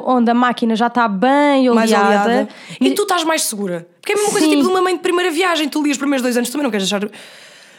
onde 0.05 0.31
a 0.31 0.35
máquina 0.35 0.77
já 0.77 0.89
está 0.89 1.09
bem 1.09 1.71
mais 1.71 1.91
oleada. 1.91 2.23
aliada. 2.23 2.49
E 2.79 2.91
tu 2.91 3.03
estás 3.03 3.25
mais 3.25 3.43
segura. 3.43 3.89
Porque 4.01 4.13
é 4.13 4.15
a 4.15 4.19
mesma 4.19 4.33
coisa 4.33 4.47
Sim. 4.47 4.53
tipo 4.53 4.63
de 4.63 4.69
uma 4.69 4.83
mãe 4.83 4.95
de 4.95 5.01
primeira 5.01 5.31
viagem. 5.31 5.69
Tu 5.69 5.81
ali 5.81 5.91
os 5.91 5.97
primeiros 5.97 6.23
dois 6.23 6.37
anos 6.37 6.51
também 6.51 6.65
não 6.65 6.71
queres 6.71 6.89
deixar 6.89 7.09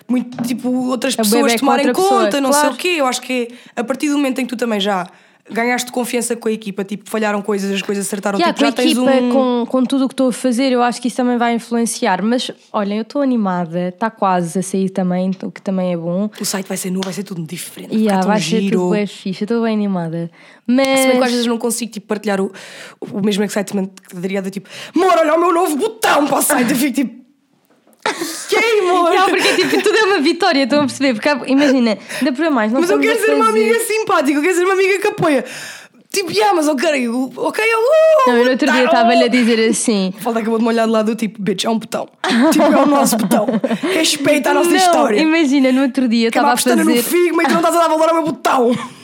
muito 0.08 0.41
tipo 0.43 0.69
outras 0.88 1.15
bebé 1.15 1.30
pessoas 1.30 1.56
tomarem 1.56 1.88
outra 1.88 2.02
pessoa, 2.02 2.24
conta, 2.24 2.41
não 2.41 2.52
sei 2.52 2.62
claro. 2.62 2.76
o 2.76 2.78
quê. 2.78 2.95
Eu 2.98 3.06
acho 3.06 3.22
que 3.22 3.50
é 3.76 3.82
a 3.82 3.84
partir 3.84 4.10
do 4.10 4.17
momento 4.17 4.39
em 4.39 4.45
que 4.45 4.50
tu 4.50 4.58
também 4.58 4.80
já 4.80 5.08
ganhaste 5.52 5.92
confiança 5.92 6.36
com 6.36 6.48
a 6.48 6.52
equipa, 6.52 6.84
tipo, 6.84 7.10
falharam 7.10 7.42
coisas, 7.42 7.72
as 7.72 7.82
coisas 7.82 8.06
acertaram, 8.06 8.40
Yeah, 8.40 8.54
tipo, 8.54 8.60
com 8.60 8.66
a 8.66 8.70
já 8.70 8.76
tens 8.76 8.98
equipa, 8.98 9.24
um... 9.24 9.32
com, 9.32 9.66
com 9.68 9.84
tudo 9.86 10.06
o 10.06 10.08
que 10.08 10.14
estou 10.14 10.30
a 10.30 10.34
fazer, 10.34 10.72
eu 10.72 10.82
acho 10.82 11.02
que 11.02 11.08
isso 11.08 11.18
também 11.18 11.38
vai 11.38 11.54
influenciar. 11.54 12.22
Mas 12.24 12.52
olhem, 12.72 12.98
eu 12.98 13.02
estou 13.02 13.22
animada, 13.22 13.90
está 13.90 14.10
quase 14.10 14.60
a 14.60 14.64
sair 14.64 14.90
também, 14.90 15.32
o 15.44 15.52
que 15.52 15.62
também 15.62 15.94
é 15.94 15.98
bom. 15.98 16.30
O 16.40 16.46
site 16.46 16.68
vai 16.68 16.78
ser 16.78 16.92
novo, 16.92 17.06
vai 17.06 17.14
ser 17.14 17.24
tudo 17.24 17.42
diferente, 17.44 17.92
vai 17.92 18.00
yeah, 18.00 18.26
vai 18.26 18.40
ser 18.40 18.62
giro. 18.62 18.78
tudo 18.78 18.92
bem 18.92 19.08
fixe, 19.08 19.44
estou 19.44 19.64
bem 19.64 19.74
animada. 19.74 20.30
Mas. 20.66 21.00
Se 21.00 21.08
bem 21.08 21.18
que 21.18 21.24
às 21.24 21.32
vezes 21.32 21.46
não 21.46 21.58
consigo 21.58 21.92
tipo, 21.92 22.08
partilhar 22.08 22.40
o, 22.40 22.52
o 23.12 23.22
mesmo 23.22 23.44
excitement 23.44 23.90
que 24.08 24.16
daria 24.16 24.42
de 24.42 24.52
tipo, 24.52 24.70
amor, 24.96 25.18
olha 25.18 25.36
o 25.36 25.40
meu 25.40 25.54
novo 25.54 25.76
botão 25.76 26.28
para 26.28 26.38
o 26.38 26.42
site. 26.42 26.72
Eu 26.72 26.78
fico 26.78 26.94
tipo, 26.94 27.29
que 28.50 28.56
amor? 28.58 29.13
Não, 29.13 29.30
porque 29.30 29.54
tipo, 29.56 29.82
tudo 29.84 29.98
é 29.98 30.04
uma 30.04 30.19
vitória, 30.19 30.63
estão 30.63 30.80
a 30.80 30.86
perceber? 30.86 31.13
Porque 31.19 31.52
imagina, 31.52 31.98
ainda 32.19 32.34
por 32.34 32.50
mais, 32.52 32.72
não 32.72 32.82
Mas 32.82 32.89
eu 32.89 33.00
quero 33.00 33.19
ser 33.19 33.34
uma 33.36 33.45
fazer- 33.45 33.60
amiga 33.60 33.80
simpática, 33.80 34.38
eu 34.38 34.41
quero 34.41 34.56
ser 34.56 34.63
uma 34.63 34.74
amiga 34.74 35.00
que 35.00 35.08
apoia. 35.08 35.45
Tipo, 36.12 36.32
yeah, 36.32 36.56
mas 36.56 36.67
eu 36.67 36.76
quero, 36.76 37.32
ok, 37.38 37.63
eu. 37.63 37.80
Não, 38.26 38.38
eu 38.38 38.45
no 38.45 38.52
outro 38.52 38.72
dia 38.72 38.86
estava-lhe 38.86 39.24
a 39.26 39.28
dizer 39.28 39.69
assim. 39.69 40.12
Falta 40.19 40.39
acabou 40.39 40.58
de 40.58 40.63
me 40.63 40.69
olhar 40.72 40.86
de 40.88 40.91
lado 40.91 41.06
do 41.12 41.15
tipo, 41.15 41.39
bitch, 41.39 41.65
é 41.65 41.69
um 41.69 41.78
botão. 41.78 42.10
tipo, 42.52 42.63
é 42.63 42.78
o 42.82 42.86
nosso 42.88 43.15
botão. 43.15 43.45
Respeita 43.93 44.50
a 44.50 44.54
nossa 44.56 44.72
não, 44.72 44.76
história. 44.78 45.19
imagina, 45.22 45.72
no 45.72 45.84
outro 45.84 46.08
dia 46.08 46.30
estava 46.30 46.52
a 46.52 46.56
pestana 46.56 46.84
no 46.84 46.89
fazer. 46.89 47.04
Figma 47.04 47.43
e 47.43 47.45
tu 47.45 47.52
não 47.52 47.60
estás 47.60 47.76
a 47.76 47.80
dar 47.82 47.88
valor 47.89 48.10
ao 48.10 48.15
meu 48.15 48.24
botão. 48.24 48.72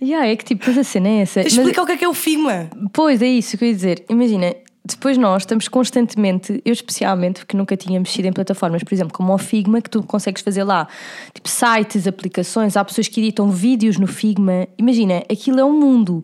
Yeah, 0.00 0.26
é 0.28 0.34
que 0.34 0.46
tipo, 0.46 0.64
mas 0.66 0.78
a 0.78 0.82
cena 0.84 1.08
é 1.08 1.20
essa. 1.22 1.42
Mas- 1.42 1.52
Explica 1.52 1.82
o 1.82 1.86
que 1.86 1.92
é 1.92 1.96
que 1.98 2.04
é 2.04 2.08
o 2.08 2.14
Figma. 2.14 2.70
Pois 2.90 3.20
é 3.20 3.26
isso 3.26 3.58
que 3.58 3.64
eu 3.64 3.68
ia 3.68 3.74
dizer. 3.74 4.04
Imagina, 4.08 4.54
depois 4.94 5.18
nós 5.18 5.42
estamos 5.42 5.68
constantemente, 5.68 6.60
eu 6.64 6.72
especialmente, 6.72 7.40
porque 7.40 7.56
nunca 7.56 7.76
tinha 7.76 7.98
mexido 7.98 8.28
em 8.28 8.32
plataformas, 8.32 8.82
por 8.82 8.94
exemplo, 8.94 9.12
como 9.12 9.32
o 9.32 9.38
Figma, 9.38 9.80
que 9.80 9.90
tu 9.90 10.02
consegues 10.02 10.42
fazer 10.42 10.64
lá, 10.64 10.88
tipo 11.34 11.48
sites, 11.48 12.06
aplicações, 12.06 12.76
há 12.76 12.84
pessoas 12.84 13.08
que 13.08 13.20
editam 13.20 13.50
vídeos 13.50 13.98
no 13.98 14.06
Figma. 14.06 14.66
Imagina, 14.78 15.22
aquilo 15.30 15.60
é 15.60 15.64
um 15.64 15.78
mundo. 15.78 16.22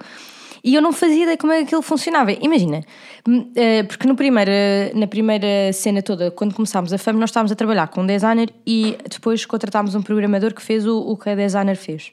E 0.62 0.74
eu 0.74 0.82
não 0.82 0.92
fazia 0.92 1.22
ideia 1.22 1.36
como 1.36 1.52
é 1.52 1.58
que 1.58 1.64
aquilo 1.64 1.82
funcionava. 1.82 2.32
Imagina, 2.32 2.82
hum, 3.26 3.50
eh, 3.54 3.84
porque 3.84 4.06
no 4.06 4.16
primeira, 4.16 4.90
na 4.94 5.06
primeira 5.06 5.72
cena 5.72 6.02
toda, 6.02 6.30
quando 6.30 6.54
começámos 6.54 6.92
a 6.92 6.98
FAM, 6.98 7.14
nós 7.14 7.30
estávamos 7.30 7.52
a 7.52 7.54
trabalhar 7.54 7.88
com 7.88 8.02
um 8.02 8.06
designer 8.06 8.50
e 8.66 8.98
depois 9.08 9.46
contratámos 9.46 9.94
um 9.94 10.02
programador 10.02 10.52
que 10.52 10.62
fez 10.62 10.86
o, 10.86 10.98
o 10.98 11.16
que 11.16 11.30
a 11.30 11.34
designer 11.34 11.76
fez. 11.76 12.12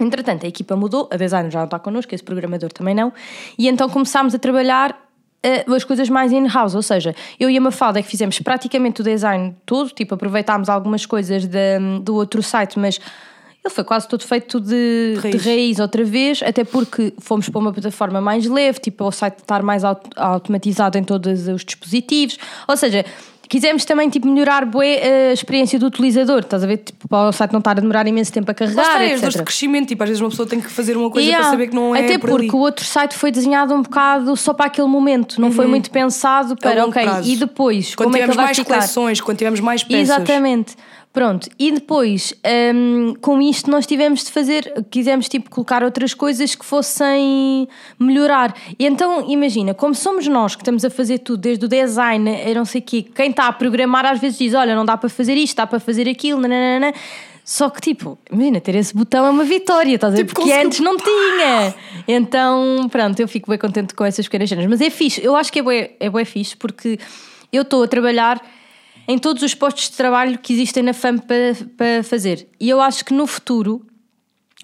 Entretanto, 0.00 0.44
a 0.44 0.48
equipa 0.48 0.76
mudou, 0.76 1.08
a 1.10 1.16
designer 1.16 1.50
já 1.50 1.58
não 1.60 1.64
está 1.64 1.78
connosco, 1.78 2.14
esse 2.14 2.22
programador 2.22 2.72
também 2.72 2.94
não, 2.94 3.12
e 3.58 3.68
então 3.68 3.88
começámos 3.88 4.34
a 4.34 4.38
trabalhar 4.38 5.07
as 5.74 5.84
coisas 5.84 6.08
mais 6.08 6.32
in-house, 6.32 6.74
ou 6.74 6.82
seja, 6.82 7.14
eu 7.38 7.48
e 7.48 7.56
a 7.56 7.60
Mafalda 7.60 7.98
é 7.98 8.02
que 8.02 8.08
fizemos 8.08 8.38
praticamente 8.40 9.00
o 9.00 9.04
design 9.04 9.54
todo, 9.64 9.90
tipo, 9.90 10.14
aproveitámos 10.14 10.68
algumas 10.68 11.06
coisas 11.06 11.46
da- 11.46 11.78
do 12.02 12.14
outro 12.16 12.42
site, 12.42 12.78
mas 12.78 12.98
ele 13.64 13.72
foi 13.74 13.84
quase 13.84 14.08
todo 14.08 14.24
feito 14.24 14.60
de, 14.60 15.14
De 15.14 15.20
raiz. 15.20 15.42
de 15.42 15.48
raiz 15.48 15.78
outra 15.80 16.04
vez, 16.04 16.42
até 16.42 16.64
porque 16.64 17.12
fomos 17.20 17.48
para 17.48 17.58
uma 17.60 17.72
plataforma 17.72 18.20
mais 18.20 18.46
leve, 18.46 18.78
tipo, 18.80 19.04
o 19.04 19.12
site 19.12 19.38
estar 19.38 19.62
mais 19.62 19.84
aut- 19.84 20.08
automatizado 20.16 20.96
em 20.98 21.04
todos 21.04 21.46
os 21.48 21.64
dispositivos, 21.64 22.38
ou 22.66 22.76
seja, 22.76 23.04
quisemos 23.48 23.84
também 23.84 24.08
tipo, 24.10 24.28
melhorar 24.28 24.64
bué, 24.64 25.30
a 25.30 25.32
experiência 25.32 25.78
do 25.78 25.86
utilizador, 25.86 26.40
estás 26.40 26.62
a 26.62 26.66
ver? 26.66 26.78
Tipo, 26.78 27.08
para 27.08 27.28
o 27.28 27.32
site 27.32 27.52
não 27.52 27.58
estar 27.60 27.72
a 27.72 27.80
demorar 27.80 28.06
imenso 28.06 28.32
tempo 28.32 28.50
a 28.50 28.52
Lá 28.52 28.54
carregar, 28.54 28.82
está, 28.84 29.02
é 29.04 29.12
etc. 29.14 29.30
de 29.38 29.42
crescimento. 29.42 29.88
Tipo, 29.88 30.02
às 30.02 30.08
vezes 30.10 30.20
uma 30.22 30.30
pessoa 30.30 30.46
tem 30.48 30.60
que 30.60 30.70
fazer 30.70 30.96
uma 30.96 31.10
coisa 31.10 31.26
Yeah. 31.26 31.44
para 31.44 31.50
saber 31.52 31.68
que 31.68 31.74
não 31.74 31.94
é 31.96 32.04
Até 32.04 32.18
por 32.18 32.30
porque 32.30 32.46
ali. 32.46 32.54
o 32.54 32.58
outro 32.58 32.84
site 32.84 33.14
foi 33.14 33.30
desenhado 33.30 33.74
um 33.74 33.82
bocado 33.82 34.36
só 34.36 34.52
para 34.52 34.66
aquele 34.66 34.86
momento, 34.88 35.40
não 35.40 35.50
foi 35.50 35.66
muito 35.66 35.90
pensado 35.90 36.56
para, 36.56 36.84
ok, 36.86 37.02
prazo. 37.02 37.28
e 37.30 37.36
depois, 37.36 37.94
Quando 37.94 38.06
como 38.06 38.16
é 38.16 38.20
que 38.20 38.24
tivermos 38.26 38.34
ele 38.34 38.36
vai 38.36 38.44
mais 38.46 38.56
ficar? 38.58 38.74
coleções, 38.74 39.20
quando 39.20 39.38
tivermos 39.38 39.60
mais 39.60 39.82
peças. 39.82 40.00
Exatamente. 40.16 40.76
Pronto, 41.12 41.48
e 41.58 41.72
depois, 41.72 42.32
hum, 42.74 43.14
com 43.20 43.40
isto, 43.42 43.68
nós 43.70 43.86
tivemos 43.86 44.22
de 44.24 44.30
fazer, 44.30 44.84
quisemos 44.90 45.28
tipo 45.28 45.50
colocar 45.50 45.82
outras 45.82 46.14
coisas 46.14 46.54
que 46.54 46.64
fossem 46.64 47.66
melhorar. 47.98 48.54
E 48.78 48.86
então, 48.86 49.28
imagina, 49.28 49.74
como 49.74 49.94
somos 49.94 50.28
nós 50.28 50.54
que 50.54 50.62
estamos 50.62 50.84
a 50.84 50.90
fazer 50.90 51.18
tudo, 51.18 51.40
desde 51.40 51.64
o 51.64 51.68
design, 51.68 52.30
a 52.30 52.54
não 52.54 52.64
sei 52.64 52.80
o 52.80 52.84
quê, 52.84 53.02
quem 53.14 53.30
está 53.30 53.48
a 53.48 53.52
programar 53.52 54.04
às 54.06 54.20
vezes 54.20 54.38
diz: 54.38 54.54
Olha, 54.54 54.76
não 54.76 54.84
dá 54.84 54.96
para 54.96 55.08
fazer 55.08 55.34
isto, 55.34 55.56
dá 55.56 55.66
para 55.66 55.80
fazer 55.80 56.08
aquilo, 56.08 56.40
nananana. 56.40 56.92
Só 57.42 57.70
que, 57.70 57.80
tipo, 57.80 58.18
imagina, 58.30 58.60
ter 58.60 58.74
esse 58.74 58.94
botão 58.94 59.24
é 59.24 59.30
uma 59.30 59.44
vitória, 59.44 59.94
estás 59.94 60.12
a 60.12 60.16
ver? 60.18 60.22
Tipo, 60.24 60.34
Porque 60.34 60.50
conseguiu- 60.50 60.66
antes 60.66 60.80
não 60.80 60.96
tinha. 61.00 61.74
Então, 62.06 62.86
pronto, 62.90 63.18
eu 63.18 63.26
fico 63.26 63.48
bem 63.50 63.58
contente 63.58 63.94
com 63.94 64.04
essas 64.04 64.26
pequenas 64.26 64.50
cenas. 64.50 64.66
Mas 64.66 64.80
é 64.82 64.90
fixe, 64.90 65.24
eu 65.24 65.34
acho 65.34 65.50
que 65.50 65.60
é 65.60 65.62
bem, 65.62 65.90
é 65.98 66.10
bem 66.10 66.24
fixe 66.26 66.54
porque 66.54 66.98
eu 67.50 67.62
estou 67.62 67.82
a 67.82 67.88
trabalhar 67.88 68.38
em 69.08 69.18
todos 69.18 69.42
os 69.42 69.54
postos 69.54 69.84
de 69.84 69.96
trabalho 69.96 70.38
que 70.38 70.52
existem 70.52 70.82
na 70.82 70.92
FAM 70.92 71.16
para, 71.16 71.56
para 71.78 72.02
fazer. 72.04 72.46
E 72.60 72.68
eu 72.68 72.78
acho 72.78 73.02
que 73.02 73.14
no 73.14 73.26
futuro, 73.26 73.86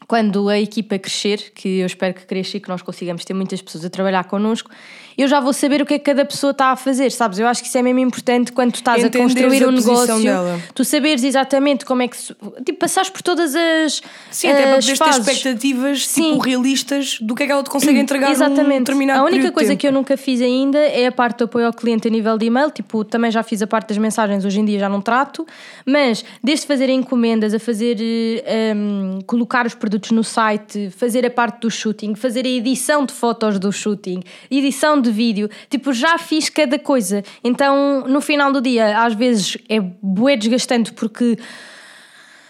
quando 0.07 0.51
a 0.51 0.61
equipa 0.61 0.99
crescer, 0.99 1.51
que 1.55 1.79
eu 1.79 1.87
espero 1.87 2.13
que 2.13 2.27
cresça 2.27 2.59
e 2.59 2.61
que 2.61 2.69
nós 2.69 2.83
consigamos 2.83 3.25
ter 3.25 3.33
muitas 3.33 3.63
pessoas 3.63 3.87
a 3.87 3.91
trabalhar 3.91 4.25
connosco, 4.25 4.71
eu 5.17 5.29
já 5.29 5.41
vou 5.41 5.53
saber 5.53 5.83
o 5.83 5.87
que 5.87 5.95
é 5.95 5.99
que 5.99 6.05
cada 6.05 6.25
pessoa 6.25 6.51
está 6.51 6.67
a 6.71 6.77
fazer, 6.77 7.11
sabes? 7.13 7.39
Eu 7.39 7.47
acho 7.47 7.63
que 7.63 7.69
isso 7.69 7.79
é 7.79 7.83
mesmo 7.83 8.01
importante 8.01 8.53
quando 8.53 8.73
tu 8.73 8.77
estás 8.77 9.03
Entenderes 9.03 9.33
a 9.33 9.35
construir 9.35 9.65
a 9.65 9.69
um 9.69 9.71
negócio, 9.71 10.23
dela. 10.23 10.61
tu 10.75 10.85
saberes 10.85 11.25
exatamente 11.25 11.85
como 11.85 12.03
é 12.03 12.09
que. 12.09 12.17
Tipo, 12.17 12.79
passares 12.79 13.11
por 13.11 13.23
todas 13.23 13.55
as. 13.55 14.03
Sim, 14.31 14.49
até 14.49 14.63
para 14.63 14.77
as 14.77 14.87
poderes 14.87 14.99
ter 14.99 15.33
expectativas 15.33 16.07
Sim. 16.07 16.33
tipo, 16.33 16.39
realistas 16.39 17.19
do 17.21 17.35
que 17.35 17.43
é 17.43 17.47
que 17.47 17.53
ela 17.53 17.63
te 17.63 17.71
consegue 17.71 17.99
entregar 18.01 18.29
num 18.29 18.33
Exatamente. 18.33 18.79
determinado 18.81 19.21
A 19.21 19.25
única 19.25 19.53
coisa 19.53 19.77
que 19.77 19.87
eu 19.87 19.93
nunca 19.93 20.17
fiz 20.17 20.41
ainda 20.41 20.79
é 20.79 21.07
a 21.07 21.13
parte 21.13 21.39
do 21.39 21.45
apoio 21.45 21.67
ao 21.67 21.73
cliente 21.73 22.09
a 22.09 22.11
nível 22.11 22.37
de 22.39 22.47
e-mail. 22.47 22.71
Tipo, 22.71 23.05
também 23.05 23.31
já 23.31 23.43
fiz 23.43 23.63
a 23.63 23.67
parte 23.67 23.89
das 23.89 23.99
mensagens, 23.99 24.45
hoje 24.45 24.61
em 24.61 24.65
dia 24.65 24.79
já 24.79 24.89
não 24.89 25.01
trato. 25.01 25.47
Mas 25.87 26.25
desde 26.43 26.67
fazer 26.67 26.89
encomendas, 26.89 27.55
a 27.55 27.59
fazer. 27.59 27.97
eh, 28.01 28.73
hum, 28.75 29.19
colocar 29.27 29.67
os 29.67 29.75
produtos 29.75 30.11
no 30.11 30.25
site, 30.25 30.91
fazer 30.91 31.25
a 31.27 31.31
parte 31.31 31.61
do 31.61 31.71
shooting, 31.71 32.15
fazer 32.15 32.45
a 32.45 32.49
edição 32.49 33.05
de 33.05 33.13
fotos 33.13 33.59
do 33.59 33.73
shooting, 33.73 34.23
edição 34.51 35.01
de 35.05 35.13
vídeo. 35.13 35.49
Tipo, 35.71 35.93
já 35.93 36.19
fiz 36.19 36.49
cada 36.49 36.79
coisa. 36.79 37.23
Então, 37.43 38.05
no 38.09 38.21
final 38.21 38.51
do 38.53 38.61
dia, 38.61 38.99
às 39.05 39.15
vezes 39.15 39.57
é 39.69 39.79
bué 39.81 40.37
desgastante 40.37 40.93
porque. 40.93 41.39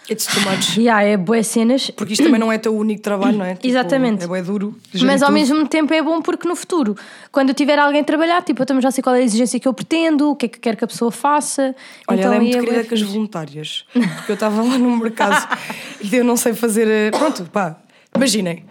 It's 0.09 0.27
too 0.27 0.39
much. 0.41 0.77
Yeah, 0.77 1.01
é 1.03 1.17
bué 1.17 1.41
cenas. 1.41 1.89
Porque 1.89 2.13
isto 2.13 2.23
também 2.23 2.39
não 2.39 2.51
é 2.51 2.59
teu 2.59 2.75
único 2.75 3.01
trabalho, 3.01 3.37
não 3.39 3.45
é? 3.45 3.55
Tipo, 3.55 3.65
Exatamente. 3.67 4.23
É 4.23 4.27
bué 4.27 4.41
duro. 4.43 4.77
Mas 5.01 5.23
ao 5.23 5.29
tudo. 5.29 5.33
mesmo 5.39 5.67
tempo 5.67 5.91
é 5.95 6.01
bom 6.03 6.21
porque 6.21 6.47
no 6.47 6.55
futuro, 6.55 6.95
quando 7.31 7.49
eu 7.49 7.55
tiver 7.55 7.79
alguém 7.79 8.01
a 8.01 8.03
trabalhar, 8.03 8.43
tipo, 8.43 8.61
eu 8.61 8.65
também 8.67 8.83
já 8.83 8.91
sei 8.91 9.01
qual 9.03 9.15
é 9.15 9.19
a 9.19 9.23
exigência 9.23 9.59
que 9.59 9.67
eu 9.67 9.73
pretendo, 9.73 10.29
o 10.29 10.35
que 10.35 10.45
é 10.45 10.49
que 10.49 10.59
quero 10.59 10.77
que 10.77 10.83
a 10.83 10.87
pessoa 10.87 11.09
faça. 11.11 11.75
Olha, 12.07 12.19
então, 12.19 12.31
ela 12.31 12.35
é 12.35 12.39
muito 12.39 12.57
aí 12.59 12.63
querida 12.65 12.83
com 12.87 12.93
as 12.93 13.01
voluntárias. 13.01 13.85
Porque 13.93 14.31
eu 14.31 14.35
estava 14.35 14.61
lá 14.61 14.77
no 14.77 14.95
mercado 14.95 15.57
e 15.99 16.15
eu 16.15 16.23
não 16.23 16.37
sei 16.37 16.53
fazer. 16.53 16.87
eh, 16.87 17.09
Pronto, 17.09 17.43
pá, 17.51 17.75
imaginem. 18.15 18.63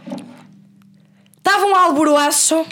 Estava 1.47 1.67
um 1.67 1.77
alvoroço, 1.77 2.65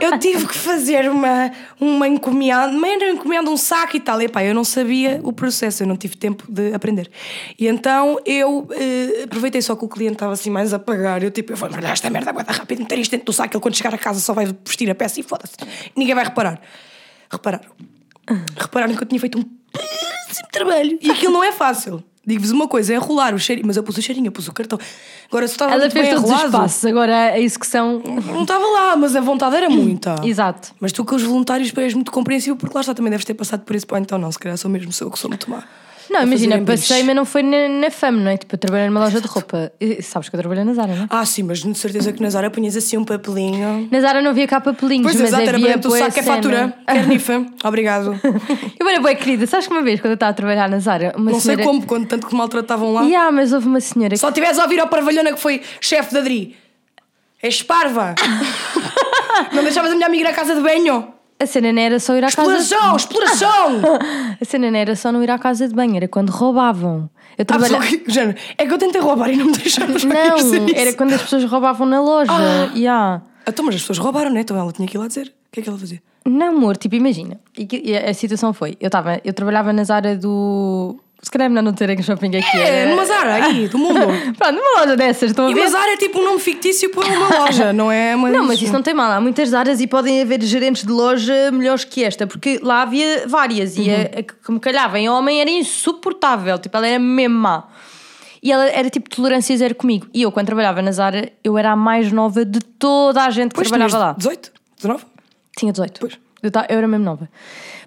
eu 0.00 0.16
tive 0.20 0.46
que 0.46 0.54
fazer 0.54 1.10
uma, 1.10 1.50
uma 1.80 2.06
encomenda, 2.06 2.68
uma 2.68 2.88
encomenda, 2.88 3.50
um 3.50 3.56
saco 3.56 3.96
e 3.96 4.00
tal. 4.00 4.22
E 4.22 4.28
pá, 4.28 4.44
eu 4.44 4.54
não 4.54 4.62
sabia 4.62 5.20
o 5.24 5.32
processo, 5.32 5.82
eu 5.82 5.86
não 5.88 5.96
tive 5.96 6.16
tempo 6.16 6.44
de 6.48 6.72
aprender. 6.72 7.10
E 7.58 7.66
então 7.66 8.16
eu 8.24 8.68
eh, 8.70 9.24
aproveitei 9.24 9.60
só 9.60 9.74
que 9.74 9.84
o 9.84 9.88
cliente 9.88 10.12
estava 10.12 10.32
assim 10.32 10.48
mais 10.48 10.72
a 10.72 10.78
pagar. 10.78 11.24
Eu 11.24 11.32
tipo, 11.32 11.52
eu 11.52 11.56
vou 11.56 11.68
mandar 11.68 11.90
esta 11.90 12.08
merda 12.08 12.30
guarda 12.30 12.52
rápido, 12.52 12.78
meter 12.78 13.00
isto 13.00 13.10
dentro 13.10 13.26
do 13.26 13.32
saco. 13.32 13.56
Ele 13.56 13.60
quando 13.60 13.74
chegar 13.74 13.92
a 13.92 13.98
casa 13.98 14.20
só 14.20 14.32
vai 14.32 14.46
vestir 14.64 14.88
a 14.88 14.94
peça 14.94 15.18
e 15.18 15.24
foda-se. 15.24 15.56
Ninguém 15.96 16.14
vai 16.14 16.22
reparar. 16.22 16.60
Repararam. 17.28 17.70
Repararam 18.56 18.94
que 18.94 19.02
eu 19.02 19.08
tinha 19.08 19.20
feito 19.20 19.40
um 19.40 19.42
péssimo 19.72 20.48
trabalho. 20.52 20.98
E 21.02 21.10
aquilo 21.10 21.32
não 21.32 21.42
é 21.42 21.50
fácil. 21.50 22.04
Digo-vos 22.28 22.50
uma 22.50 22.68
coisa, 22.68 22.92
é 22.92 22.96
rolar 22.98 23.34
o 23.34 23.38
cheirinho. 23.38 23.66
Mas 23.66 23.78
eu 23.78 23.82
pus 23.82 23.96
o 23.96 24.02
cheirinho, 24.02 24.26
eu 24.26 24.32
pus 24.32 24.46
o 24.48 24.52
cartão. 24.52 24.78
Agora, 25.30 25.48
se 25.48 25.54
estava 25.54 25.72
Ela 25.72 25.80
muito 25.80 25.92
fez 25.94 26.06
bem 26.06 26.14
todos 26.14 26.30
os 26.30 26.50
passos, 26.50 26.84
agora 26.84 27.16
a 27.32 27.40
execução. 27.40 28.02
não 28.04 28.42
estava 28.42 28.66
lá, 28.66 28.96
mas 28.96 29.16
a 29.16 29.20
vontade 29.22 29.56
era 29.56 29.70
muita. 29.70 30.16
Exato. 30.22 30.74
Mas 30.78 30.92
tu 30.92 31.06
com 31.06 31.16
os 31.16 31.22
voluntários 31.22 31.72
és 31.74 31.94
muito 31.94 32.12
compreensível 32.12 32.54
porque 32.54 32.74
lá 32.74 32.82
está, 32.82 32.92
também 32.92 33.10
deves 33.10 33.24
ter 33.24 33.32
passado 33.32 33.62
por 33.62 33.74
isso. 33.74 33.86
Pá, 33.86 33.98
então 33.98 34.18
não, 34.18 34.30
se 34.30 34.38
calhar 34.38 34.58
sou 34.58 34.70
mesmo 34.70 34.92
sou 34.92 35.06
eu 35.06 35.10
que 35.10 35.18
sou 35.18 35.30
muito 35.30 35.50
má. 35.50 35.64
Não, 36.10 36.20
A 36.20 36.22
imagina, 36.24 36.60
passei, 36.62 37.02
mas 37.02 37.14
não 37.14 37.24
foi 37.24 37.42
na, 37.42 37.68
na 37.68 37.90
fama, 37.90 38.20
não 38.20 38.30
é? 38.30 38.36
Tipo, 38.36 38.54
eu 38.54 38.58
trabalhei 38.58 38.88
numa 38.88 39.00
loja 39.00 39.20
de 39.20 39.26
roupa. 39.26 39.70
E 39.80 40.02
sabes 40.02 40.28
que 40.28 40.36
eu 40.36 40.40
trabalhei 40.40 40.64
na 40.64 40.72
Zara, 40.72 40.94
não 40.94 41.04
é? 41.04 41.06
Ah, 41.10 41.24
sim, 41.26 41.42
mas 41.42 41.58
de 41.60 41.74
certeza 41.76 42.12
que 42.12 42.22
na 42.22 42.30
Zara 42.30 42.50
punhas 42.50 42.76
assim 42.76 42.96
um 42.96 43.04
papelinho. 43.04 43.88
Na 43.90 44.00
Zara 44.00 44.22
não 44.22 44.30
havia 44.30 44.46
cá 44.46 44.60
papelinhos, 44.60 45.04
Pois 45.04 45.16
mas 45.16 45.28
exato, 45.28 45.42
era 45.42 45.50
para 45.52 45.56
havia 45.58 45.74
dentro 45.74 45.90
do 45.90 45.90
bué 45.90 45.98
saco, 45.98 46.18
é 46.18 46.22
fatura. 46.22 46.74
Quer 46.86 47.06
nifa. 47.06 47.46
Obrigado. 47.64 48.18
Eu 48.78 48.88
era 48.88 49.00
boa 49.00 49.14
querida, 49.14 49.46
sabes 49.46 49.66
que 49.66 49.72
uma 49.72 49.82
vez, 49.82 50.00
quando 50.00 50.12
eu 50.12 50.14
estava 50.14 50.30
a 50.30 50.34
trabalhar 50.34 50.68
na 50.68 50.78
Zara, 50.78 51.12
uma 51.16 51.32
Não 51.32 51.40
sei 51.40 51.56
senhora... 51.56 51.64
como, 51.64 51.84
quando 51.86 52.06
tanto 52.06 52.26
que 52.26 52.34
maltratavam 52.34 52.92
lá. 52.92 53.02
Yeah, 53.02 53.30
mas 53.32 53.52
houve 53.52 53.66
uma 53.66 53.80
senhora 53.80 54.10
que 54.10 54.18
Só 54.18 54.30
tivesse 54.32 54.60
a 54.60 54.62
ouvir 54.62 54.80
ao 54.80 54.88
Parvalhona 54.88 55.32
que 55.32 55.40
foi 55.40 55.62
chefe 55.80 56.12
da 56.14 56.20
Adri. 56.20 56.56
És 57.42 57.62
parva. 57.62 58.14
não 59.52 59.62
deixavas 59.62 59.92
a 59.92 59.94
minha 59.94 60.06
amiga 60.06 60.30
à 60.30 60.32
casa 60.32 60.54
de 60.54 60.60
banho. 60.60 61.12
A 61.40 61.46
cena 61.46 61.72
não 61.72 61.80
era 61.82 62.00
só 62.00 62.16
ir 62.16 62.24
à 62.24 62.30
casa 62.30 62.56
de... 62.56 62.62
Exploração, 62.62 62.96
exploração. 62.96 63.80
A 64.40 64.44
cena 64.44 64.70
não 64.70 64.78
era 64.78 64.94
só 64.96 65.10
não 65.12 65.22
ir 65.22 65.30
à 65.30 65.38
casa 65.38 65.68
de 65.68 65.74
banho, 65.74 65.96
era 65.96 66.08
quando 66.08 66.30
roubavam. 66.30 67.08
Eu 67.36 67.44
Ah, 67.48 67.58
pessoal 67.58 67.80
que- 67.80 68.02
género, 68.08 68.36
é 68.56 68.66
que 68.66 68.72
eu 68.72 68.78
tentei 68.78 69.00
roubar 69.00 69.30
e 69.30 69.36
não 69.36 69.46
me 69.46 69.52
deixaram 69.52 69.94
Não, 69.94 70.68
era 70.74 70.92
quando 70.94 71.12
as 71.14 71.22
pessoas 71.22 71.44
roubavam 71.44 71.86
na 71.86 72.00
loja. 72.00 72.32
Yeah. 72.74 73.22
Então, 73.46 73.64
mas 73.64 73.76
as 73.76 73.80
pessoas 73.82 73.98
roubaram, 73.98 74.30
né? 74.30 74.40
Então 74.40 74.56
ela 74.56 74.72
tinha 74.72 74.86
que 74.88 74.96
ir 74.96 74.98
lá 74.98 75.06
dizer. 75.06 75.28
O 75.28 75.32
que 75.52 75.60
é 75.60 75.62
que 75.62 75.68
ela 75.68 75.78
fazia? 75.78 76.02
Não, 76.26 76.48
amor, 76.48 76.76
tipo, 76.76 76.94
imagina. 76.96 77.40
E 77.56 77.66
e 77.90 77.96
a 77.96 78.12
situação 78.12 78.52
foi: 78.52 78.76
eu, 78.80 78.90
tava, 78.90 79.20
eu 79.24 79.32
trabalhava 79.32 79.72
na 79.72 79.84
Zara 79.84 80.16
do. 80.16 80.98
Se 81.20 81.30
calhar 81.32 81.46
é 81.46 81.48
melhor 81.48 81.62
não 81.62 81.72
terem 81.72 82.00
shopping 82.00 82.28
aqui. 82.36 82.56
É, 82.56 82.82
era- 82.82 82.90
numa 82.90 83.04
Zara 83.04 83.34
aí, 83.46 83.66
do 83.68 83.76
mundo. 83.78 83.98
Pronto, 84.38 84.52
numa 84.54 84.80
loja 84.80 84.96
dessas, 84.96 85.30
estão 85.30 85.46
a 85.46 85.50
E 85.50 85.54
ver? 85.54 85.60
uma 85.62 85.68
Zara 85.70 85.92
é 85.92 85.96
tipo 85.96 86.20
um 86.20 86.24
nome 86.24 86.38
fictício 86.38 86.90
para 86.90 87.06
uma 87.06 87.28
loja, 87.40 87.72
não 87.72 87.90
é? 87.90 88.14
Mas... 88.14 88.32
Não, 88.32 88.44
mas 88.46 88.62
isso 88.62 88.72
não 88.72 88.82
tem 88.82 88.94
mal. 88.94 89.10
Há 89.10 89.20
muitas 89.20 89.52
áreas 89.52 89.80
e 89.80 89.86
podem 89.88 90.22
haver 90.22 90.40
gerentes 90.42 90.84
de 90.84 90.92
loja 90.92 91.50
melhores 91.50 91.82
que 91.84 92.04
esta, 92.04 92.26
porque 92.26 92.60
lá 92.62 92.82
havia 92.82 93.24
várias 93.26 93.76
e 93.76 93.90
a, 93.90 94.02
a 94.20 94.22
que 94.22 94.52
me 94.52 94.60
calhava 94.60 94.98
em 94.98 95.08
homem 95.08 95.40
era 95.40 95.50
insuportável. 95.50 96.56
Tipo, 96.58 96.76
ela 96.76 96.86
era 96.86 96.98
mesmo 96.98 97.34
má. 97.36 97.64
E 98.40 98.52
ela 98.52 98.66
era 98.68 98.88
tipo 98.88 99.10
tolerância 99.10 99.56
zero 99.56 99.74
comigo. 99.74 100.06
E 100.14 100.22
eu, 100.22 100.30
quando 100.30 100.46
trabalhava 100.46 100.80
na 100.80 100.92
Zara, 100.92 101.32
eu 101.42 101.58
era 101.58 101.72
a 101.72 101.76
mais 101.76 102.12
nova 102.12 102.44
de 102.44 102.60
toda 102.60 103.24
a 103.24 103.30
gente 103.30 103.48
que 103.50 103.56
Pois, 103.56 103.68
trabalhava 103.68 103.90
tinhas 103.90 104.06
lá. 104.06 104.12
18? 104.16 104.52
19? 104.76 105.04
Tinha 105.58 105.72
18. 105.72 105.98
Pois. 106.00 106.18
Eu, 106.42 106.50
ta- 106.50 106.66
eu 106.68 106.78
era 106.78 106.86
mesmo 106.86 107.04
nova. 107.04 107.28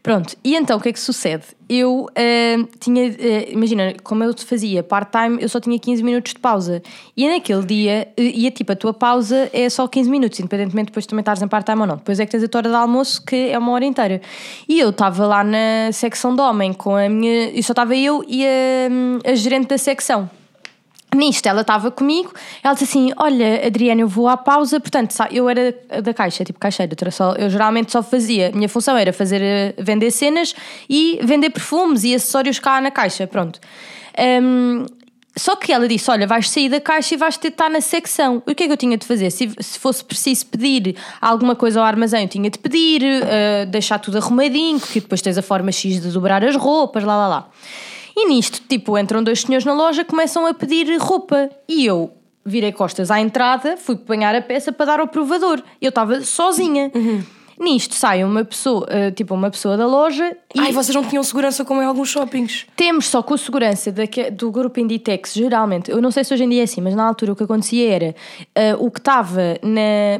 Pronto, 0.03 0.35
e 0.43 0.55
então 0.55 0.77
o 0.77 0.81
que 0.81 0.89
é 0.89 0.93
que 0.93 0.99
sucede? 0.99 1.43
Eu 1.69 2.09
eh, 2.15 2.57
tinha, 2.79 3.05
eh, 3.07 3.49
imagina, 3.51 3.93
como 4.03 4.23
eu 4.23 4.33
fazia 4.37 4.81
part-time, 4.83 5.37
eu 5.41 5.47
só 5.47 5.59
tinha 5.59 5.77
15 5.79 6.03
minutos 6.03 6.33
de 6.33 6.39
pausa. 6.39 6.81
E 7.15 7.29
naquele 7.29 7.63
dia, 7.65 8.07
eh, 8.17 8.23
e 8.23 8.47
é 8.47 8.51
tipo, 8.51 8.71
a 8.71 8.75
tua 8.75 8.93
pausa 8.93 9.49
é 9.53 9.69
só 9.69 9.87
15 9.87 10.09
minutos, 10.09 10.39
independentemente 10.39 10.87
depois 10.87 11.03
de 11.05 11.09
também 11.09 11.21
estares 11.21 11.41
em 11.41 11.47
part-time 11.47 11.81
ou 11.81 11.87
não. 11.87 11.97
Depois 11.97 12.19
é 12.19 12.25
que 12.25 12.31
tens 12.31 12.43
a 12.43 12.47
tua 12.47 12.59
hora 12.59 12.69
de 12.69 12.75
almoço, 12.75 13.23
que 13.25 13.35
é 13.51 13.57
uma 13.57 13.71
hora 13.71 13.85
inteira. 13.85 14.21
E 14.67 14.79
eu 14.79 14.89
estava 14.89 15.25
lá 15.27 15.43
na 15.43 15.91
secção 15.93 16.35
de 16.35 16.41
homem 16.41 16.73
com 16.73 16.95
a 16.95 17.07
minha. 17.07 17.51
E 17.51 17.61
só 17.63 17.71
estava 17.73 17.95
eu 17.95 18.23
e 18.27 18.43
a, 18.45 19.29
a 19.31 19.35
gerente 19.35 19.67
da 19.67 19.77
secção. 19.77 20.29
Nisto, 21.13 21.45
ela 21.47 21.59
estava 21.59 21.91
comigo, 21.91 22.33
ela 22.63 22.73
disse 22.73 22.85
assim: 22.85 23.11
Olha, 23.17 23.67
Adriana, 23.67 23.99
eu 23.99 24.07
vou 24.07 24.29
à 24.29 24.37
pausa. 24.37 24.79
Portanto, 24.79 25.13
eu 25.29 25.49
era 25.49 25.75
da 26.01 26.13
caixa, 26.13 26.45
tipo 26.45 26.57
caixeira. 26.57 26.95
eu 27.37 27.49
geralmente 27.49 27.91
só 27.91 28.01
fazia, 28.01 28.49
minha 28.53 28.69
função 28.69 28.95
era 28.95 29.11
fazer, 29.11 29.41
eh, 29.41 29.73
vender 29.77 30.09
cenas 30.11 30.55
e 30.89 31.19
vender 31.21 31.49
perfumes 31.49 32.05
e 32.05 32.15
acessórios 32.15 32.59
cá 32.59 32.79
na 32.79 32.91
caixa. 32.91 33.27
Pronto. 33.27 33.59
Hum, 34.41 34.85
só 35.35 35.57
que 35.57 35.73
ela 35.73 35.85
disse: 35.85 36.09
Olha, 36.09 36.25
vais 36.25 36.49
sair 36.49 36.69
da 36.69 36.79
caixa 36.79 37.15
e 37.15 37.17
vais 37.17 37.35
ter 37.35 37.49
de 37.49 37.55
estar 37.55 37.69
na 37.69 37.81
secção. 37.81 38.41
O 38.45 38.55
que 38.55 38.63
é 38.63 38.67
que 38.67 38.73
eu 38.73 38.77
tinha 38.77 38.97
de 38.97 39.05
fazer? 39.05 39.29
Se, 39.31 39.49
se 39.59 39.79
fosse 39.79 40.05
preciso 40.05 40.45
pedir 40.45 40.95
alguma 41.19 41.55
coisa 41.57 41.81
ao 41.81 41.85
armazém, 41.85 42.23
eu 42.23 42.29
tinha 42.29 42.49
de 42.49 42.57
pedir, 42.57 43.01
eh, 43.03 43.65
deixar 43.65 43.99
tudo 43.99 44.17
arrumadinho, 44.17 44.79
porque 44.79 45.01
depois 45.01 45.21
tens 45.21 45.37
a 45.37 45.41
forma 45.41 45.73
X 45.73 46.01
de 46.01 46.09
dobrar 46.09 46.41
as 46.45 46.55
roupas, 46.55 47.03
lá 47.03 47.17
lá 47.17 47.27
lá. 47.27 47.49
E 48.15 48.27
nisto, 48.27 48.61
tipo, 48.67 48.97
entram 48.97 49.23
dois 49.23 49.41
senhores 49.41 49.65
na 49.65 49.73
loja, 49.73 50.03
começam 50.03 50.45
a 50.45 50.53
pedir 50.53 50.97
roupa. 50.97 51.49
E 51.67 51.85
eu 51.85 52.11
virei 52.45 52.71
costas 52.71 53.11
à 53.11 53.19
entrada, 53.19 53.77
fui 53.77 53.95
apanhar 53.95 54.35
a 54.35 54.41
peça 54.41 54.71
para 54.71 54.85
dar 54.85 54.99
ao 54.99 55.07
provador. 55.07 55.61
Eu 55.81 55.89
estava 55.89 56.21
sozinha. 56.21 56.91
Nisto 57.61 57.93
sai 57.93 58.23
uma 58.23 58.43
pessoa, 58.43 58.87
eh, 58.89 59.11
tipo, 59.11 59.35
uma 59.35 59.51
pessoa 59.51 59.77
da 59.77 59.85
loja 59.85 60.35
e 60.55 60.59
Ai, 60.59 60.71
vocês 60.71 60.95
não 60.95 61.03
tinham 61.03 61.23
segurança 61.23 61.63
como 61.63 61.79
em 61.79 61.85
alguns 61.85 62.09
shoppings. 62.09 62.65
temos 62.75 63.07
só 63.07 63.21
com 63.21 63.35
a 63.35 63.37
segurança 63.37 63.93
do 64.33 64.51
grupo 64.51 64.79
Inditex, 64.79 65.33
geralmente, 65.35 65.91
eu 65.91 66.01
não 66.01 66.09
sei 66.09 66.23
se 66.23 66.33
hoje 66.33 66.43
em 66.43 66.49
dia 66.49 66.61
é 66.61 66.63
assim, 66.63 66.81
mas 66.81 66.95
na 66.95 67.03
altura 67.03 67.33
o 67.33 67.35
que 67.35 67.43
acontecia 67.43 67.87
era 67.87 68.15
eh, 68.55 68.75
o 68.79 68.89
que 68.89 68.99
estava, 68.99 69.59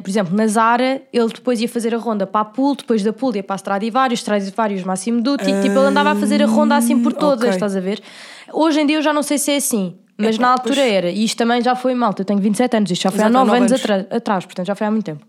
por 0.04 0.10
exemplo, 0.10 0.36
na 0.38 0.45
Zara, 0.45 1.01
ele 1.12 1.27
depois 1.30 1.60
ia 1.60 1.67
fazer 1.67 1.95
a 1.95 1.97
ronda 1.97 2.27
para 2.27 2.41
a 2.41 2.45
Pool, 2.45 2.75
depois 2.75 3.01
da 3.01 3.12
Pool 3.12 3.36
ia 3.36 3.41
para 3.41 3.56
a 3.56 3.58
Stradivarius, 3.58 4.19
Stradivarius 4.19 4.84
Máximo 4.84 5.19
Duty, 5.21 5.45
tipo, 5.45 5.80
ele 5.80 5.80
andava 5.80 6.12
a 6.12 6.15
fazer 6.15 6.43
a 6.43 6.45
ronda 6.45 6.75
assim 6.75 7.01
por 7.01 7.12
todas, 7.12 7.41
ok. 7.45 7.49
estás 7.49 7.75
a 7.75 7.80
ver? 7.80 7.99
Hoje 8.54 8.82
em 8.82 8.86
dia 8.86 8.97
eu 8.97 9.01
já 9.01 9.12
não 9.12 9.23
sei 9.23 9.39
se 9.39 9.51
é 9.51 9.56
assim. 9.56 9.95
Mas 10.17 10.38
na 10.38 10.49
altura 10.49 10.75
pois. 10.75 10.93
era, 10.93 11.10
e 11.10 11.23
isto 11.23 11.38
também 11.38 11.62
já 11.63 11.75
foi 11.75 11.95
malta, 11.95 12.21
eu 12.21 12.25
tenho 12.25 12.39
27 12.39 12.77
anos, 12.77 12.91
isto 12.91 13.01
já 13.01 13.10
foi 13.10 13.21
há 13.21 13.27
Exato, 13.27 13.38
há 13.38 13.45
9 13.45 13.60
nove 13.60 13.73
anos, 13.73 13.89
anos. 13.89 14.08
atrás, 14.12 14.45
portanto 14.45 14.67
já 14.67 14.75
foi 14.75 14.86
há 14.86 14.91
muito 14.91 15.06
tempo. 15.06 15.25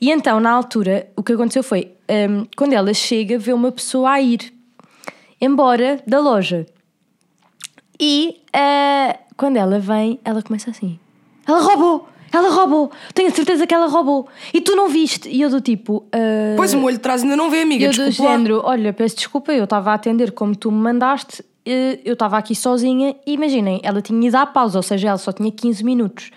E 0.00 0.10
então, 0.10 0.38
na 0.40 0.50
altura, 0.50 1.08
o 1.16 1.22
que 1.22 1.32
aconteceu 1.32 1.62
foi, 1.62 1.92
hum, 2.30 2.46
quando 2.56 2.72
ela 2.72 2.94
chega, 2.94 3.38
vê 3.38 3.52
uma 3.52 3.72
pessoa 3.72 4.10
a 4.12 4.20
ir 4.20 4.52
embora 5.40 6.00
da 6.06 6.20
loja. 6.20 6.66
E 8.00 8.40
ah, 8.52 9.16
quando 9.36 9.56
ela 9.56 9.78
vem, 9.78 10.18
ela 10.24 10.42
começa 10.42 10.70
assim: 10.70 10.98
Ela 11.46 11.60
roubou! 11.60 12.08
Ela 12.30 12.50
roubou! 12.50 12.92
Tenho 13.14 13.28
a 13.28 13.32
certeza 13.32 13.66
que 13.66 13.74
ela 13.74 13.86
roubou! 13.88 14.28
E 14.52 14.60
tu 14.60 14.76
não 14.76 14.88
viste? 14.88 15.28
E 15.28 15.40
eu 15.40 15.50
do 15.50 15.60
tipo. 15.60 16.04
ah, 16.12 16.54
Pois 16.56 16.72
o 16.74 16.78
molho 16.78 16.96
de 16.96 17.02
trás 17.02 17.22
ainda 17.22 17.36
não 17.36 17.50
vê, 17.50 17.62
amiga. 17.62 17.86
eu 17.86 17.90
do 17.90 18.04
Desculpa. 18.04 18.30
lá. 18.30 18.36
género, 18.36 18.60
olha, 18.64 18.92
peço 18.92 19.16
desculpa, 19.16 19.52
eu 19.52 19.64
estava 19.64 19.90
a 19.90 19.94
atender 19.94 20.30
como 20.32 20.54
tu 20.54 20.70
me 20.70 20.78
mandaste, 20.78 21.42
eh, 21.66 21.98
eu 22.04 22.12
estava 22.12 22.38
aqui 22.38 22.54
sozinha 22.54 23.16
e 23.26 23.32
imaginem, 23.32 23.80
ela 23.82 24.00
tinha 24.00 24.28
ido 24.28 24.36
à 24.36 24.46
pausa, 24.46 24.78
ou 24.78 24.82
seja, 24.82 25.08
ela 25.08 25.18
só 25.18 25.32
tinha 25.32 25.50
15 25.50 25.82
minutos. 25.84 26.30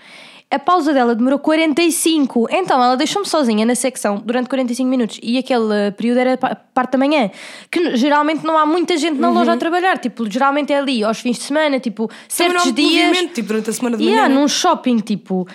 A 0.52 0.60
pausa 0.60 0.94
dela 0.94 1.16
demorou 1.16 1.40
45, 1.40 2.48
então 2.52 2.84
ela 2.84 2.98
deixou-me 2.98 3.26
sozinha 3.28 3.66
na 3.66 3.74
secção 3.74 4.22
durante 4.26 4.50
45 4.50 4.90
minutos 4.90 5.20
e 5.24 5.38
aquele 5.38 5.92
período 5.96 6.18
era 6.20 6.38
pa- 6.38 6.56
parte 6.74 6.92
da 6.92 6.98
manhã, 6.98 7.32
que 7.72 7.96
geralmente 7.96 8.44
não 8.46 8.58
há 8.58 8.66
muita 8.66 8.98
gente 8.98 9.18
na 9.18 9.30
loja 9.30 9.54
a 9.54 9.58
trabalhar, 9.58 9.98
tipo, 9.98 10.30
geralmente 10.30 10.74
é 10.74 10.78
ali 10.80 11.04
aos 11.06 11.20
fins 11.22 11.38
de 11.38 11.44
semana, 11.44 11.80
tipo, 11.80 12.04
Uhum. 12.04 12.08
Também 12.10 12.28
certos 12.60 12.74
dias. 12.74 13.18
tipo, 13.34 13.48
durante 13.48 13.70
a 13.70 13.74
semana 13.74 13.96
de 13.98 14.04
manhã. 14.04 14.26
há 14.26 14.30
né? 14.30 14.36
num 14.36 14.48
shopping, 14.48 14.98
tipo, 14.98 15.48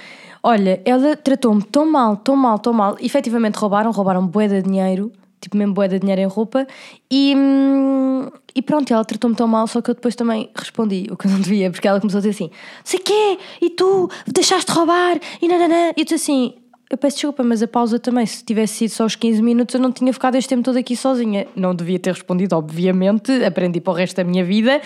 olha, 0.42 0.80
ela 0.84 1.14
tratou-me 1.14 1.62
tão 1.62 1.84
mal, 1.90 2.16
tão 2.16 2.34
mal, 2.34 2.58
tão 2.58 2.72
mal. 2.72 2.96
Efetivamente 2.98 3.56
roubaram, 3.56 3.90
roubaram 3.90 4.26
bué 4.26 4.48
de 4.48 4.62
dinheiro, 4.62 5.12
tipo 5.46 5.56
mesmo 5.56 5.72
bué 5.72 5.88
de 5.88 5.98
dinheiro 5.98 6.20
em 6.20 6.26
roupa. 6.26 6.66
E, 7.10 7.34
hum, 7.36 8.28
e 8.54 8.60
pronto, 8.60 8.92
ela 8.92 9.04
tratou-me 9.04 9.36
tão 9.36 9.46
mal, 9.46 9.66
só 9.66 9.80
que 9.80 9.90
eu 9.90 9.94
depois 9.94 10.14
também 10.16 10.50
respondi 10.54 11.06
o 11.10 11.16
que 11.16 11.26
eu 11.26 11.30
não 11.30 11.40
devia, 11.40 11.70
porque 11.70 11.86
ela 11.86 12.00
começou 12.00 12.18
a 12.18 12.20
dizer 12.20 12.30
assim: 12.30 12.50
sei 12.84 12.98
quê, 12.98 13.38
e 13.62 13.70
tu 13.70 14.10
deixaste 14.26 14.70
de 14.70 14.76
roubar, 14.76 15.18
e 15.40 15.48
nananã. 15.48 15.92
E 15.96 16.00
eu 16.00 16.04
disse 16.04 16.14
assim. 16.14 16.54
Eu 16.88 16.96
peço 16.96 17.16
desculpa, 17.16 17.42
mas 17.42 17.60
a 17.64 17.66
pausa 17.66 17.98
também, 17.98 18.24
se 18.24 18.44
tivesse 18.44 18.74
sido 18.74 18.90
só 18.90 19.06
os 19.06 19.16
15 19.16 19.42
minutos, 19.42 19.74
eu 19.74 19.80
não 19.80 19.90
tinha 19.90 20.12
ficado 20.12 20.36
este 20.36 20.48
tempo 20.50 20.62
todo 20.62 20.76
aqui 20.76 20.94
sozinha. 20.94 21.44
Não 21.56 21.74
devia 21.74 21.98
ter 21.98 22.12
respondido, 22.12 22.54
obviamente, 22.54 23.32
aprendi 23.44 23.80
para 23.80 23.90
o 23.90 23.96
resto 23.96 24.14
da 24.14 24.22
minha 24.22 24.44
vida. 24.44 24.80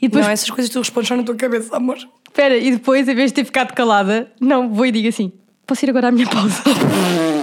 E 0.00 0.08
depois 0.08 0.24
Não, 0.24 0.32
essas 0.32 0.48
coisas 0.48 0.72
tu 0.72 0.78
respondes 0.78 1.08
só 1.08 1.14
na 1.14 1.22
tua 1.22 1.34
cabeça, 1.34 1.76
amor. 1.76 1.98
Espera, 2.26 2.56
e 2.56 2.70
depois, 2.70 3.06
em 3.06 3.14
vez 3.14 3.32
de 3.32 3.34
ter 3.34 3.44
ficado 3.44 3.74
calada, 3.74 4.32
não, 4.40 4.72
vou 4.72 4.86
e 4.86 4.90
digo 4.90 5.08
assim: 5.08 5.30
posso 5.66 5.84
ir 5.84 5.90
agora 5.90 6.08
à 6.08 6.10
minha 6.10 6.26
pausa? 6.26 6.62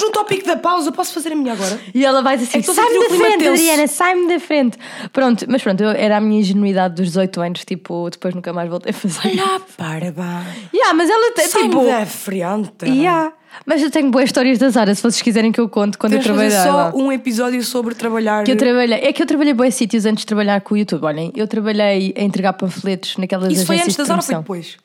Estamos 0.00 0.02
no 0.02 0.10
tópico 0.10 0.46
da 0.46 0.56
pausa, 0.56 0.90
posso 0.90 1.12
fazer 1.12 1.32
a 1.32 1.36
minha 1.36 1.52
agora? 1.52 1.78
E 1.94 2.04
ela 2.04 2.22
vai 2.22 2.36
dizer 2.36 2.56
É 2.56 2.60
assim: 2.60 2.70
a 2.70 2.74
sai-me 2.74 2.98
da 2.98 3.14
frente, 3.14 3.38
tenso." 3.38 3.50
Adriana, 3.50 3.86
sai-me 3.86 4.28
da 4.28 4.40
frente. 4.40 4.78
Pronto, 5.12 5.46
mas 5.48 5.62
pronto, 5.62 5.82
eu, 5.82 5.90
era 5.90 6.16
a 6.16 6.20
minha 6.20 6.40
ingenuidade 6.40 6.94
dos 6.94 7.08
18 7.08 7.40
anos, 7.40 7.64
tipo, 7.64 8.08
depois 8.10 8.34
nunca 8.34 8.52
mais 8.52 8.68
voltei 8.68 8.90
a 8.90 8.94
fazer. 8.94 9.20
Olha, 9.28 9.60
para, 9.76 10.10
vá. 10.10 10.44
Yeah, 10.72 10.94
mas 10.94 11.10
ela 11.10 11.32
tem, 11.32 11.48
tipo. 11.48 11.84
da 11.84 12.06
frente. 12.06 12.86
Yeah. 12.86 13.32
Mas 13.66 13.82
eu 13.82 13.90
tenho 13.90 14.10
boas 14.10 14.26
histórias 14.26 14.58
da 14.58 14.70
Zara, 14.70 14.94
se 14.94 15.02
vocês 15.02 15.20
quiserem 15.20 15.50
que 15.50 15.60
eu 15.60 15.68
conte 15.68 15.98
quando 15.98 16.12
Temos 16.12 16.26
eu 16.26 16.34
fazer 16.34 16.50
trabalhava. 16.50 16.92
só 16.92 16.96
um 16.96 17.10
episódio 17.10 17.62
sobre 17.64 17.94
trabalhar. 17.94 18.44
Que 18.44 18.52
eu 18.52 18.56
trabalhei, 18.56 19.00
é 19.00 19.12
que 19.12 19.20
eu 19.20 19.26
trabalhei 19.26 19.52
boas 19.52 19.74
sítios 19.74 20.06
antes 20.06 20.22
de 20.22 20.26
trabalhar 20.26 20.60
com 20.60 20.74
o 20.74 20.78
YouTube. 20.78 21.04
Olhem, 21.04 21.32
eu 21.34 21.48
trabalhei 21.48 22.14
a 22.16 22.22
entregar 22.22 22.52
panfletos 22.52 23.16
naquelas 23.16 23.52
Isso 23.52 23.66
foi 23.66 23.80
antes 23.80 23.96
da 23.96 24.04
Zara 24.04 24.20
ou 24.20 24.24
foi 24.24 24.36
depois? 24.36 24.76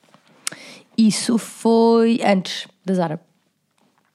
Isso 0.97 1.37
foi 1.37 2.19
antes 2.25 2.67
da 2.83 2.95
Zara. 2.95 3.19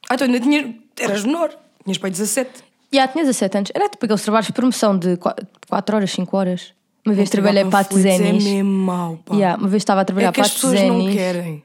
Ah, 0.08 0.16
tu 0.16 0.24
ainda 0.24 0.40
tinhas. 0.40 0.66
Eras 1.00 1.24
menor. 1.24 1.50
Tinhas 1.84 1.98
pai 1.98 2.10
17. 2.10 2.50
Já 2.92 3.08
tinha 3.08 3.24
17 3.24 3.56
anos. 3.56 3.70
Era 3.74 3.88
tipo 3.88 4.04
aqueles 4.04 4.22
trabalhos 4.22 4.46
de 4.46 4.52
promoção 4.52 4.98
de 4.98 5.16
4 5.68 5.96
horas, 5.96 6.10
5 6.12 6.36
horas. 6.36 6.72
Uma 7.06 7.14
vez 7.14 7.30
trabalhei 7.30 7.64
para 7.64 7.80
a 7.80 7.84
Panfletos 7.84 8.02
Tezenis. 8.18 8.44
É 8.46 8.48
mesmo 8.50 8.70
mau, 8.70 9.18
pá. 9.24 9.34
Yeah, 9.34 9.58
uma 9.58 9.68
vez 9.68 9.80
estava 9.82 10.02
a 10.02 10.04
trabalhar 10.04 10.28
É 10.28 10.32
para 10.32 10.42
as 10.42 10.50
a 10.50 10.54
pessoas 10.54 10.80
não 10.82 10.96
Tezenis. 10.98 11.14
querem. 11.14 11.62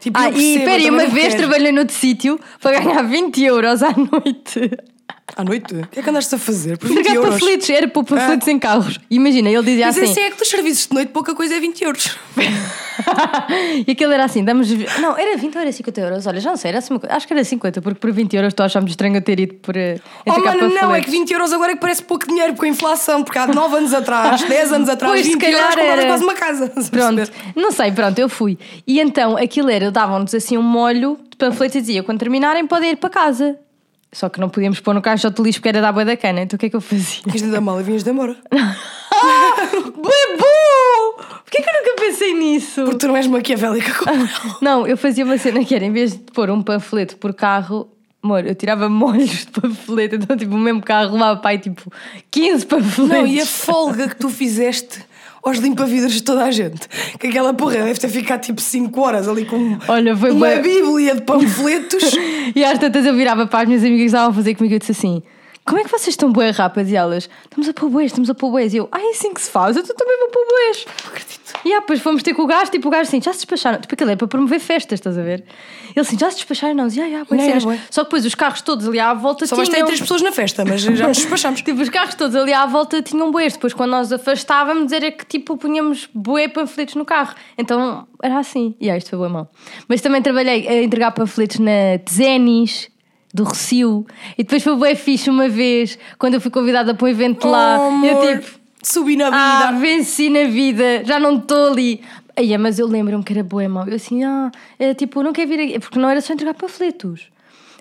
Tipo, 0.00 0.18
Ah, 0.18 0.28
e 0.30 0.32
percebo, 0.32 0.60
e 0.60 0.62
uma 0.62 0.68
também 0.68 0.90
não 1.08 1.14
vez 1.14 1.26
quero. 1.28 1.38
trabalhei 1.38 1.72
noutro 1.72 1.94
sítio 1.96 2.40
para 2.60 2.80
ganhar 2.80 3.02
20 3.02 3.42
euros 3.44 3.82
à 3.82 3.90
noite. 3.96 4.70
À 5.36 5.44
noite? 5.44 5.74
O 5.74 5.86
que 5.86 6.00
é 6.00 6.02
que 6.02 6.10
andaste 6.10 6.34
a 6.34 6.38
fazer? 6.38 6.78
Por 6.78 6.88
20 6.88 6.98
Entregar 6.98 7.16
euros? 7.16 7.34
panfletos, 7.34 7.70
era 7.70 7.86
para 7.86 8.02
panfletos 8.02 8.48
em 8.48 8.58
carros. 8.58 8.98
Imagina, 9.10 9.48
ele 9.50 9.62
dizia 9.62 9.86
Mas 9.86 9.96
assim. 9.98 10.10
assim 10.10 10.20
é 10.20 10.30
que 10.30 10.38
dos 10.38 10.48
serviços 10.48 10.86
de 10.88 10.94
noite 10.94 11.12
pouca 11.12 11.34
coisa 11.34 11.54
é 11.54 11.60
20 11.60 11.84
euros. 11.84 12.16
e 13.86 13.90
aquilo 13.92 14.12
era 14.12 14.24
assim, 14.24 14.42
damos. 14.44 14.68
Não, 15.00 15.16
era 15.16 15.36
20 15.36 15.54
ou 15.54 15.60
era 15.60 15.70
50 15.72 16.00
euros? 16.00 16.26
Olha, 16.26 16.40
já 16.40 16.50
não 16.50 16.56
sei, 16.56 16.70
era 16.70 16.78
assim 16.78 16.98
Acho 17.08 17.26
que 17.26 17.32
era 17.32 17.44
50, 17.44 17.80
porque 17.82 17.98
por 18.00 18.10
20 18.10 18.34
euros 18.34 18.48
estou 18.52 18.64
a 18.64 18.66
achar 18.66 18.80
muito 18.80 18.90
estranho 18.90 19.16
eu 19.16 19.22
ter 19.22 19.38
ido 19.38 19.54
por. 19.54 19.76
eh, 19.76 20.00
Oh 20.26 20.38
mano, 20.40 20.68
não, 20.74 20.94
é 20.94 21.00
que 21.00 21.10
20 21.10 21.30
euros 21.32 21.52
agora 21.52 21.72
é 21.72 21.74
que 21.74 21.80
parece 21.80 22.02
pouco 22.02 22.26
dinheiro 22.26 22.54
com 22.54 22.64
a 22.64 22.68
inflação, 22.68 23.22
porque 23.22 23.38
há 23.38 23.46
9 23.46 23.76
anos 23.76 23.94
atrás, 23.94 24.42
10 24.48 24.72
anos 24.72 24.88
atrás, 24.88 25.12
Pois, 25.12 25.26
se 25.26 25.32
20 25.32 25.42
euros 25.44 25.60
comprava 25.66 25.88
era. 25.90 26.06
quase 26.06 26.24
uma 26.24 26.34
casa. 26.34 26.72
Pronto, 26.90 27.30
não 27.54 27.70
sei, 27.70 27.92
pronto, 27.92 28.18
eu 28.18 28.28
fui. 28.28 28.58
E 28.86 28.98
então 29.00 29.36
aquilo 29.36 29.70
era, 29.70 29.90
davam-nos 29.90 30.34
assim 30.34 30.56
um 30.58 30.62
molho 30.62 31.18
de 31.30 31.36
panfletos 31.36 31.76
e 31.76 31.80
dizia: 31.80 32.02
quando 32.02 32.18
terminarem 32.18 32.66
podem 32.66 32.90
ir 32.92 32.96
para 32.96 33.10
casa. 33.10 33.58
Só 34.12 34.28
que 34.28 34.40
não 34.40 34.48
podíamos 34.48 34.80
pôr 34.80 34.94
no 34.94 35.02
caixote 35.02 35.36
de 35.36 35.42
lixo 35.42 35.60
porque 35.60 35.68
era 35.68 35.80
da 35.80 35.88
água 35.88 36.04
da 36.04 36.16
cana. 36.16 36.40
Então 36.40 36.56
o 36.56 36.60
que 36.60 36.66
é 36.66 36.70
que 36.70 36.76
eu 36.76 36.80
fazia? 36.80 37.22
Isto 37.34 37.50
da 37.50 37.60
mala 37.60 37.82
vinhas 37.82 38.02
de 38.02 38.10
embora. 38.10 38.36
Bebu! 38.50 40.44
Porquê 41.44 41.62
que 41.62 41.68
eu 41.68 41.74
nunca 41.74 41.94
pensei 42.00 42.34
nisso? 42.34 42.84
Porque 42.84 42.98
tu 42.98 43.08
não 43.08 43.16
és 43.16 43.26
maquiavélica 43.26 43.94
como. 43.94 44.28
Não, 44.60 44.86
eu 44.86 44.96
fazia 44.96 45.24
uma 45.24 45.38
cena 45.38 45.64
que 45.64 45.74
era, 45.74 45.84
em 45.84 45.92
vez 45.92 46.12
de 46.12 46.18
pôr 46.32 46.50
um 46.50 46.62
panfleto 46.62 47.16
por 47.16 47.34
carro, 47.34 47.88
amor, 48.22 48.46
eu 48.46 48.54
tirava 48.54 48.88
molhos 48.88 49.46
de 49.46 49.46
panfleto, 49.46 50.16
então 50.16 50.36
tipo 50.36 50.54
o 50.54 50.58
mesmo 50.58 50.82
carro 50.82 51.12
levava 51.12 51.40
pai 51.40 51.58
tipo 51.58 51.90
15 52.30 52.66
panfletos. 52.66 53.08
Não, 53.08 53.26
e 53.26 53.40
a 53.40 53.46
folga 53.46 54.08
que 54.08 54.16
tu 54.16 54.28
fizeste 54.28 55.00
aos 55.42 55.58
limpa-vidros 55.58 56.12
de 56.12 56.22
toda 56.22 56.44
a 56.44 56.50
gente. 56.50 56.80
Que 57.18 57.28
aquela 57.28 57.52
porra 57.54 57.76
deve 57.78 57.98
ter 57.98 58.08
ficado 58.08 58.40
tipo 58.42 58.60
5 58.60 59.00
horas 59.00 59.28
ali 59.28 59.44
com 59.44 59.78
Olha, 59.88 60.16
foi 60.16 60.30
uma 60.30 60.38
bué- 60.46 60.60
bíblia 60.62 61.14
de 61.14 61.22
panfletos. 61.22 62.02
E 62.54 62.64
às 62.64 62.78
tantas 62.78 63.04
eu 63.04 63.14
virava 63.14 63.46
para 63.46 63.60
as 63.60 63.68
minhas 63.68 63.82
amigas 63.82 64.00
que 64.00 64.06
estavam 64.06 64.30
a 64.30 64.32
fazer 64.34 64.54
comigo 64.54 64.72
e 64.72 64.76
eu 64.76 64.78
disse 64.78 64.92
assim: 64.92 65.22
como 65.66 65.78
é 65.78 65.84
que 65.84 65.90
vocês 65.90 66.08
estão 66.08 66.32
bué 66.32 66.48
rápidas? 66.50 66.90
E 66.90 66.96
elas, 66.96 67.28
estamos 67.44 67.68
a 67.68 67.74
pôr 67.74 67.90
bués, 67.90 68.06
estamos 68.06 68.30
a 68.30 68.34
pôr 68.34 68.50
bués. 68.50 68.72
E 68.72 68.78
eu, 68.78 68.88
ah, 68.90 68.98
é 69.00 69.10
assim 69.10 69.34
que 69.34 69.40
se 69.42 69.50
faz, 69.50 69.76
eu 69.76 69.82
também 69.82 70.18
vou 70.18 70.28
pôr 70.30 70.46
bués. 70.46 70.86
E 71.64 71.72
ah, 71.72 71.80
depois 71.80 72.00
fomos 72.00 72.22
ter 72.22 72.34
com 72.34 72.42
o 72.42 72.46
gajo, 72.46 72.70
tipo, 72.70 72.88
o 72.88 72.90
gajo 72.90 73.08
assim, 73.08 73.20
já 73.20 73.32
se 73.32 73.40
despacharam. 73.40 73.80
Tipo, 73.80 73.94
aquilo 73.94 74.10
é 74.10 74.16
para 74.16 74.28
promover 74.28 74.60
festas, 74.60 74.98
estás 74.98 75.18
a 75.18 75.22
ver? 75.22 75.44
Ele 75.90 76.00
assim, 76.00 76.18
já 76.18 76.30
se 76.30 76.36
despacharam, 76.36 76.74
não, 76.74 76.84
ah, 76.84 76.88
já, 76.88 77.24
bué 77.24 77.36
Não, 77.36 77.72
é. 77.72 77.78
Só 77.90 78.02
que 78.02 78.06
depois 78.06 78.24
os 78.24 78.34
carros 78.34 78.60
todos 78.62 78.86
ali 78.86 78.98
à 78.98 79.14
volta 79.14 79.46
Só 79.46 79.62
tinham... 79.62 79.86
três 79.86 80.00
pessoas 80.00 80.22
na 80.22 80.32
festa, 80.32 80.64
mas 80.64 80.82
já 80.82 81.08
nos 81.08 81.18
despachamos. 81.18 81.62
Tipo, 81.68 81.82
os 81.82 81.88
carros 81.88 82.14
todos 82.14 82.34
ali 82.34 82.52
à 82.52 82.64
volta 82.66 83.02
tinham 83.02 83.30
bués. 83.30 83.52
Depois, 83.52 83.74
quando 83.74 83.90
nós 83.90 84.12
afastávamos, 84.12 84.92
era 84.92 85.10
que 85.10 85.26
tipo 85.26 85.56
punhamos 85.56 86.08
bué 86.14 86.48
panfletos 86.48 86.94
no 86.94 87.04
carro. 87.04 87.34
Então 87.58 88.06
era 88.22 88.38
assim. 88.38 88.74
E 88.80 88.88
ah, 88.88 88.96
isto 88.96 89.10
foi 89.10 89.18
bué 89.18 89.28
mal. 89.28 89.50
Mas 89.86 90.00
também 90.00 90.22
trabalhei 90.22 90.66
a 90.66 90.82
entregar 90.82 91.10
panfletos 91.10 91.58
na 91.58 91.98
Tzenis, 92.04 92.88
do 93.32 93.44
Recio. 93.44 94.06
E 94.36 94.42
depois 94.42 94.62
foi 94.62 94.76
bué 94.76 94.94
fixe 94.94 95.28
uma 95.30 95.48
vez, 95.48 95.98
quando 96.18 96.34
eu 96.34 96.40
fui 96.40 96.50
convidada 96.50 96.94
para 96.94 97.06
um 97.06 97.08
evento 97.08 97.46
lá. 97.46 97.78
Oh, 97.80 98.04
eu 98.04 98.18
amor, 98.18 98.38
tipo, 98.38 98.57
subi 98.82 99.16
na 99.16 99.28
ah, 99.28 99.66
vida. 99.72 99.80
venci 99.80 100.30
na 100.30 100.44
vida, 100.44 101.04
já 101.04 101.18
não 101.18 101.36
estou 101.36 101.72
ali. 101.72 102.02
Aí, 102.36 102.56
mas 102.56 102.78
eu 102.78 102.86
lembro-me 102.86 103.24
que 103.24 103.32
era 103.32 103.42
bué 103.42 103.66
mal. 103.66 103.86
Eu 103.88 103.96
assim, 103.96 104.22
ah, 104.24 104.50
é, 104.78 104.94
tipo, 104.94 105.22
não 105.22 105.32
quero 105.32 105.48
vir 105.48 105.60
aqui. 105.60 105.80
Porque 105.80 105.98
não 105.98 106.08
era 106.08 106.20
só 106.20 106.32
entregar 106.32 106.54
panfletos. 106.54 107.28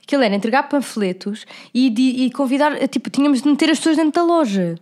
Aquilo 0.01 0.23
era 0.23 0.33
entregar 0.35 0.63
panfletos 0.63 1.45
e, 1.73 1.89
de- 1.89 2.23
e 2.25 2.31
convidar, 2.31 2.75
tipo, 2.87 3.09
tínhamos 3.09 3.41
de 3.41 3.49
meter 3.49 3.69
as 3.69 3.77
pessoas 3.77 3.97
dentro 3.97 4.13
da 4.13 4.23
loja. 4.23 4.75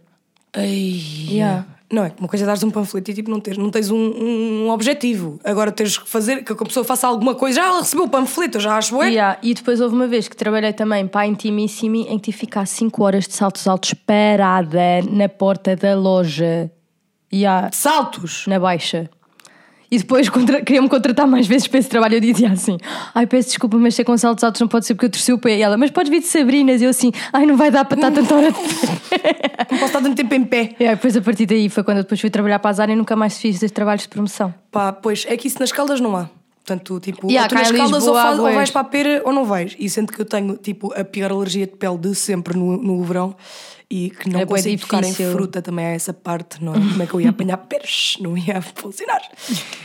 Ai, 0.53 1.01
Yeah. 1.30 1.66
Não, 1.96 2.04
é 2.04 2.12
uma 2.20 2.28
coisa 2.28 2.43
é 2.43 2.46
dares 2.46 2.62
um 2.62 2.70
panfleto 2.70 3.10
e 3.10 3.14
tipo, 3.14 3.32
não, 3.32 3.39
tens, 3.39 3.58
não 3.58 3.70
tens 3.70 3.89
um, 3.89 3.96
um 3.98 4.70
objetivo. 4.70 5.39
Agora 5.46 5.72
tens 5.72 5.98
que 5.98 6.10
fazer 6.10 6.43
que 6.43 6.52
a 6.52 6.56
pessoa 6.58 6.84
faça 6.84 7.08
alguma 7.08 7.34
coisa. 7.34 7.62
Já 7.62 7.68
ela 7.68 7.80
recebeu 7.80 8.04
o 8.04 8.10
panfleto, 8.10 8.58
eu 8.58 8.62
já 8.62 8.76
acho 8.76 8.93
bué. 8.93 9.08
Yeah, 9.08 9.39
E 9.41 9.54
depois 9.54 9.80
houve 9.80 9.96
uma 9.96 10.06
vez 10.06 10.28
que 10.28 10.36
trabalhei 10.36 10.74
também 10.74 11.08
para 11.08 11.22
a 11.22 11.28
Intimissimi 11.28 12.02
em 12.02 12.20
que 12.20 12.26
tive 12.26 12.38
que 12.38 12.46
ficar 12.48 12.66
5 12.66 13.02
horas 13.02 13.28
de 13.28 13.34
saltos 13.34 13.66
altos 13.66 13.93
parada 13.93 15.02
na 15.10 15.30
porta 15.30 15.74
da 15.74 15.96
loja. 15.96 16.70
Yeah, 17.34 17.70
Saltos. 17.72 18.46
na 18.46 18.60
baixa. 18.60 19.10
E 19.90 19.98
depois 19.98 20.30
contra... 20.30 20.62
queriam-me 20.62 20.90
contratar 20.90 21.28
mais 21.28 21.48
vezes 21.48 21.68
para 21.68 21.80
esse 21.80 21.90
trabalho. 21.90 22.16
Eu 22.16 22.20
dizia 22.22 22.52
assim: 22.52 22.78
Ai, 23.14 23.28
peço 23.28 23.50
desculpa, 23.50 23.78
mas 23.78 23.96
ser 23.96 24.04
com 24.04 24.18
saltos 24.18 24.44
altos 24.44 24.62
não 24.62 24.68
pode 24.68 24.86
ser 24.86 24.96
porque 24.96 25.06
eu 25.06 25.10
torci 25.10 25.32
o 25.34 25.38
pé. 25.38 25.58
E 25.58 25.62
ela, 25.62 25.78
mas 25.78 25.92
podes 25.92 26.10
vir 26.10 26.22
de 26.22 26.28
Sabrinas. 26.28 26.82
E 26.82 26.86
eu 26.86 26.90
assim: 26.90 27.12
Ai, 27.32 27.46
não 27.46 27.56
vai 27.56 27.72
dar 27.72 27.86
para 27.86 27.96
estar 27.96 28.12
tanta 28.12 28.36
hora 28.36 28.52
de 28.52 28.58
pé. 28.58 29.56
Não 29.72 29.80
posso 29.80 29.86
estar 29.86 30.02
tanto 30.02 30.16
tempo 30.16 30.34
em 30.36 30.44
pé. 30.44 30.76
E 30.80 30.84
aí, 30.86 30.96
depois 30.96 31.18
a 31.18 31.22
partir 31.22 31.46
daí 31.46 31.70
foi 31.70 31.84
quando 31.84 31.98
eu 31.98 32.04
depois 32.04 32.22
fui 32.22 32.30
trabalhar 32.30 32.60
para 32.60 32.70
a 32.70 32.74
Zara 32.74 32.92
e 32.92 32.96
nunca 32.96 33.16
mais 33.16 33.38
fiz 33.38 33.60
trabalhos 33.72 34.04
de 34.04 34.10
promoção. 34.10 34.54
Pá, 34.72 34.92
pois 34.94 35.26
é 35.28 35.36
que 35.36 35.48
isso 35.48 35.58
nas 35.60 35.72
caldas 35.72 36.00
não 36.00 36.16
há. 36.16 36.30
Portanto, 36.66 37.00
tipo, 37.00 37.28
Yeah, 37.30 37.44
ou 37.44 37.50
tu 37.50 37.56
nas 37.56 37.72
caldas 37.72 38.08
ou, 38.08 38.14
faz- 38.16 38.40
ou 38.40 38.46
vais 38.52 38.72
para 38.72 38.82
a 38.82 38.84
pera 38.84 39.22
ou 39.24 39.32
não 39.32 39.46
vais. 39.46 39.76
E 39.80 39.88
sendo 39.90 40.12
que 40.12 40.20
eu 40.20 40.26
tenho, 40.26 40.58
tipo, 40.58 40.92
a 41.00 41.04
pior 41.04 41.32
alergia 41.32 41.68
de 41.68 41.74
pele 41.74 41.98
de 41.98 42.16
sempre 42.16 42.58
no, 42.58 42.78
no 42.78 43.04
verão 43.04 43.36
e 43.90 44.10
que 44.10 44.30
não 44.30 44.40
É 44.40 44.46
consigo 44.46 44.82
tocar 44.82 45.04
em 45.04 45.14
fruta 45.14 45.62
também 45.62 45.86
há 45.86 45.90
essa 45.90 46.14
parte, 46.14 46.64
não 46.64 46.74
é? 46.74 46.78
Como 46.80 47.04
é 47.04 47.06
que 47.06 47.14
eu 47.14 47.22
ia 47.22 47.30
apanhar 47.30 47.58
peras? 47.68 48.18
Não 48.20 48.38
ia 48.38 48.62
funcionar. 48.62 49.22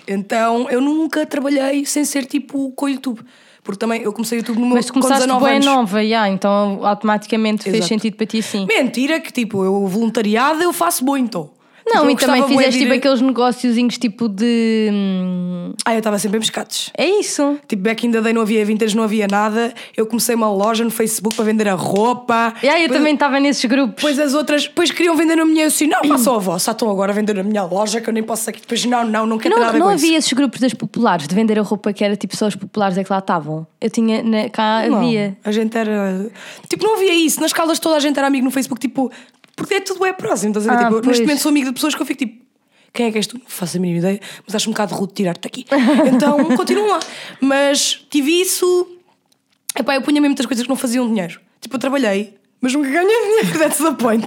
Então, 0.07 0.69
eu 0.71 0.81
nunca 0.81 1.27
trabalhei 1.27 1.85
sem 1.85 2.05
ser, 2.05 2.25
tipo, 2.27 2.71
com 2.73 2.87
o 2.87 2.89
YouTube. 2.89 3.21
Porque 3.63 3.79
também 3.79 4.01
eu 4.01 4.13
comecei 4.13 4.39
o 4.39 4.41
YouTube 4.41 4.59
no 4.59 4.67
meu 4.67 4.77
Mas 4.77 4.87
tu 4.87 4.95
com 4.95 5.01
começaste 5.01 5.27
19 5.27 5.45
bem 5.45 5.55
anos. 5.57 5.67
nova, 5.67 6.03
yeah, 6.03 6.29
então 6.31 6.81
automaticamente 6.85 7.65
fez 7.65 7.77
Exato. 7.77 7.89
sentido 7.91 8.17
para 8.17 8.25
ti 8.27 8.43
sim. 8.43 8.65
Mentira 8.67 9.21
que, 9.21 9.31
tipo, 9.31 9.63
eu 9.63 9.87
voluntariado 9.87 10.63
eu 10.63 10.73
faço 10.73 11.05
muito. 11.05 11.51
Não, 11.95 12.01
Tipo, 12.07 12.07
eu 12.07 12.11
e 12.11 12.17
também 12.17 12.43
fizeste 12.49 12.79
tipo 12.81 12.93
ir- 12.95 12.97
aqueles 12.99 13.21
negóciozinhos 13.21 13.99
tipo 13.99 14.29
de. 14.29 14.89
hum, 14.93 15.73
Ah, 15.85 15.93
eu 15.95 15.99
estava 15.99 16.19
sempre 16.19 16.39
em 16.39 16.41
pescados. 16.41 16.91
É 16.97 17.09
isso. 17.09 17.59
Tipo, 17.69 17.83
back 17.83 18.07
in 18.07 18.11
the 18.13 18.21
day 18.21 18.33
não 18.33 18.43
havia 18.43 18.65
vintage, 18.65 18.97
não 18.97 19.05
havia 19.05 19.27
nada. 19.29 19.73
Eu 19.97 20.07
comecei 20.07 20.35
uma 20.35 20.51
loja 20.51 20.85
no 20.85 20.91
Facebook 20.91 21.35
para 21.37 21.45
vender 21.45 21.69
a 21.69 21.75
roupa. 21.75 22.55
E 22.63 22.69
aí 22.69 22.83
eu 22.83 22.89
Depois- 22.89 22.99
também 22.99 23.15
estava 23.15 23.41
nesses 23.41 23.65
grupos. 23.65 23.97
Depois 23.97 24.19
as 24.19 24.35
outras, 24.35 24.65
depois 24.65 24.91
queriam 24.91 25.17
vender 25.17 25.37
na 25.37 25.45
minha. 25.45 25.65
Eu 25.65 25.69
assim, 25.69 25.87
não, 25.87 26.03
façam 26.05 26.35
a 26.35 26.39
vossa, 26.39 26.71
estão 26.71 26.91
agora 26.91 27.13
a 27.13 27.15
vender 27.15 27.35
na 27.35 27.43
minha 27.43 27.65
loja 27.65 28.01
que 28.01 28.09
eu 28.09 28.13
nem 28.15 28.23
posso 28.23 28.49
aqui. 28.51 28.61
Depois, 28.61 28.85
não, 28.85 29.05
não, 29.05 29.27
não 29.27 29.39
quero 29.39 29.55
não 29.57 29.63
nada 29.63 29.79
não 29.79 29.89
havia 29.89 30.09
isso. 30.11 30.19
esses 30.19 30.33
grupos 30.33 30.61
das 30.61 30.75
populares 30.75 31.27
de 31.29 31.35
vender 31.35 31.59
a 31.59 31.63
roupa 31.63 31.93
que 31.93 32.05
era 32.05 32.17
tipo 32.17 32.37
só 32.37 32.47
os 32.47 32.57
populares 32.57 32.97
é 32.99 33.05
que 33.05 33.13
lá 33.13 33.19
estavam. 33.19 33.67
Eu 33.81 33.91
tinha. 33.91 34.23
na- 34.23 34.49
cá 34.51 34.87
Não, 34.89 34.99
havia. 34.99 35.37
A 35.45 35.53
gente 35.53 35.77
era. 35.77 36.31
Tipo, 36.69 36.85
não 36.85 36.95
havia 36.97 37.15
isso. 37.15 37.41
Nas 37.41 37.53
caldas 37.53 37.79
toda 37.79 37.97
a 37.97 38.01
gente 38.01 38.19
era 38.19 38.27
amigo 38.27 38.45
no 38.45 38.51
Facebook, 38.51 38.81
tipo, 38.81 39.11
porque 39.57 39.75
é 39.75 39.81
tudo 39.81 40.05
é 40.07 40.13
próximo. 40.13 40.51
Estás 40.51 40.67
a 40.69 40.73
ver? 40.73 40.79
Ah, 40.79 40.89
Tipo, 40.89 40.95
pois. 41.03 41.07
neste 41.07 41.23
momento 41.23 41.41
sou 41.41 41.49
amigo 41.51 41.67
de 41.69 41.73
pessoas 41.81 41.95
que 41.95 42.03
eu 42.03 42.07
fico 42.07 42.19
tipo. 42.19 42.45
Quem 42.93 43.07
é 43.07 43.11
que 43.13 43.19
és 43.19 43.27
tu? 43.27 43.39
Não 43.39 43.43
faço 43.47 43.77
a 43.77 43.81
mínima 43.81 44.01
ideia, 44.01 44.21
mas 44.45 44.55
acho 44.55 44.69
um 44.69 44.73
bocado 44.73 44.95
rude 44.95 45.13
tirar-te 45.15 45.47
aqui. 45.47 45.65
Então, 46.13 46.45
continuam 46.57 46.89
lá. 46.89 47.01
Mas 47.41 48.05
tive 48.11 48.33
isso. 48.41 48.87
Epá, 49.79 49.95
eu 49.95 50.03
punha 50.03 50.21
mesmo 50.21 50.31
muitas 50.31 50.47
coisas 50.47 50.65
que 50.65 50.69
não 50.69 50.77
faziam 50.77 51.07
dinheiro. 51.07 51.41
Tipo, 51.61 51.77
eu 51.77 51.79
trabalhei, 51.79 52.35
mas 52.61 52.73
nunca 52.73 52.91
ganhei 52.91 53.07
dinheiro. 53.23 53.59
That's 53.61 53.79
the 53.79 53.93
point. 53.93 54.27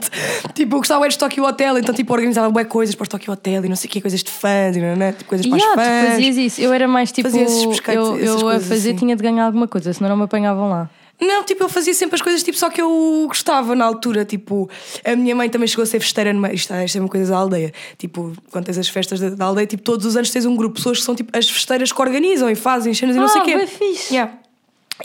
Tipo, 0.54 0.76
eu 0.76 0.80
gostava 0.80 1.10
de 1.10 1.18
Tokyo 1.18 1.44
Hotel, 1.44 1.78
então, 1.78 1.94
tipo, 1.94 2.14
organizava 2.14 2.50
bué 2.50 2.64
coisas 2.64 2.96
para 2.96 3.04
o 3.04 3.08
Tokyo 3.10 3.34
Hotel 3.34 3.66
e 3.66 3.68
não 3.70 3.76
sei 3.76 3.90
o 3.90 3.92
que, 3.92 4.00
coisas 4.00 4.24
de 4.24 4.32
fãs 4.32 4.78
e 4.78 4.80
não, 4.80 4.96
não, 4.96 5.12
tipo, 5.12 5.26
coisas 5.26 5.46
para 5.46 5.58
Yeah, 5.58 5.82
os 5.82 5.88
tu 5.88 5.92
fãs. 5.92 6.10
fazias 6.12 6.38
isso. 6.38 6.62
Eu 6.62 6.72
era 6.72 6.88
mais 6.88 7.12
tipo. 7.12 7.28
Eu 7.28 8.18
eu 8.18 8.48
a 8.50 8.60
fazer 8.62 8.92
assim. 8.92 8.96
tinha 8.96 9.16
de 9.18 9.22
ganhar 9.22 9.46
alguma 9.46 9.68
coisa, 9.68 9.92
senão 9.92 10.10
não 10.12 10.16
me 10.18 10.24
apanhavam 10.24 10.70
lá. 10.70 10.90
Não, 11.28 11.44
tipo, 11.44 11.64
eu 11.64 11.70
fazia 11.70 11.94
sempre 11.94 12.16
as 12.16 12.22
coisas 12.22 12.44
tipo, 12.44 12.58
só 12.58 12.70
que 12.70 12.82
eu 12.82 13.26
gostava 13.28 13.76
na 13.76 13.86
altura. 13.86 14.26
Tipo, 14.26 14.70
a 15.04 15.16
minha 15.16 15.36
mãe 15.36 15.50
também 15.50 15.68
chegou 15.68 15.84
a 15.84 15.86
ser 15.86 16.00
festeira 16.00 16.32
numa. 16.34 16.52
Isto, 16.54 16.74
isto 16.76 16.98
é 16.98 17.02
uma 17.02 17.10
coisa 17.10 17.32
da 17.32 17.38
aldeia. 17.38 17.72
Tipo, 17.98 18.34
quando 18.52 18.66
tens 18.66 18.78
as 18.78 18.88
festas 18.90 19.20
da, 19.20 19.30
da 19.30 19.46
aldeia, 19.46 19.68
tipo, 19.68 19.84
todos 19.84 20.06
os 20.06 20.16
anos 20.18 20.30
tens 20.30 20.46
um 20.46 20.56
grupo 20.56 20.76
de 20.76 20.82
pessoas 20.82 21.00
que 21.00 21.04
são 21.06 21.16
tipo 21.16 21.36
as 21.38 21.50
festeiras 21.50 21.92
que 21.92 22.02
organizam 22.02 22.50
e 22.50 22.56
fazem 22.56 22.94
cenas 22.94 23.16
e 23.16 23.20
não 23.20 23.26
Ah, 23.26 23.30
sei 23.30 23.42
o 23.42 23.46
quê. 23.46 23.56
bué 23.56 23.68
fixe. 23.68 24.14
Yeah. 24.14 24.34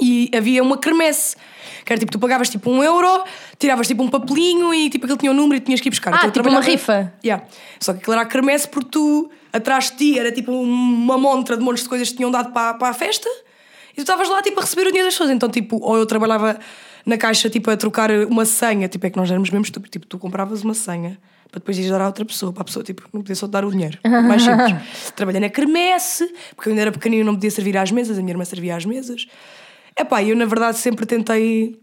E 0.01 0.31
havia 0.37 0.63
uma 0.63 0.77
cremesse. 0.79 1.37
Que 1.85 1.93
era 1.93 1.99
tipo, 2.01 2.13
tu 2.13 2.19
pagavas 2.19 2.51
tipo 2.51 2.71
um 2.71 2.85
euro, 2.85 3.25
tiravas 3.59 3.87
tipo 3.87 4.03
um 4.03 4.09
papelinho 4.09 4.75
e 4.75 4.91
tipo 4.91 5.07
aquele 5.07 5.19
tinha 5.19 5.33
um 5.33 5.35
número 5.35 5.57
e 5.57 5.61
tinhas 5.61 5.81
que 5.81 5.89
ir 5.89 5.91
buscar. 5.91 6.13
Ah, 6.13 6.19
Então, 6.27 6.31
tipo 6.43 6.49
uma 6.49 6.61
rifa. 6.61 7.13
Yeah. 7.25 7.45
Só 7.81 7.93
que 7.95 8.01
aquilo 8.01 8.13
era 8.13 8.23
a 8.23 8.27
cremesse 8.27 8.69
porque 8.69 8.91
tu, 8.91 9.31
atrás 9.53 9.91
de 9.91 9.97
ti, 9.97 10.19
era 10.19 10.31
tipo 10.31 10.53
uma 10.53 11.17
montra 11.17 11.57
de 11.57 11.65
montes 11.65 11.83
de 11.85 11.89
coisas 11.89 12.11
que 12.11 12.17
tinham 12.17 12.31
dado 12.31 12.53
para, 12.53 12.75
para 12.75 12.89
a 12.89 12.93
festa 12.93 13.29
tu 13.99 14.03
estavas 14.03 14.29
lá 14.29 14.41
tipo 14.43 14.61
a 14.61 14.63
receber 14.63 14.83
o 14.83 14.87
dinheiro 14.87 15.09
das 15.09 15.15
pessoas. 15.15 15.31
Então, 15.31 15.49
tipo, 15.49 15.79
ou 15.83 15.97
eu 15.97 16.07
trabalhava 16.07 16.59
na 17.05 17.19
caixa 17.19 17.51
tipo 17.51 17.71
a 17.71 17.77
trocar 17.77 18.11
uma 18.11 18.45
senha, 18.45 18.87
tipo, 18.89 19.05
é 19.07 19.11
que 19.11 19.17
nós 19.17 19.29
éramos 19.29 19.51
mesmo 19.51 19.65
estúpidos. 19.65 19.91
Tipo, 19.91 20.07
tu 20.07 20.19
compravas 20.19 20.63
uma 20.63 20.75
senha 20.75 21.19
para 21.51 21.59
depois 21.61 21.79
ires 21.79 21.91
dar 21.91 22.01
a 22.03 22.07
outra 22.07 22.25
pessoa, 22.25 22.53
para 22.53 22.63
a 22.63 22.65
pessoa, 22.65 22.85
tipo, 22.85 23.03
não 23.13 23.23
podia 23.23 23.35
só 23.35 23.47
dar 23.47 23.65
o 23.65 23.71
dinheiro. 23.71 23.99
Mais 24.05 24.43
simples. 24.43 25.11
Trabalhei 25.17 25.41
na 25.41 25.49
cremesse, 25.49 26.33
porque 26.55 26.69
eu 26.69 26.73
ainda 26.73 26.83
era 26.83 26.93
pequenino 26.93 27.23
e 27.23 27.25
não 27.25 27.35
podia 27.35 27.51
servir 27.51 27.77
às 27.77 27.91
mesas, 27.91 28.19
a 28.19 28.21
minha 28.21 28.33
irmã 28.33 28.45
servia 28.45 28.77
às 28.77 28.85
mesas. 28.85 29.27
Epá, 29.99 30.23
eu 30.23 30.37
na 30.37 30.45
verdade 30.45 30.79
sempre 30.79 31.07
tentei 31.07 31.81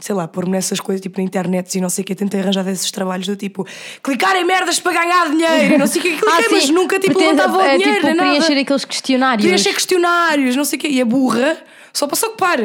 sei 0.00 0.14
lá, 0.14 0.26
pôr-me 0.26 0.52
nessas 0.52 0.80
coisas, 0.80 1.00
tipo 1.00 1.18
na 1.18 1.24
internet 1.24 1.76
e 1.76 1.80
não 1.80 1.88
sei 1.88 2.02
o 2.02 2.06
que, 2.06 2.14
tentei 2.14 2.40
arranjar 2.40 2.64
desses 2.64 2.90
trabalhos 2.90 3.26
do 3.26 3.36
tipo 3.36 3.66
clicar 4.02 4.34
em 4.36 4.44
merdas 4.44 4.78
para 4.80 4.92
ganhar 4.92 5.30
dinheiro 5.30 5.74
e 5.74 5.78
não 5.78 5.86
sei 5.86 6.00
o 6.00 6.02
que, 6.04 6.10
cliquei, 6.20 6.48
mas 6.50 6.64
sim. 6.64 6.72
nunca 6.72 6.98
tipo 6.98 7.14
Pretende- 7.14 7.36
levantava 7.40 7.58
o 7.58 7.60
é, 7.60 7.76
dinheiro, 7.76 7.94
tipo, 7.94 8.06
nem 8.06 8.16
nada. 8.16 8.28
preencher 8.30 8.60
aqueles 8.60 8.84
questionários. 8.84 9.46
Preencher 9.46 9.72
questionários, 9.74 10.56
não 10.56 10.64
sei 10.64 10.78
o 10.78 10.80
que, 10.80 10.88
e 10.88 11.00
a 11.00 11.04
burra 11.04 11.58
só 11.92 12.06
para 12.06 12.16
se 12.16 12.26
ocupar. 12.26 12.58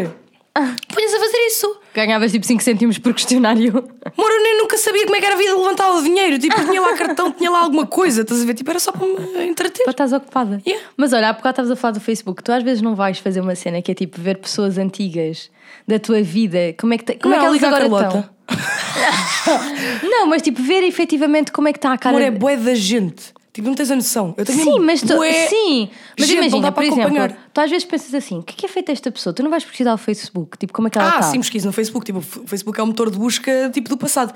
A 0.55 0.75
fazer 1.19 1.37
isso. 1.47 1.79
Ganhavas 1.93 2.31
tipo 2.31 2.45
5 2.45 2.61
cêntimos 2.63 2.97
por 2.97 3.13
questionário. 3.13 3.71
Moro, 4.17 4.33
eu 4.33 4.43
nem 4.43 4.57
nunca 4.57 4.77
sabia 4.77 5.03
como 5.03 5.15
é 5.15 5.19
que 5.19 5.25
era 5.25 5.35
a 5.35 5.37
vida 5.37 5.51
de 5.51 5.57
levantar 5.57 5.91
o 5.91 6.01
dinheiro. 6.01 6.37
Tipo, 6.39 6.55
tinha 6.65 6.81
lá 6.81 6.93
cartão, 6.93 7.31
tinha 7.31 7.49
lá 7.49 7.59
alguma 7.61 7.85
coisa, 7.85 8.21
estás 8.21 8.41
a 8.41 8.45
ver? 8.45 8.53
Tipo, 8.53 8.69
era 8.71 8.79
só 8.79 8.91
para 8.91 9.05
me 9.07 9.47
entreter. 9.47 9.83
Para 9.83 9.91
estás 9.91 10.13
ocupada. 10.13 10.61
Yeah. 10.65 10.85
Mas 10.97 11.13
olha, 11.13 11.29
há 11.29 11.33
bocado 11.33 11.51
estavas 11.53 11.71
a 11.71 11.75
falar 11.75 11.93
do 11.93 11.99
Facebook. 11.99 12.43
Tu 12.43 12.51
às 12.51 12.63
vezes 12.63 12.81
não 12.81 12.95
vais 12.95 13.19
fazer 13.19 13.41
uma 13.41 13.55
cena 13.55 13.81
que 13.81 13.91
é 13.91 13.95
tipo 13.95 14.19
ver 14.21 14.37
pessoas 14.37 14.77
antigas 14.77 15.49
da 15.87 15.99
tua 15.99 16.21
vida. 16.21 16.73
Como 16.79 16.93
é 16.93 16.97
que, 16.97 17.05
te- 17.05 17.15
como 17.15 17.33
é 17.33 17.37
que 17.37 17.43
Não, 17.45 17.49
elas 17.55 17.61
liga 17.61 17.67
à 17.67 17.77
agora 17.77 17.89
Carlota. 17.89 18.33
estão? 18.49 20.09
Não, 20.09 20.25
mas 20.27 20.41
tipo 20.41 20.61
ver 20.61 20.83
efetivamente 20.83 21.51
como 21.51 21.67
é 21.67 21.73
que 21.73 21.77
está 21.77 21.93
a 21.93 21.97
cara. 21.97 22.15
Amor, 22.17 22.25
é 22.27 22.31
bué 22.31 22.57
da 22.57 22.75
gente. 22.75 23.33
Tipo, 23.51 23.67
não 23.67 23.75
tens 23.75 23.89
a 23.89 23.95
noção. 23.95 24.33
Eu 24.37 24.45
tenho 24.45 24.63
Sim, 24.63 24.79
mas 24.79 25.01
tu, 25.01 25.07
sim, 25.07 25.89
mas 26.17 26.27
gente, 26.27 26.37
imagina, 26.37 26.71
por 26.71 26.75
para 26.75 26.85
exemplo, 26.85 27.01
acompanhar. 27.03 27.49
tu 27.51 27.61
às 27.61 27.69
vezes 27.69 27.83
pensas 27.85 28.13
assim: 28.13 28.37
o 28.39 28.43
que 28.43 28.53
é 28.53 28.57
que 28.57 28.65
é 28.65 28.69
feito 28.69 28.91
esta 28.91 29.11
pessoa? 29.11 29.33
Tu 29.33 29.41
não 29.41 29.49
vais 29.49 29.63
pesquisar 29.63 29.93
o 29.93 29.97
Facebook, 29.97 30.57
tipo, 30.57 30.71
como 30.71 30.87
é 30.87 30.91
que 30.91 30.97
ela 30.99 31.07
Ah, 31.07 31.19
está? 31.19 31.31
sim, 31.31 31.39
pesquisa 31.39 31.65
no 31.65 31.73
Facebook. 31.73 32.05
Tipo, 32.05 32.19
o 32.19 32.47
Facebook 32.47 32.79
é 32.79 32.83
um 32.83 32.87
motor 32.87 33.09
de 33.09 33.17
busca 33.17 33.69
tipo 33.73 33.89
do 33.89 33.97
passado. 33.97 34.33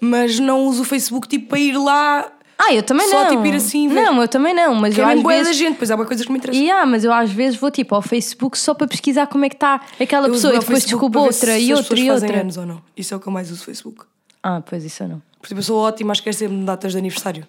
Mas 0.00 0.38
não 0.40 0.64
uso 0.66 0.82
o 0.82 0.84
Facebook 0.84 1.28
tipo 1.28 1.48
para 1.50 1.58
ir 1.58 1.76
lá. 1.76 2.30
Ah, 2.58 2.72
eu 2.72 2.82
também 2.82 3.06
Só, 3.08 3.24
não. 3.24 3.30
tipo, 3.30 3.44
ir 3.46 3.54
assim, 3.56 3.88
ver. 3.88 4.00
Não, 4.02 4.22
eu 4.22 4.28
também 4.28 4.54
não, 4.54 4.74
mas 4.76 4.94
Que 4.94 5.00
eu 5.00 5.08
é 5.08 5.12
às 5.14 5.20
bué 5.22 5.34
vezes. 5.38 5.48
da 5.48 5.52
gente, 5.64 5.76
pois 5.76 5.90
há 5.90 5.96
bué 5.96 6.06
coisas 6.06 6.24
que 6.24 6.32
me 6.32 6.38
interessam. 6.38 6.62
E 6.64 6.70
há, 6.70 6.86
mas 6.86 7.04
eu 7.04 7.12
às 7.12 7.30
vezes 7.30 7.58
vou 7.58 7.70
tipo 7.70 7.94
ao 7.94 8.00
Facebook 8.00 8.56
só 8.56 8.72
para 8.72 8.86
pesquisar 8.86 9.26
como 9.26 9.44
é 9.44 9.48
que 9.48 9.56
está 9.56 9.80
aquela 10.00 10.28
Eu 10.28 10.32
pessoa 10.32 10.54
e 10.54 10.58
depois 10.58 10.84
ver 10.84 10.94
outra 10.94 11.58
e 11.58 11.74
outra 11.74 11.98
e 11.98 12.10
outra. 12.10 12.40
anos 12.40 12.56
ou 12.56 12.64
não. 12.64 12.80
Isso 12.96 13.12
é 13.12 13.16
o 13.16 13.20
que 13.20 13.26
eu 13.26 13.32
mais 13.32 13.50
uso 13.50 13.60
o 13.60 13.64
Facebook. 13.64 14.04
Ah, 14.46 14.60
pois 14.64 14.84
isso 14.84 15.02
eu 15.02 15.08
não. 15.08 15.22
Por 15.40 15.46
exemplo, 15.48 15.58
eu 15.60 15.64
sou 15.64 15.78
ótima 15.80 16.12
a 16.12 16.14
esquecer-me 16.14 16.64
datas 16.64 16.92
de 16.92 16.98
aniversário. 16.98 17.46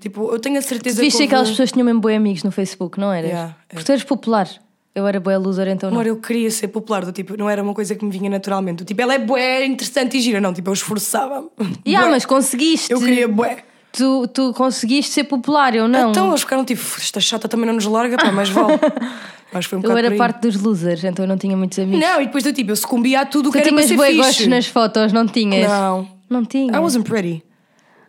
Tipo, 0.00 0.30
eu 0.32 0.38
tenho 0.38 0.58
a 0.58 0.62
certeza 0.62 0.96
Tu 0.96 1.00
viste 1.02 1.16
que. 1.18 1.22
que 1.24 1.24
aquelas 1.28 1.48
houve- 1.48 1.52
pessoas 1.52 1.68
que 1.70 1.74
tinham 1.74 1.84
mesmo 1.86 2.00
boi 2.00 2.14
amigos 2.16 2.42
no 2.42 2.50
Facebook, 2.50 2.98
não 2.98 3.12
eras? 3.12 3.30
Yeah, 3.30 3.56
é. 3.68 3.74
Porque 3.74 3.84
tu 3.84 3.92
eras 3.92 4.04
popular. 4.04 4.48
Eu 4.94 5.06
era 5.06 5.20
boa 5.20 5.36
loser, 5.36 5.68
então 5.68 5.90
não. 5.90 5.98
Amor, 5.98 6.06
eu 6.08 6.16
queria 6.16 6.50
ser 6.50 6.68
popular, 6.68 7.04
do 7.04 7.12
tipo, 7.12 7.36
não 7.36 7.48
era 7.48 7.62
uma 7.62 7.72
coisa 7.74 7.94
que 7.94 8.04
me 8.04 8.10
vinha 8.10 8.28
naturalmente. 8.30 8.78
Do 8.78 8.84
tipo, 8.84 9.00
ela 9.00 9.14
é 9.14 9.18
bué 9.18 9.64
interessante 9.66 10.16
e 10.16 10.20
gira. 10.20 10.40
Não, 10.40 10.52
tipo, 10.52 10.68
eu 10.70 10.72
esforçava-me. 10.74 11.48
Yeah, 11.86 12.06
Bué. 12.08 12.14
mas 12.16 12.24
conseguiste. 12.26 12.92
Eu 12.92 12.98
queria 12.98 13.28
bué. 13.28 13.58
Tu, 13.92 14.26
tu 14.28 14.52
conseguiste 14.54 15.12
ser 15.12 15.24
popular, 15.24 15.74
eu 15.74 15.86
não. 15.86 16.10
Então 16.10 16.28
eles 16.28 16.40
ficaram 16.40 16.64
tipo, 16.64 16.80
esta 16.98 17.20
chata 17.20 17.48
também 17.48 17.66
não 17.66 17.74
nos 17.74 17.86
larga, 17.86 18.16
pá, 18.16 18.30
mais 18.32 18.48
vale. 18.48 18.78
Que 19.50 19.62
foi 19.62 19.78
um 19.78 19.82
Eu 19.82 19.96
era 19.96 20.10
parte 20.14 20.40
dos 20.42 20.60
losers, 20.60 21.02
então 21.04 21.24
eu 21.24 21.28
não 21.28 21.38
tinha 21.38 21.56
muitos 21.56 21.78
amigos. 21.78 21.98
Não, 22.00 22.20
e 22.20 22.26
depois 22.26 22.44
do 22.44 22.52
tipo, 22.52 22.70
eu 22.70 22.76
sucumbia 22.76 23.22
a 23.22 23.24
tudo 23.26 23.48
o 23.48 23.52
que 23.52 23.58
tu 23.58 23.62
era 23.62 23.72
para 23.74 23.82
tinhas 23.86 23.98
ser 24.00 24.06
fixe. 24.06 24.16
gostos 24.26 24.46
nas 24.46 24.66
fotos, 24.66 25.10
não 25.10 25.26
tinhas? 25.26 25.66
Não. 25.70 26.06
Não 26.28 26.44
tinha. 26.44 26.74
I 26.76 26.78
wasn't 26.78 27.08
pretty. 27.08 27.42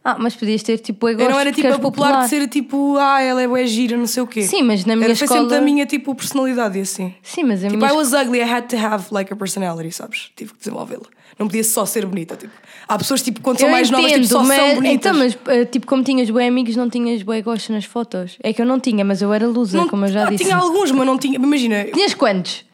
Ah, 0.03 0.15
mas 0.17 0.33
podias 0.35 0.63
ter 0.63 0.77
tipo 0.79 1.01
bué 1.01 1.13
Eu 1.13 1.29
não 1.29 1.39
era 1.39 1.51
tipo 1.51 1.67
a 1.67 1.77
popular, 1.77 2.23
de 2.23 2.29
ser 2.29 2.47
tipo, 2.47 2.95
ah, 2.97 3.21
ela 3.21 3.41
é 3.41 3.47
bué 3.47 3.65
gira, 3.67 3.97
não 3.97 4.07
sei 4.07 4.23
o 4.23 4.27
quê. 4.27 4.43
Sim, 4.43 4.63
mas 4.63 4.85
na 4.85 4.95
minha 4.95 5.07
era, 5.07 5.15
foi 5.15 5.27
sempre 5.27 5.43
escola- 5.43 5.59
da 5.59 5.61
minha 5.65 5.85
tipo 5.85 6.15
personalidade 6.15 6.77
e 6.77 6.81
assim. 6.81 7.13
Sim, 7.21 7.43
mas 7.43 7.63
a 7.63 7.67
Tipo, 7.67 7.77
minha 7.79 7.91
I 7.91 7.95
was 7.95 8.13
ugly, 8.13 8.39
I 8.39 8.43
had 8.49 8.67
to 8.69 8.77
have 8.77 9.07
like 9.11 9.31
a 9.31 9.35
personality, 9.35 9.91
sabes? 9.91 10.31
Tive 10.35 10.53
que 10.53 10.59
desenvolvê-la. 10.59 11.03
Não 11.37 11.47
podia 11.47 11.63
só 11.63 11.85
ser 11.85 12.05
bonita. 12.05 12.35
Tipo. 12.37 12.51
Há 12.87 12.97
pessoas 12.97 13.21
tipo, 13.21 13.41
quando 13.41 13.59
são 13.59 13.67
Eu 13.67 13.71
mais 13.71 13.89
novas, 13.89 14.11
tipo, 14.11 14.25
só 14.25 14.43
mas, 14.43 14.57
são 14.57 14.75
bonitas. 14.75 14.93
Então, 14.95 15.13
mas 15.13 15.37
eh, 15.47 15.65
tipo, 15.65 15.85
como 15.85 16.01
tinhas 16.03 16.29
bué 16.29 16.47
amigos, 16.47 16.75
não 16.77 16.89
tinhas 16.89 17.21
bué 17.21 17.41
gostos 17.41 17.69
nas 17.69 17.85
fotos. 17.85 18.37
É 18.41 18.51
que 18.53 18.61
eu 18.61 18.65
não 18.65 18.79
tinha, 18.79 19.03
mas 19.03 19.21
eu 19.21 19.33
era 19.33 19.47
loser, 19.47 19.81
não, 19.81 19.87
como 19.89 20.05
eu 20.05 20.09
já 20.09 20.27
ah, 20.27 20.29
disse. 20.29 20.45
Tinha 20.45 20.55
alguns, 20.55 20.91
mas 20.91 21.05
não 21.05 21.17
tinha. 21.17 21.35
Imagina, 21.35 21.85
Tinhas 21.85 22.13
quantos? 22.13 22.65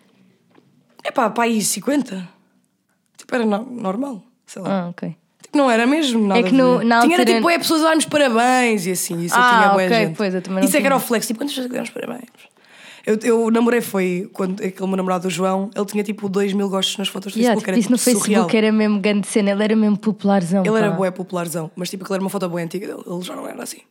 é 1.03 1.11
pá, 1.11 1.29
pá, 1.29 1.43
aí 1.43 1.61
50. 1.61 2.27
Tipo, 3.17 3.35
era 3.35 3.45
no- 3.45 3.65
normal. 3.69 4.23
Sei 4.45 4.61
lá. 4.61 4.85
Ah, 4.85 4.89
ok. 4.89 5.15
Tipo, 5.55 5.57
não 5.57 5.71
era 5.71 5.87
mesmo 5.87 6.27
nada. 6.27 6.39
É 6.39 6.43
que 6.43 6.53
no- 6.53 6.83
na 6.83 7.01
Tinha 7.01 7.13
era 7.15 7.21
altura- 7.23 7.37
tipo, 7.37 7.49
é 7.49 7.57
pessoas 7.57 7.81
a 7.81 7.85
dar-nos 7.89 8.05
parabéns 8.05 8.85
e 8.85 8.91
assim. 8.91 9.19
Isso 9.23 9.35
Ah, 9.37 9.39
eu 9.39 9.57
tinha 9.59 9.69
bué 9.73 9.85
ok, 9.87 9.97
gente. 10.07 10.15
pois, 10.17 10.33
eu 10.35 10.41
também 10.41 10.59
não 10.61 10.67
Isso 10.67 10.77
é 10.77 10.81
que 10.81 10.85
era 10.85 10.95
o 10.95 10.99
flex. 10.99 11.27
Tipo, 11.27 11.39
quantas 11.39 11.53
pessoas 11.55 11.69
deram-nos 11.71 11.89
parabéns? 11.91 12.29
Eu, 13.05 13.19
eu 13.21 13.51
namorei 13.51 13.81
foi 13.81 14.27
quando 14.33 14.61
aquele 14.63 14.87
meu 14.87 14.97
namorado, 14.97 15.27
o 15.27 15.29
João, 15.31 15.69
ele 15.75 15.85
tinha 15.85 16.03
tipo 16.03 16.27
2 16.27 16.53
mil 16.53 16.67
gostos 16.69 16.97
nas 16.97 17.07
fotos 17.07 17.33
do 17.33 17.39
Yeah, 17.39 17.53
Facebook. 17.55 17.61
tipo, 17.65 17.69
era 17.71 17.79
isso 17.79 17.91
no 17.91 17.97
tipo, 17.97 18.19
surreal. 18.25 18.43
Facebook 18.45 18.57
era 18.57 18.71
mesmo 18.71 18.99
grande 18.99 19.27
cena, 19.27 19.51
ele 19.51 19.63
era 19.63 19.75
mesmo 19.75 19.95
popularzão. 19.97 20.65
Ele 20.65 20.75
era 20.77 20.89
pá. 20.89 20.95
bué 20.97 21.11
popularzão, 21.11 21.69
mas 21.75 21.89
tipo, 21.89 22.03
aquilo 22.03 22.15
era 22.15 22.23
uma 22.23 22.29
foto 22.31 22.49
bué 22.49 22.63
antiga 22.63 22.87
dele. 22.87 23.03
Ele 23.05 23.21
já 23.21 23.35
não 23.35 23.47
era 23.47 23.61
assim. 23.61 23.81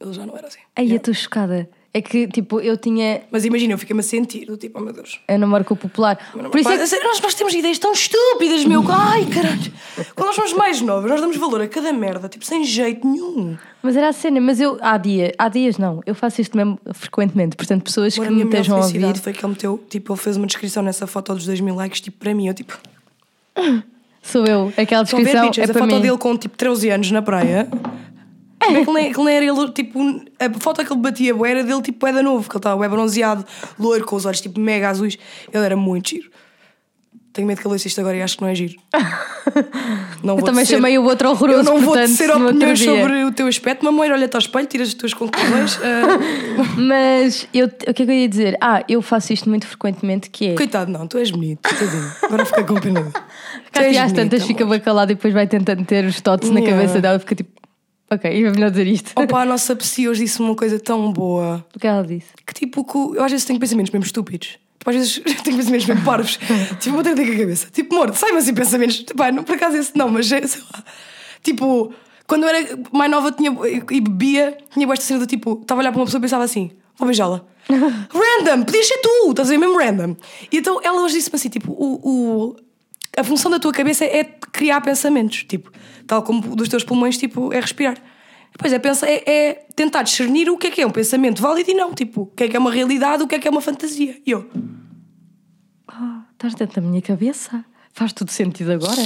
Ele 0.00 0.12
já 0.12 0.26
não 0.26 0.36
era 0.36 0.48
assim. 0.48 0.58
Ai, 0.76 0.90
eu 0.90 0.96
estou 0.96 1.14
chocada. 1.14 1.68
É 1.92 2.02
que, 2.02 2.28
tipo, 2.28 2.60
eu 2.60 2.76
tinha. 2.76 3.22
Mas 3.30 3.46
imagina, 3.46 3.72
eu 3.72 3.78
fiquei-me 3.78 4.00
a 4.00 4.02
sentir, 4.02 4.44
do 4.44 4.58
tipo, 4.58 4.78
oh 4.78 4.82
meu 4.82 4.92
Deus. 4.92 5.20
Eu 5.26 5.38
namoro 5.38 5.64
com 5.64 5.72
o 5.72 5.76
popular. 5.76 6.16
Por 6.32 6.58
isso 6.58 6.68
Pá, 6.68 6.74
é 6.74 6.86
que 6.86 7.04
nós, 7.04 7.20
nós 7.20 7.34
temos 7.34 7.54
ideias 7.54 7.78
tão 7.78 7.92
estúpidas, 7.92 8.64
meu. 8.66 8.84
Ai, 8.88 9.24
caralho. 9.24 9.72
Quando 10.14 10.26
nós 10.26 10.36
somos 10.36 10.52
mais 10.52 10.82
novos, 10.82 11.10
nós 11.10 11.20
damos 11.20 11.36
valor 11.38 11.62
a 11.62 11.66
cada 11.66 11.90
merda, 11.92 12.28
tipo, 12.28 12.44
sem 12.44 12.62
jeito 12.62 13.08
nenhum. 13.08 13.56
Mas 13.82 13.96
era 13.96 14.08
a 14.08 14.12
cena, 14.12 14.38
mas 14.38 14.60
eu 14.60 14.76
há 14.82 14.98
dia, 14.98 15.34
há 15.38 15.48
dias 15.48 15.78
não, 15.78 16.02
eu 16.04 16.14
faço 16.14 16.40
isto 16.42 16.56
mesmo 16.56 16.78
frequentemente, 16.92 17.56
portanto, 17.56 17.82
pessoas 17.84 18.14
Agora, 18.14 18.28
que 18.28 18.34
a 18.34 18.36
me 18.36 18.44
estejam 18.44 18.76
a 18.76 18.80
ouvir, 18.80 19.18
foi 19.18 19.32
que 19.32 19.44
ele 19.44 19.52
meteu, 19.52 19.84
tipo, 19.88 20.12
ele 20.12 20.20
fez 20.20 20.36
uma 20.36 20.46
descrição 20.46 20.82
nessa 20.82 21.06
foto 21.06 21.34
dos 21.34 21.46
2 21.46 21.60
mil 21.60 21.74
likes, 21.74 22.00
tipo, 22.00 22.18
para 22.18 22.34
mim. 22.34 22.48
Eu, 22.48 22.54
tipo, 22.54 22.76
sou 24.22 24.44
eu, 24.46 24.72
aquela 24.76 25.02
a 25.02 25.04
ver, 25.04 25.14
descrição 25.14 25.46
bitches, 25.46 25.58
é 25.58 25.64
a 25.64 25.72
para 25.72 25.82
foto 25.82 25.94
mim. 25.94 26.02
dele 26.02 26.18
com, 26.18 26.36
tipo, 26.36 26.56
13 26.56 26.90
anos 26.90 27.10
na 27.10 27.22
praia. 27.22 27.68
É 28.60 28.66
que 28.84 28.90
ele, 28.90 29.00
ele 29.06 29.24
nem 29.24 29.36
era 29.36 29.44
ele, 29.46 29.68
tipo, 29.72 30.00
a 30.38 30.58
foto 30.60 30.84
que 30.84 30.92
ele 30.92 31.00
batia 31.00 31.34
bué 31.34 31.50
era 31.52 31.64
dele, 31.64 31.80
tipo, 31.82 32.06
era 32.06 32.22
novo, 32.22 32.48
que 32.48 32.56
ele 32.56 32.58
estava 32.58 32.76
bué 32.76 32.88
bronzeado, 32.88 33.44
loiro, 33.78 34.04
com 34.04 34.16
os 34.16 34.26
olhos, 34.26 34.40
tipo, 34.40 34.58
mega 34.60 34.88
azuis. 34.90 35.16
Ele 35.52 35.64
era 35.64 35.76
muito 35.76 36.10
giro. 36.10 36.30
Tenho 37.32 37.46
medo 37.46 37.60
que 37.60 37.66
ele 37.68 37.74
ouça 37.74 37.86
isto 37.86 38.00
agora 38.00 38.16
e 38.16 38.22
acho 38.22 38.36
que 38.36 38.42
não 38.42 38.48
é 38.48 38.54
giro. 38.54 38.74
Não 40.22 40.36
Eu 40.36 40.42
também 40.44 40.62
tecer- 40.64 40.76
chamei 40.76 40.98
o 40.98 41.04
outro 41.04 41.30
horroroso, 41.30 41.60
Eu 41.60 41.64
não 41.64 41.76
vou 41.80 41.94
portanto, 41.94 42.08
tecer 42.08 42.26
no 42.28 42.32
outro 42.34 42.48
opiniões 42.56 42.80
sobre 42.80 43.24
o 43.24 43.32
teu 43.32 43.46
aspecto. 43.46 43.84
Mamãe, 43.84 44.10
olha-te 44.10 44.34
ao 44.34 44.40
espelho, 44.40 44.66
tiras 44.66 44.88
as 44.88 44.94
tuas 44.94 45.14
conclusões. 45.14 45.78
Ah, 45.82 46.18
Mas 46.76 47.46
eu, 47.54 47.66
o 47.66 47.70
que 47.70 47.88
é 47.90 47.92
que 47.94 48.02
eu 48.02 48.10
ia 48.12 48.28
dizer? 48.28 48.56
Ah, 48.60 48.82
eu 48.88 49.00
faço 49.00 49.32
isto 49.32 49.48
muito 49.48 49.66
frequentemente, 49.66 50.28
que 50.28 50.48
é. 50.48 50.54
coitado, 50.54 50.90
não, 50.90 51.06
tu 51.06 51.16
és 51.18 51.30
bonito. 51.30 51.60
tadinho. 51.62 52.12
Agora 52.24 52.44
fica 52.44 52.64
com 52.64 52.74
pena. 52.80 53.00
dele. 53.02 53.12
Tu 53.72 53.72
Cá 53.72 53.82
és 53.84 53.96
às 53.96 54.12
tantas 54.12 54.44
fica 54.44 54.64
amor. 54.64 54.72
bem 54.76 54.80
calado 54.80 55.12
e 55.12 55.14
depois 55.14 55.32
vai 55.32 55.46
tentando 55.46 55.84
ter 55.84 56.04
os 56.04 56.20
totes 56.20 56.50
na 56.50 56.58
Yeah. 56.60 56.76
cabeça 56.80 57.00
dela 57.00 57.16
e 57.16 57.20
fica 57.20 57.34
tipo, 57.36 57.50
ok, 58.10 58.30
é 58.44 58.50
melhor 58.50 58.70
dizer 58.70 58.86
isto. 58.86 59.12
Opa, 59.16 59.42
a 59.42 59.44
nossa 59.44 59.74
psi 59.76 60.08
hoje 60.08 60.24
disse-me 60.24 60.48
uma 60.48 60.54
coisa 60.56 60.78
tão 60.78 61.12
boa. 61.12 61.64
O 61.74 61.78
que 61.78 61.86
ela 61.86 62.02
disse? 62.04 62.28
Que 62.46 62.54
tipo, 62.54 62.84
que 62.84 62.96
eu 63.18 63.24
às 63.24 63.30
vezes 63.30 63.44
tenho 63.46 63.58
pensamentos 63.58 63.92
mesmo 63.92 64.04
estúpidos. 64.06 64.58
Tipo, 64.78 64.90
às 64.90 64.96
vezes 64.96 65.22
tenho 65.44 65.56
pensamentos 65.56 65.86
mesmo 65.86 66.04
parvos. 66.04 66.38
tipo, 66.80 66.94
vou 66.94 67.02
ter 67.02 67.14
com 67.14 67.22
a 67.22 67.36
cabeça. 67.38 67.68
Tipo, 67.72 67.94
morto, 67.94 68.14
sai-me 68.16 68.38
assim 68.38 68.54
pensamentos. 68.54 69.04
Pá, 69.16 69.30
não, 69.32 69.42
por 69.44 69.54
acaso 69.56 69.76
esse 69.76 69.96
não, 69.96 70.08
mas 70.08 70.30
é, 70.32 70.46
sei 70.46 70.60
lá. 70.72 70.84
Tipo, 71.42 71.92
quando 72.26 72.42
eu 72.44 72.48
era 72.48 72.78
mais 72.92 73.10
nova 73.10 73.32
tinha, 73.32 73.50
e 73.90 74.00
bebia, 74.00 74.56
tinha 74.72 74.86
esta 74.92 75.04
cena 75.04 75.20
do 75.20 75.26
tipo, 75.26 75.58
estava 75.62 75.80
a 75.80 75.82
olhar 75.82 75.92
para 75.92 76.00
uma 76.00 76.04
pessoa 76.06 76.18
e 76.18 76.22
pensava 76.22 76.44
assim, 76.44 76.70
vou 76.96 77.06
beijá-la. 77.06 77.44
random, 77.68 78.64
podias 78.64 78.86
ser 78.86 78.98
tu, 78.98 79.30
estás 79.30 79.48
a 79.48 79.50
ver 79.52 79.58
mesmo 79.58 79.76
random. 79.78 80.16
E 80.50 80.58
então 80.58 80.80
ela 80.82 81.02
hoje 81.02 81.14
disse-me 81.16 81.36
assim, 81.36 81.48
tipo, 81.48 81.72
o, 81.72 82.00
o- 82.02 82.56
a 83.18 83.24
função 83.24 83.50
da 83.50 83.58
tua 83.58 83.72
cabeça 83.72 84.04
é 84.04 84.24
criar 84.24 84.80
pensamentos, 84.80 85.44
tipo, 85.44 85.70
tal 86.06 86.22
como 86.22 86.54
dos 86.54 86.68
teus 86.68 86.84
pulmões, 86.84 87.16
tipo, 87.18 87.52
é 87.52 87.60
respirar. 87.60 87.96
Depois 88.52 88.72
é, 88.72 88.78
pensa, 88.78 89.06
é, 89.08 89.22
é 89.26 89.54
tentar 89.76 90.02
discernir 90.02 90.48
o 90.50 90.56
que 90.56 90.68
é 90.68 90.70
que 90.70 90.80
é 90.80 90.86
um 90.86 90.90
pensamento 90.90 91.40
válido 91.42 91.70
e 91.70 91.74
não, 91.74 91.94
tipo, 91.94 92.22
o 92.22 92.26
que 92.26 92.44
é 92.44 92.48
que 92.48 92.56
é 92.56 92.58
uma 92.58 92.70
realidade, 92.72 93.22
o 93.22 93.26
que 93.28 93.34
é 93.34 93.38
que 93.38 93.46
é 93.46 93.50
uma 93.50 93.60
fantasia. 93.60 94.16
E 94.26 94.30
eu, 94.30 94.48
Ah, 95.86 96.22
estás 96.32 96.54
dentro 96.54 96.80
da 96.80 96.86
minha 96.88 97.02
cabeça? 97.02 97.64
Faz 97.92 98.12
tudo 98.12 98.30
sentido 98.30 98.72
agora? 98.72 99.00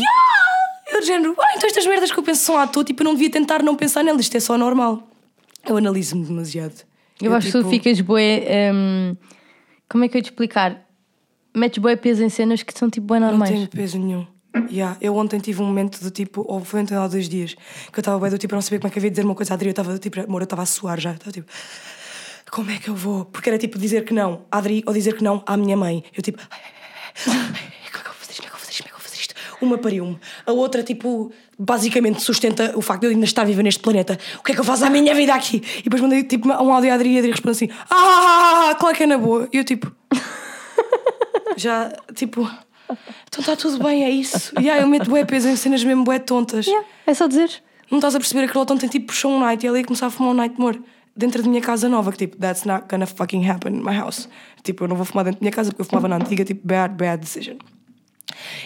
eu 0.93 1.01
de 1.01 1.07
género, 1.07 1.35
ah, 1.39 1.55
então 1.57 1.67
estas 1.69 1.87
merdas 1.87 2.11
que 2.13 2.19
eu 2.19 2.23
penso 2.23 2.45
são 2.45 2.57
à 2.59 2.67
toa, 2.67 2.85
tipo, 2.85 3.03
eu 3.03 3.05
não 3.05 3.15
devia 3.15 3.31
tentar 3.31 3.63
não 3.63 3.75
pensar 3.75 4.03
nelas, 4.05 4.23
isto 4.23 4.37
é 4.37 4.41
só 4.41 4.57
normal. 4.59 5.09
Eu 5.67 5.77
analiso-me 5.77 6.25
demasiado. 6.25 6.85
Eu 7.21 7.33
acho 7.35 7.47
que 7.47 7.53
tu 7.53 7.59
tipo, 7.59 7.71
ficas 7.71 8.01
bué. 8.01 8.73
hum, 8.75 9.17
como 9.89 10.05
é 10.05 10.09
que 10.09 10.17
eu 10.17 10.19
ia 10.19 10.23
te 10.23 10.31
explicar? 10.31 10.87
Metes 11.55 11.79
bué 11.83 11.97
peso 11.97 12.23
em 12.25 12.29
cenas 12.29 12.63
que 12.63 12.77
são 12.77 12.89
tipo 12.89 13.13
Não 13.15 13.29
normais. 13.29 13.51
tenho 13.51 13.69
peso 13.69 13.99
nenhum. 13.99 14.27
Yeah. 14.71 14.97
Eu 15.01 15.17
ontem 15.17 15.39
tive 15.39 15.63
um 15.63 15.67
momento 15.67 16.03
do 16.03 16.11
tipo, 16.11 16.45
ou 16.47 16.63
foi 16.65 16.81
ontem 16.83 16.95
há 16.95 17.07
dois 17.07 17.29
dias, 17.29 17.55
que 17.55 17.99
eu 17.99 18.01
estava 18.01 18.19
bem 18.19 18.31
do 18.31 18.37
tipo, 18.39 18.55
não 18.55 18.61
sabia 18.61 18.79
como 18.81 18.89
é 18.89 18.91
que 18.93 18.99
havia 18.99 19.11
de 19.11 19.15
dizer 19.17 19.25
uma 19.27 19.35
coisa 19.35 19.53
à 19.53 19.55
Adri, 19.55 19.69
eu 19.69 19.71
estava 19.71 19.93
do 19.93 19.99
tipo, 19.99 20.21
amor, 20.21 20.43
eu 20.43 20.45
estava 20.45 20.63
a 20.63 20.67
suar 20.67 21.01
já, 21.01 21.13
estava 21.13 21.33
tipo, 21.33 21.51
como 22.51 22.71
é 22.71 22.77
que 22.79 22.89
eu 22.89 22.95
vou? 22.95 23.25
Porque 23.25 23.49
era 23.49 23.59
tipo 23.59 23.79
dizer 23.79 24.05
que 24.05 24.13
não 24.13 24.43
à 24.51 24.59
Adri 24.59 24.83
ou 24.87 24.93
dizer 24.93 25.15
que 25.17 25.25
não 25.25 25.43
à 25.47 25.57
minha 25.57 25.75
mãe. 25.77 26.05
Eu 26.15 26.23
tipo, 26.23 26.39
como 27.25 27.35
é 27.35 27.91
que 27.91 27.97
eu 27.99 28.03
vou 28.05 28.15
fazer 28.15 28.33
isto? 28.33 28.43
Como 28.43 28.53
é 28.53 28.53
que 28.53 28.53
eu 28.53 28.53
vou 28.53 28.61
fazer 28.61 28.73
isto? 28.73 28.83
Como 28.83 28.85
é 28.85 28.89
que 28.89 28.95
eu 28.95 28.99
vou 28.99 29.01
fazer 29.09 29.21
isto? 29.21 29.35
Uma 29.63 29.79
pariu-me, 29.79 30.19
a 30.45 30.53
outra, 30.53 30.83
tipo, 30.83 31.33
basicamente 31.59 32.21
sustenta 32.21 32.73
o 32.77 32.83
facto 32.83 33.01
de 33.03 33.07
eu 33.07 33.11
ainda 33.13 33.25
estar 33.25 33.45
viva 33.45 33.63
neste 33.63 33.81
planeta. 33.81 34.19
O 34.39 34.43
que 34.43 34.53
é 34.53 34.55
que 34.55 34.61
eu 34.61 34.65
faço 34.65 34.85
à 34.85 34.91
minha 34.91 35.15
vida 35.15 35.35
aqui? 35.35 35.63
E 35.79 35.83
depois 35.85 36.03
mandei 36.03 36.25
tipo 36.25 36.47
um 36.49 36.73
áudio 36.73 36.91
à 36.91 36.95
Adri 36.95 37.13
e 37.13 37.17
a 37.17 37.19
Adri 37.21 37.31
responde 37.31 37.53
assim: 37.57 37.69
Ah, 37.89 38.77
claro 38.79 38.95
que 38.95 39.05
é 39.05 39.07
na 39.07 39.17
boa. 39.17 39.49
E 39.51 39.57
eu 39.57 39.65
tipo, 39.65 39.91
já, 41.63 41.93
tipo, 42.15 42.49
então 43.27 43.41
está 43.41 43.57
tudo 43.57 43.83
bem, 43.83 44.05
é 44.05 44.11
isso. 44.11 44.53
E 44.61 44.69
aí 44.69 44.81
eu 44.81 44.89
meto 44.89 45.09
bué 45.09 45.25
peso 45.25 45.49
em 45.49 45.57
cenas 45.57 45.83
mesmo 45.83 46.05
bué 46.05 46.19
tontas. 46.19 46.67
Yeah, 46.67 46.87
é 47.07 47.15
só 47.15 47.27
dizer. 47.27 47.51
Não 47.91 47.99
estás 47.99 48.15
a 48.15 48.19
perceber 48.19 48.51
que 48.51 48.57
ontem 48.57 48.89
tipo 48.89 49.07
puxou 49.07 49.31
um 49.33 49.41
night 49.41 49.67
e 49.67 49.71
ia 49.71 49.85
começar 49.85 50.07
a 50.07 50.11
fumar 50.11 50.33
um 50.33 50.35
night 50.35 50.59
more 50.59 50.81
dentro 51.15 51.43
da 51.43 51.49
minha 51.49 51.61
casa 51.61 51.89
nova, 51.89 52.11
que 52.11 52.19
tipo, 52.19 52.37
that's 52.39 52.65
not 52.65 52.87
gonna 52.89 53.07
fucking 53.07 53.49
happen 53.49 53.75
in 53.75 53.83
my 53.83 53.95
house. 53.95 54.29
Tipo, 54.63 54.85
eu 54.85 54.89
não 54.89 54.97
vou 54.97 55.05
fumar 55.05 55.25
dentro 55.25 55.41
da 55.41 55.45
minha 55.45 55.53
casa 55.53 55.71
porque 55.71 55.83
eu 55.83 55.87
fumava 55.87 56.09
na 56.09 56.17
antiga, 56.17 56.45
tipo, 56.45 56.67
bad, 56.67 56.95
bad 56.95 57.21
decision. 57.21 57.59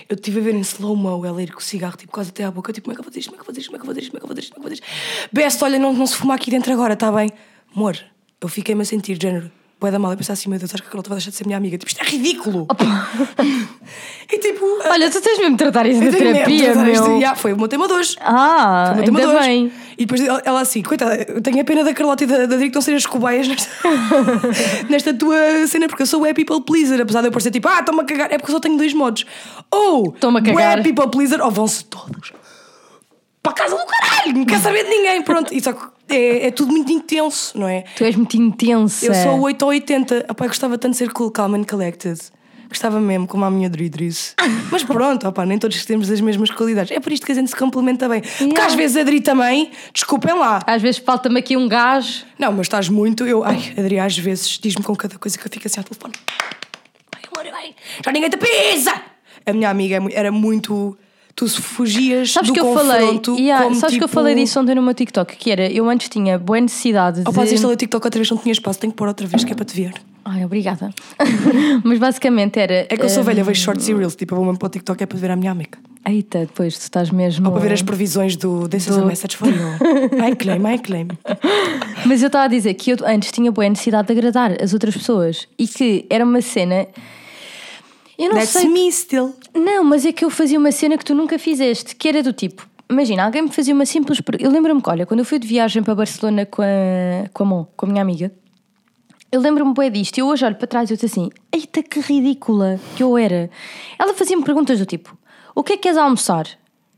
Eu 0.09 0.15
estive 0.15 0.41
a 0.41 0.43
ver 0.45 0.55
em 0.55 0.61
slow-mo 0.61 1.27
ela 1.27 1.43
ir 1.43 1.53
com 1.53 1.59
o 1.59 1.63
cigarro, 1.63 1.97
tipo, 1.97 2.13
quase 2.13 2.31
até 2.31 2.45
à 2.45 2.51
boca, 2.51 2.73
tipo, 2.73 2.85
como 2.85 2.93
é 2.93 2.95
que 2.95 3.01
eu 3.01 3.05
vou 3.05 3.11
fazer 3.11 3.21
isto, 3.21 3.31
como 3.31 3.41
é 3.41 3.43
que 3.43 3.43
eu 3.43 3.47
vou 3.47 3.55
fazer 3.55 3.61
isto, 3.63 3.71
como 3.71 3.77
é 3.77 4.21
que 4.21 4.25
eu 4.25 4.27
vou 4.27 4.35
fazer 4.35 4.41
isto, 4.41 4.55
como 4.55 4.67
é 4.67 4.67
que 4.67 4.67
eu 4.67 4.73
vou 4.73 4.77
fazer 4.77 4.81
isto, 4.81 4.87
como 4.87 5.01
é 5.01 5.01
que 5.01 5.01
eu 5.01 5.03
vou 5.03 5.11
fazer 5.11 5.27
isto. 5.27 5.35
Best, 5.35 5.65
olha, 5.65 5.79
não, 5.79 5.93
não 5.93 6.07
se 6.07 6.15
fuma 6.15 6.35
aqui 6.35 6.51
dentro 6.51 6.73
agora, 6.73 6.95
está 6.95 7.11
bem? 7.11 7.31
Amor, 7.75 7.99
eu 8.41 8.49
fiquei-me 8.49 8.83
a 8.83 8.85
sentir, 8.85 9.19
género, 9.21 9.51
bué 9.79 9.91
da 9.91 9.99
mal, 9.99 10.11
eu 10.11 10.17
pensar 10.17 10.33
assim, 10.33 10.49
meu 10.49 10.59
Deus, 10.59 10.73
acho 10.73 10.83
que 10.83 10.89
a 10.89 10.91
Carlota 10.91 11.11
vai 11.11 11.17
deixar 11.19 11.31
de 11.31 11.37
ser 11.37 11.47
minha 11.47 11.59
amiga. 11.59 11.77
Tipo, 11.77 11.91
isto 11.91 12.03
é 12.03 12.05
ridículo. 12.05 12.67
e 14.33 14.39
tipo... 14.39 14.65
Olha, 14.89 15.11
tu 15.11 15.21
tens 15.21 15.39
mesmo 15.39 15.53
de 15.53 15.59
tratar 15.59 15.87
isso 15.87 16.01
mesmo 16.01 16.19
de 16.19 16.25
terapia, 16.25 16.71
isto. 16.71 16.81
meu. 16.81 17.17
Yeah, 17.17 17.37
foi 17.37 17.53
o 17.53 17.57
meu 17.59 17.69
tema 17.69 17.87
de 17.87 17.93
hoje. 17.93 18.17
Ah, 18.21 18.93
Foi 18.97 19.09
o 19.09 19.13
meu 19.13 19.29
tema 19.29 19.41
bem. 19.41 19.73
E 19.99 20.07
depois 20.07 20.21
ela 20.45 20.61
assim, 20.61 20.83
coitada, 20.83 21.17
eu 21.29 21.41
tenho 21.43 21.61
a 21.61 21.65
pena 21.65 21.85
da 21.85 21.93
Carlota 21.93 22.25
e 22.25 22.27
da, 22.27 22.47
da 22.47 22.55
Adri 22.55 22.59
que 22.59 22.67
estão 22.67 22.81
a 22.81 22.83
ser 22.83 22.95
as 22.95 23.07
cobaias 23.07 23.49
nesta, 23.49 23.71
nesta 24.89 25.15
tua 25.15 25.67
cena, 25.67 25.89
porque 25.89 26.03
eu 26.03 26.07
sou 26.07 26.23
o 26.23 26.35
people 26.35 26.63
pleaser, 26.63 27.01
apesar 27.01 27.21
de 27.21 27.29
eu 27.29 27.33
parecer 27.33 27.51
tipo, 27.51 27.69
ah, 27.69 27.81
estou-me 27.81 28.01
a 28.03 28.05
cagar, 28.05 28.33
é 28.33 28.39
porque 28.39 28.51
eu 28.51 28.55
só 28.55 28.61
tenho 28.61 28.77
dois 28.77 28.93
modos. 28.93 29.25
Ou 29.71 30.13
Estou-me 30.15 30.39
a 30.41 30.43
cagar. 30.43 30.83
people 30.83 31.09
pleaser, 31.11 31.43
ou 31.43 31.51
vão-se 31.51 31.85
todos 31.85 32.33
para 33.47 33.53
casa 33.53 33.77
do 33.77 33.87
caralho, 33.87 34.33
não 34.39 34.45
quer 34.45 34.59
saber 34.59 34.85
de 34.85 34.91
ninguém. 34.91 35.23
Pronto, 35.23 35.55
e 35.55 35.61
só 35.61 35.73
que 35.73 35.81
é, 36.09 36.47
é 36.47 36.51
tudo 36.51 36.73
muito 36.73 36.93
intenso, 36.93 37.59
não 37.59 37.69
é? 37.69 37.83
Tu 37.97 38.05
és 38.05 38.15
muito 38.17 38.37
intensa. 38.37 39.07
Eu 39.07 39.15
sou 39.15 39.41
8 39.41 39.63
ou 39.63 39.69
80. 39.69 40.27
Opá, 40.31 40.45
eu 40.45 40.49
gostava 40.49 40.79
tanto 40.79 40.93
de 40.93 40.99
ser 40.99 41.13
cool, 41.13 41.31
calm 41.31 41.55
and 41.55 41.65
collected. 41.65 42.19
Gostava 42.69 43.01
mesmo, 43.01 43.29
como 43.29 43.45
a 43.45 43.51
minha 43.51 43.71
Dridris. 43.71 44.35
Mas 44.73 44.83
pronto, 44.83 45.29
opá, 45.29 45.47
nem 45.47 45.57
todos 45.57 45.85
temos 45.85 46.11
as 46.11 46.21
mesmas 46.21 46.51
qualidades. 46.51 46.91
É 46.91 46.99
por 46.99 47.13
isto 47.13 47.25
que 47.25 47.31
a 47.31 47.35
gente 47.35 47.49
se 47.49 47.57
complementa 47.57 48.09
bem. 48.09 48.21
Porque 48.23 48.45
Yeah. 48.45 48.67
às 48.67 48.75
vezes 48.75 48.97
a 48.97 49.03
Dri 49.05 49.21
também, 49.21 49.71
desculpem 49.95 50.35
lá. 50.35 50.61
Às 50.67 50.83
vezes 50.83 50.99
falta-me 50.99 51.39
aqui 51.39 51.57
um 51.57 51.69
gajo. 51.69 52.25
Não, 52.39 52.51
mas 52.53 52.63
estás 52.63 52.89
muito. 52.89 53.25
Eu, 53.25 53.45
ai, 53.45 53.73
Adri 53.79 53.99
às 54.01 54.19
vezes 54.19 54.59
diz-me 54.61 54.83
com 54.83 54.97
cada 54.97 55.17
coisa 55.17 55.39
que 55.39 55.47
eu 55.47 55.51
fico 55.51 55.67
assim 55.69 55.79
ao 55.79 55.85
telefone. 55.85 56.15
Ai, 57.15 57.23
amor, 57.33 57.55
ai, 57.55 57.75
já 58.05 58.11
ninguém 58.13 58.31
te 58.31 58.37
pisa! 58.37 58.93
A 59.47 59.53
minha 59.53 59.71
amiga 59.71 59.97
é 59.97 60.19
era 60.19 60.33
muito. 60.33 60.99
Tu 61.37 61.47
fugias 61.49 62.33
Sabes 62.33 62.49
do 62.49 62.55
que 62.55 62.61
eu 62.61 62.73
falei, 62.73 63.01
confronto 63.01 63.37
Yeah, 63.39 63.65
como, 63.65 63.77
sabes 63.77 63.99
que 63.99 64.03
eu 64.03 64.09
tipo, 64.09 64.15
falei 64.15 64.35
disso 64.35 64.59
ontem 64.59 64.75
no 64.75 64.81
meu 64.81 64.95
TikTok, 64.95 65.37
que 65.37 65.51
era, 65.51 65.71
eu 65.71 65.87
antes 65.91 66.09
tinha 66.09 66.39
boa 66.39 66.59
necessidade 66.59 67.23
de... 67.23 67.29
Opa, 67.29 67.45
se 67.45 67.55
instalei 67.55 67.75
o 67.75 67.77
TikTok 67.77 68.07
outra 68.07 68.19
vez, 68.19 68.31
não 68.31 68.39
tinha 68.39 68.53
espaço, 68.53 68.79
tenho 68.81 68.91
que 68.91 68.97
pôr 68.97 69.07
outra 69.07 69.27
vez, 69.27 69.45
que 69.45 69.53
é 69.53 69.55
para 69.55 69.67
te 69.67 69.77
ver. 69.77 69.93
Ai, 70.25 70.43
obrigada. 70.47 70.95
Mas 71.85 71.99
basicamente 71.99 72.59
era... 72.59 72.87
É 72.89 72.97
que 72.97 73.03
eu 73.03 73.09
sou 73.11 73.23
hum, 73.23 73.27
velha, 73.27 73.45
vejo 73.45 73.61
shorts 73.61 73.87
e 73.87 73.93
reels, 73.93 74.17
tipo, 74.17 74.33
eu 74.33 74.37
vou 74.37 74.47
mesmo 74.47 74.59
para 74.59 74.67
o 74.67 74.71
TikTok 74.71 75.03
é 75.03 75.07
para 75.07 75.19
ver 75.19 75.31
a 75.31 75.37
minha 75.37 75.53
amiga. 75.53 75.79
Eita, 76.09 76.39
depois 76.39 76.79
tu 76.79 76.81
estás 76.83 77.11
mesmo. 77.11 77.47
Ou 77.47 77.53
para 77.53 77.61
ver 77.63 77.73
as 77.75 77.83
previsões 77.83 78.35
do 78.37 78.67
This 78.69 78.87
is 78.87 78.97
a 78.97 79.01
Do- 79.01 79.07
message 79.07 79.37
for 79.37 79.49
you. 79.49 79.57
I 80.25 80.35
claim, 80.37 80.67
I 80.73 80.79
claim. 80.79 81.09
Mas 82.07 82.23
eu 82.23 82.29
estava 82.29 82.45
a 82.45 82.49
dizer 82.49 82.73
que 82.75 82.93
eu 82.93 82.97
antes 83.05 83.31
tinha 83.31 83.53
boa 83.53 83.69
necessidade 83.69 84.07
de 84.07 84.13
agradar 84.13 84.57
as 84.63 84.73
outras 84.73 84.97
pessoas 84.97 85.47
e 85.59 85.67
que 85.67 86.07
era 86.09 86.25
uma 86.25 86.41
cena. 86.41 86.87
Eu 88.19 88.31
não 88.31 88.37
That's 88.37 88.51
sei. 88.51 88.69
me 88.69 88.91
still. 88.91 89.35
Não, 89.57 89.83
mas 89.83 90.05
é 90.05 90.13
que 90.13 90.25
eu 90.25 90.31
fazia 90.31 90.59
uma 90.59 90.71
cena 90.71 90.99
que 90.99 91.05
tu 91.05 91.15
nunca 91.15 91.39
fizeste, 91.39 91.97
que 91.97 92.09
era 92.09 92.23
do 92.23 92.33
tipo. 92.33 92.69
Imagina, 92.91 93.25
alguém 93.25 93.43
me 93.43 93.51
fazia 93.51 93.75
uma 93.75 93.87
simples. 93.87 94.21
Eu 94.39 94.51
lembro-me 94.51 94.81
que, 94.81 94.89
olha, 94.89 95.07
quando 95.07 95.21
eu 95.21 95.25
fui 95.25 95.39
de 95.39 95.49
viagem 95.49 95.83
para 95.83 95.95
Barcelona 95.95 96.45
com 96.47 96.63
a, 96.63 97.29
com 97.33 97.43
a 97.43 97.47
Mon, 97.47 97.65
com 97.77 97.87
a 97.87 97.89
minha 97.89 98.03
amiga, 98.03 98.31
eu 99.33 99.41
lembro-me 99.41 99.75
bem 99.75 99.91
disto. 99.91 100.19
E 100.19 100.21
eu 100.21 100.27
hoje 100.27 100.45
olho 100.45 100.55
para 100.55 100.67
trás 100.69 100.91
e 100.91 100.93
eu 100.93 100.97
disse 100.97 101.07
assim: 101.07 101.31
Eita, 101.51 101.83
que 101.83 102.01
ridícula 102.01 102.79
que 102.95 103.03
eu 103.03 103.17
era. 103.19 103.51
Ela 103.99 104.15
fazia-me 104.15 104.45
perguntas 104.45 104.79
do 104.79 104.87
tipo: 104.87 105.17
O 105.55 105.65
que 105.65 105.73
é 105.73 105.77
que 105.77 105.85
queres 105.85 105.99
almoçar? 105.99 106.47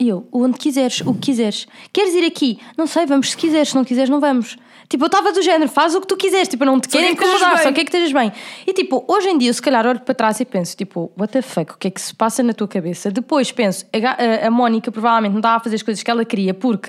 E 0.01 0.09
eu: 0.09 0.27
Onde 0.33 0.59
quiseres, 0.59 1.01
o 1.01 1.13
que 1.15 1.21
quiseres. 1.21 1.67
Queres 1.93 2.15
ir 2.15 2.25
aqui? 2.25 2.59
Não 2.77 2.87
sei, 2.87 3.05
vamos 3.07 3.31
se 3.31 3.37
quiseres, 3.37 3.71
se 3.71 3.75
não 3.75 3.85
quiseres, 3.85 4.09
não 4.09 4.21
vamos. 4.21 4.57
Tipo, 4.89 5.05
eu 5.05 5.07
estava 5.09 5.33
do 5.33 5.43
género, 5.43 5.69
faz 5.71 5.95
o 5.95 6.01
que 6.01 6.07
tu 6.07 6.17
quiseres, 6.17 6.49
tipo, 6.49 6.63
eu 6.65 6.67
não 6.67 6.81
te 6.81 6.89
quero 6.89 7.05
quer 7.05 7.15
que 7.15 7.23
estejas 7.23 7.41
incomodar, 7.43 7.63
só 7.63 7.73
quer 7.73 7.85
que 7.85 7.91
estejas 7.95 8.11
bem. 8.13 8.33
E 8.67 8.73
tipo, 8.73 9.05
hoje 9.07 9.29
em 9.29 9.37
dia, 9.37 9.53
se 9.53 9.61
calhar 9.61 9.87
olho 9.87 10.01
para 10.01 10.15
trás 10.15 10.41
e 10.41 10.47
penso, 10.47 10.75
tipo, 10.75 11.13
what 11.19 11.31
the 11.31 11.43
fuck, 11.43 11.73
o 11.75 11.77
que 11.77 11.89
é 11.89 11.91
que 11.91 12.01
se 12.01 12.15
passa 12.15 12.43
na 12.43 12.55
tua 12.55 12.67
cabeça? 12.67 13.11
Depois 13.11 13.53
penso, 13.53 13.85
a, 13.93 14.47
a- 14.47 14.51
Mónica 14.51 14.91
provavelmente 14.91 15.33
não 15.33 15.41
estava 15.41 15.57
a 15.57 15.61
fazer 15.61 15.77
as 15.77 15.83
coisas 15.83 16.03
que 16.03 16.11
ela 16.11 16.25
queria 16.25 16.55
porque 16.55 16.89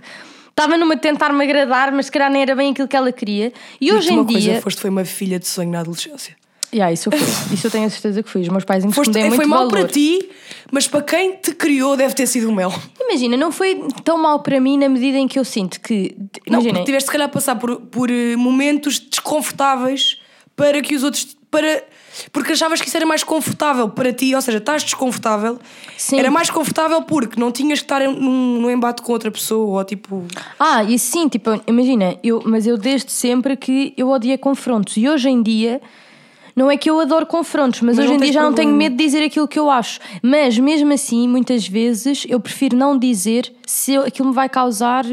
estava 0.50 0.78
numa 0.78 0.96
de 0.96 1.02
tentar 1.02 1.34
me 1.34 1.44
agradar, 1.44 1.92
mas 1.92 2.06
se 2.06 2.12
calhar 2.14 2.32
nem 2.32 2.42
era 2.42 2.56
bem 2.56 2.72
aquilo 2.72 2.88
que 2.88 2.96
ela 2.96 3.12
queria. 3.12 3.52
E 3.82 3.92
hoje 3.92 4.14
em 4.14 4.20
uma 4.20 4.26
coisa, 4.26 4.40
dia. 4.40 4.62
foste 4.62 4.80
foi 4.80 4.90
uma 4.90 5.04
filha 5.04 5.38
de 5.38 5.48
sonho 5.48 5.70
na 5.70 5.82
adolescência. 5.82 6.38
Yeah, 6.74 6.94
isso, 6.94 7.10
eu 7.10 7.18
fui. 7.18 7.54
isso 7.56 7.68
eu 7.68 7.72
tenho 7.72 7.86
a 7.86 7.90
certeza 7.90 8.22
que 8.22 8.30
fui. 8.30 8.42
Os 8.42 8.50
meus 8.50 8.64
pais 8.64 8.84
Foste, 8.94 9.18
muito 9.18 9.36
foi 9.36 9.46
mal 9.46 9.60
valor. 9.60 9.72
para 9.72 9.88
ti, 9.88 10.30
mas 10.72 10.88
para 10.88 11.02
quem 11.02 11.36
te 11.36 11.54
criou 11.54 11.98
deve 11.98 12.14
ter 12.14 12.28
sido 12.28 12.50
o 12.50 12.54
mel. 12.54 12.72
Imagina, 13.02 13.36
não 13.36 13.52
foi 13.52 13.84
tão 14.04 14.18
mal 14.22 14.40
para 14.42 14.60
mim 14.60 14.78
na 14.78 14.88
medida 14.88 15.18
em 15.18 15.28
que 15.28 15.40
eu 15.40 15.46
sinto 15.46 15.82
que. 15.82 16.16
Não, 16.48 16.60
Imagina, 16.60 16.84
tiveste 16.84 17.08
se 17.08 17.12
calhar 17.12 17.28
a 17.28 17.32
passar 17.32 17.56
por, 17.56 17.78
por 17.78 18.12
eh, 18.12 18.36
momentos 18.36 19.00
desconfortáveis 19.00 20.20
para 20.56 20.82
que 20.82 20.96
os 20.96 21.04
outros. 21.04 21.36
Para, 21.50 21.84
porque 22.32 22.52
achavas 22.52 22.80
que 22.80 22.88
isso 22.88 22.96
era 22.96 23.08
mais 23.08 23.24
confortável 23.24 23.90
para 23.90 24.14
ti, 24.14 24.36
ou 24.36 24.42
seja, 24.42 24.60
estás 24.60 24.84
desconfortável. 24.84 25.58
Sim. 25.98 26.20
Era 26.20 26.30
mais 26.30 26.52
confortável 26.52 27.02
porque 27.02 27.40
não 27.40 27.52
tinhas 27.52 27.80
que 27.80 27.86
estar 27.86 28.02
num, 28.02 28.60
num 28.62 28.70
embate 28.70 29.02
com 29.02 29.12
outra 29.12 29.32
pessoa, 29.32 29.80
ou 29.80 29.84
tipo. 29.84 30.24
Ah, 30.60 30.84
e 30.84 31.00
sim, 31.00 31.28
tipo, 31.28 31.50
imagina, 31.66 32.20
eu, 32.24 32.44
mas 32.46 32.68
eu 32.68 32.78
desde 32.78 33.12
sempre 33.12 33.58
que 33.58 33.96
eu 33.98 34.10
odia 34.10 34.38
confrontos. 34.38 34.96
E 34.98 35.10
hoje 35.10 35.28
em 35.28 35.42
dia, 35.42 35.82
não 36.60 36.70
é 36.70 36.78
que 36.78 36.90
eu 36.90 37.00
adoro 37.00 37.26
confrontos, 37.26 37.82
mas, 37.82 37.96
Mas 37.98 38.06
hoje 38.06 38.14
em 38.16 38.18
dia 38.18 38.34
já 38.34 38.42
não 38.44 38.54
tenho 38.54 38.70
problema. 38.70 38.90
medo 38.90 38.98
de 38.98 39.04
dizer 39.06 39.24
aquilo 39.24 39.48
que 39.48 39.58
eu 39.58 39.70
acho. 39.72 40.00
Mas 40.22 40.58
mesmo 40.60 40.92
assim, 40.94 41.28
muitas 41.28 41.68
vezes, 41.68 42.26
eu 42.30 42.40
prefiro 42.40 42.76
não 42.78 42.98
dizer 42.98 43.52
se 43.66 43.96
aquilo 43.98 44.30
me 44.30 44.34
vai 44.36 44.48
causar 44.50 45.04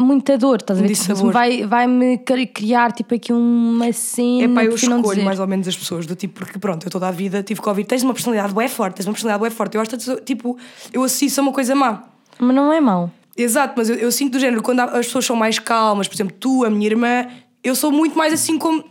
muita 0.00 0.36
dor, 0.36 0.56
estás 0.60 0.78
a 0.78 0.82
ver? 0.82 0.94
Tipo, 0.96 1.26
me 1.26 1.32
vai, 1.32 1.64
vai-me 1.66 2.18
cri- 2.18 2.46
criar 2.46 2.90
tipo 2.92 3.14
aqui 3.14 3.32
uma 3.32 3.92
cena. 3.92 4.44
É 4.44 4.48
pá, 4.48 4.64
eu 4.64 4.74
escolho 4.74 5.02
dizer. 5.02 5.22
mais 5.24 5.38
ou 5.38 5.46
menos 5.46 5.68
as 5.68 5.76
pessoas, 5.76 6.06
do 6.06 6.16
tipo, 6.16 6.40
porque 6.40 6.58
pronto, 6.58 6.84
eu 6.86 6.90
toda 6.90 7.06
a 7.06 7.10
vida 7.10 7.42
tive 7.42 7.60
Covid, 7.60 7.86
tens 7.86 8.02
uma 8.02 8.12
personalidade 8.14 8.52
bué 8.52 8.66
forte, 8.68 8.96
tens 8.96 9.06
uma 9.06 9.12
personalidade 9.12 9.40
bué 9.40 9.50
forte. 9.50 9.74
Eu 9.76 9.80
acho 9.82 9.90
que, 9.90 10.20
tipo, 10.22 10.56
eu 10.92 11.04
associo 11.04 11.26
isso 11.28 11.40
a 11.40 11.42
uma 11.42 11.52
coisa 11.52 11.74
má. 11.74 12.02
Mas 12.38 12.56
não 12.56 12.72
é 12.72 12.80
mau. 12.80 13.10
Exato, 13.36 13.74
mas 13.76 13.88
eu, 13.88 13.96
eu 13.96 14.10
sinto 14.10 14.32
do 14.32 14.40
género, 14.40 14.62
quando 14.62 14.80
as 14.80 15.06
pessoas 15.06 15.24
são 15.24 15.36
mais 15.36 15.58
calmas, 15.58 16.08
por 16.08 16.14
exemplo, 16.16 16.34
tu, 16.40 16.64
a 16.64 16.70
minha 16.70 16.86
irmã, 16.86 17.26
eu 17.62 17.74
sou 17.76 17.92
muito 17.92 18.16
mais 18.18 18.32
assim 18.32 18.58
como, 18.58 18.84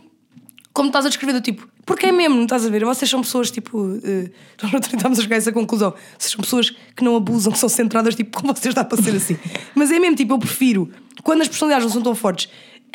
como 0.72 0.88
estás 0.88 1.04
a 1.04 1.08
descrever, 1.08 1.32
do 1.34 1.40
tipo, 1.42 1.68
porque 1.84 2.06
é 2.06 2.12
mesmo, 2.12 2.36
não 2.36 2.44
estás 2.44 2.64
a 2.64 2.68
ver? 2.68 2.84
Vocês 2.84 3.10
são 3.10 3.20
pessoas 3.20 3.50
tipo. 3.50 4.00
eh, 4.04 4.30
nós 4.62 4.72
não 4.72 4.78
estamos 4.78 5.18
a 5.18 5.22
chegar 5.22 5.36
a 5.36 5.38
essa 5.38 5.52
conclusão. 5.52 5.92
Vocês 6.16 6.32
são 6.32 6.40
pessoas 6.40 6.70
que 6.70 7.02
não 7.02 7.16
abusam, 7.16 7.52
que 7.52 7.58
são 7.60 7.68
centradas, 7.68 8.14
tipo, 8.14 8.40
como 8.40 8.54
vocês 8.54 8.74
dá 8.74 8.84
para 8.84 9.02
ser 9.02 9.16
assim. 9.16 9.36
Mas 9.74 9.90
é 9.90 9.98
mesmo, 9.98 10.16
tipo, 10.16 10.32
eu 10.32 10.38
prefiro, 10.38 10.90
quando 11.22 11.42
as 11.42 11.48
personalidades 11.48 11.86
não 11.86 11.92
são 11.92 12.02
tão 12.02 12.14
fortes, 12.14 12.48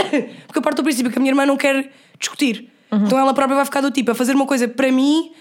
porque 0.48 0.58
eu 0.58 0.62
parto 0.62 0.78
do 0.78 0.84
princípio 0.84 1.12
que 1.12 1.18
a 1.18 1.22
minha 1.22 1.32
irmã 1.32 1.46
não 1.46 1.58
quer 1.58 1.92
discutir. 2.20 2.70
Então 2.90 3.20
ela 3.20 3.34
própria 3.34 3.56
vai 3.58 3.66
ficar 3.66 3.82
do 3.82 3.92
tipo, 3.92 4.12
a 4.12 4.16
fazer 4.16 4.34
uma 4.34 4.46
coisa 4.46 4.66
para 4.66 4.90
mim, 4.90 5.32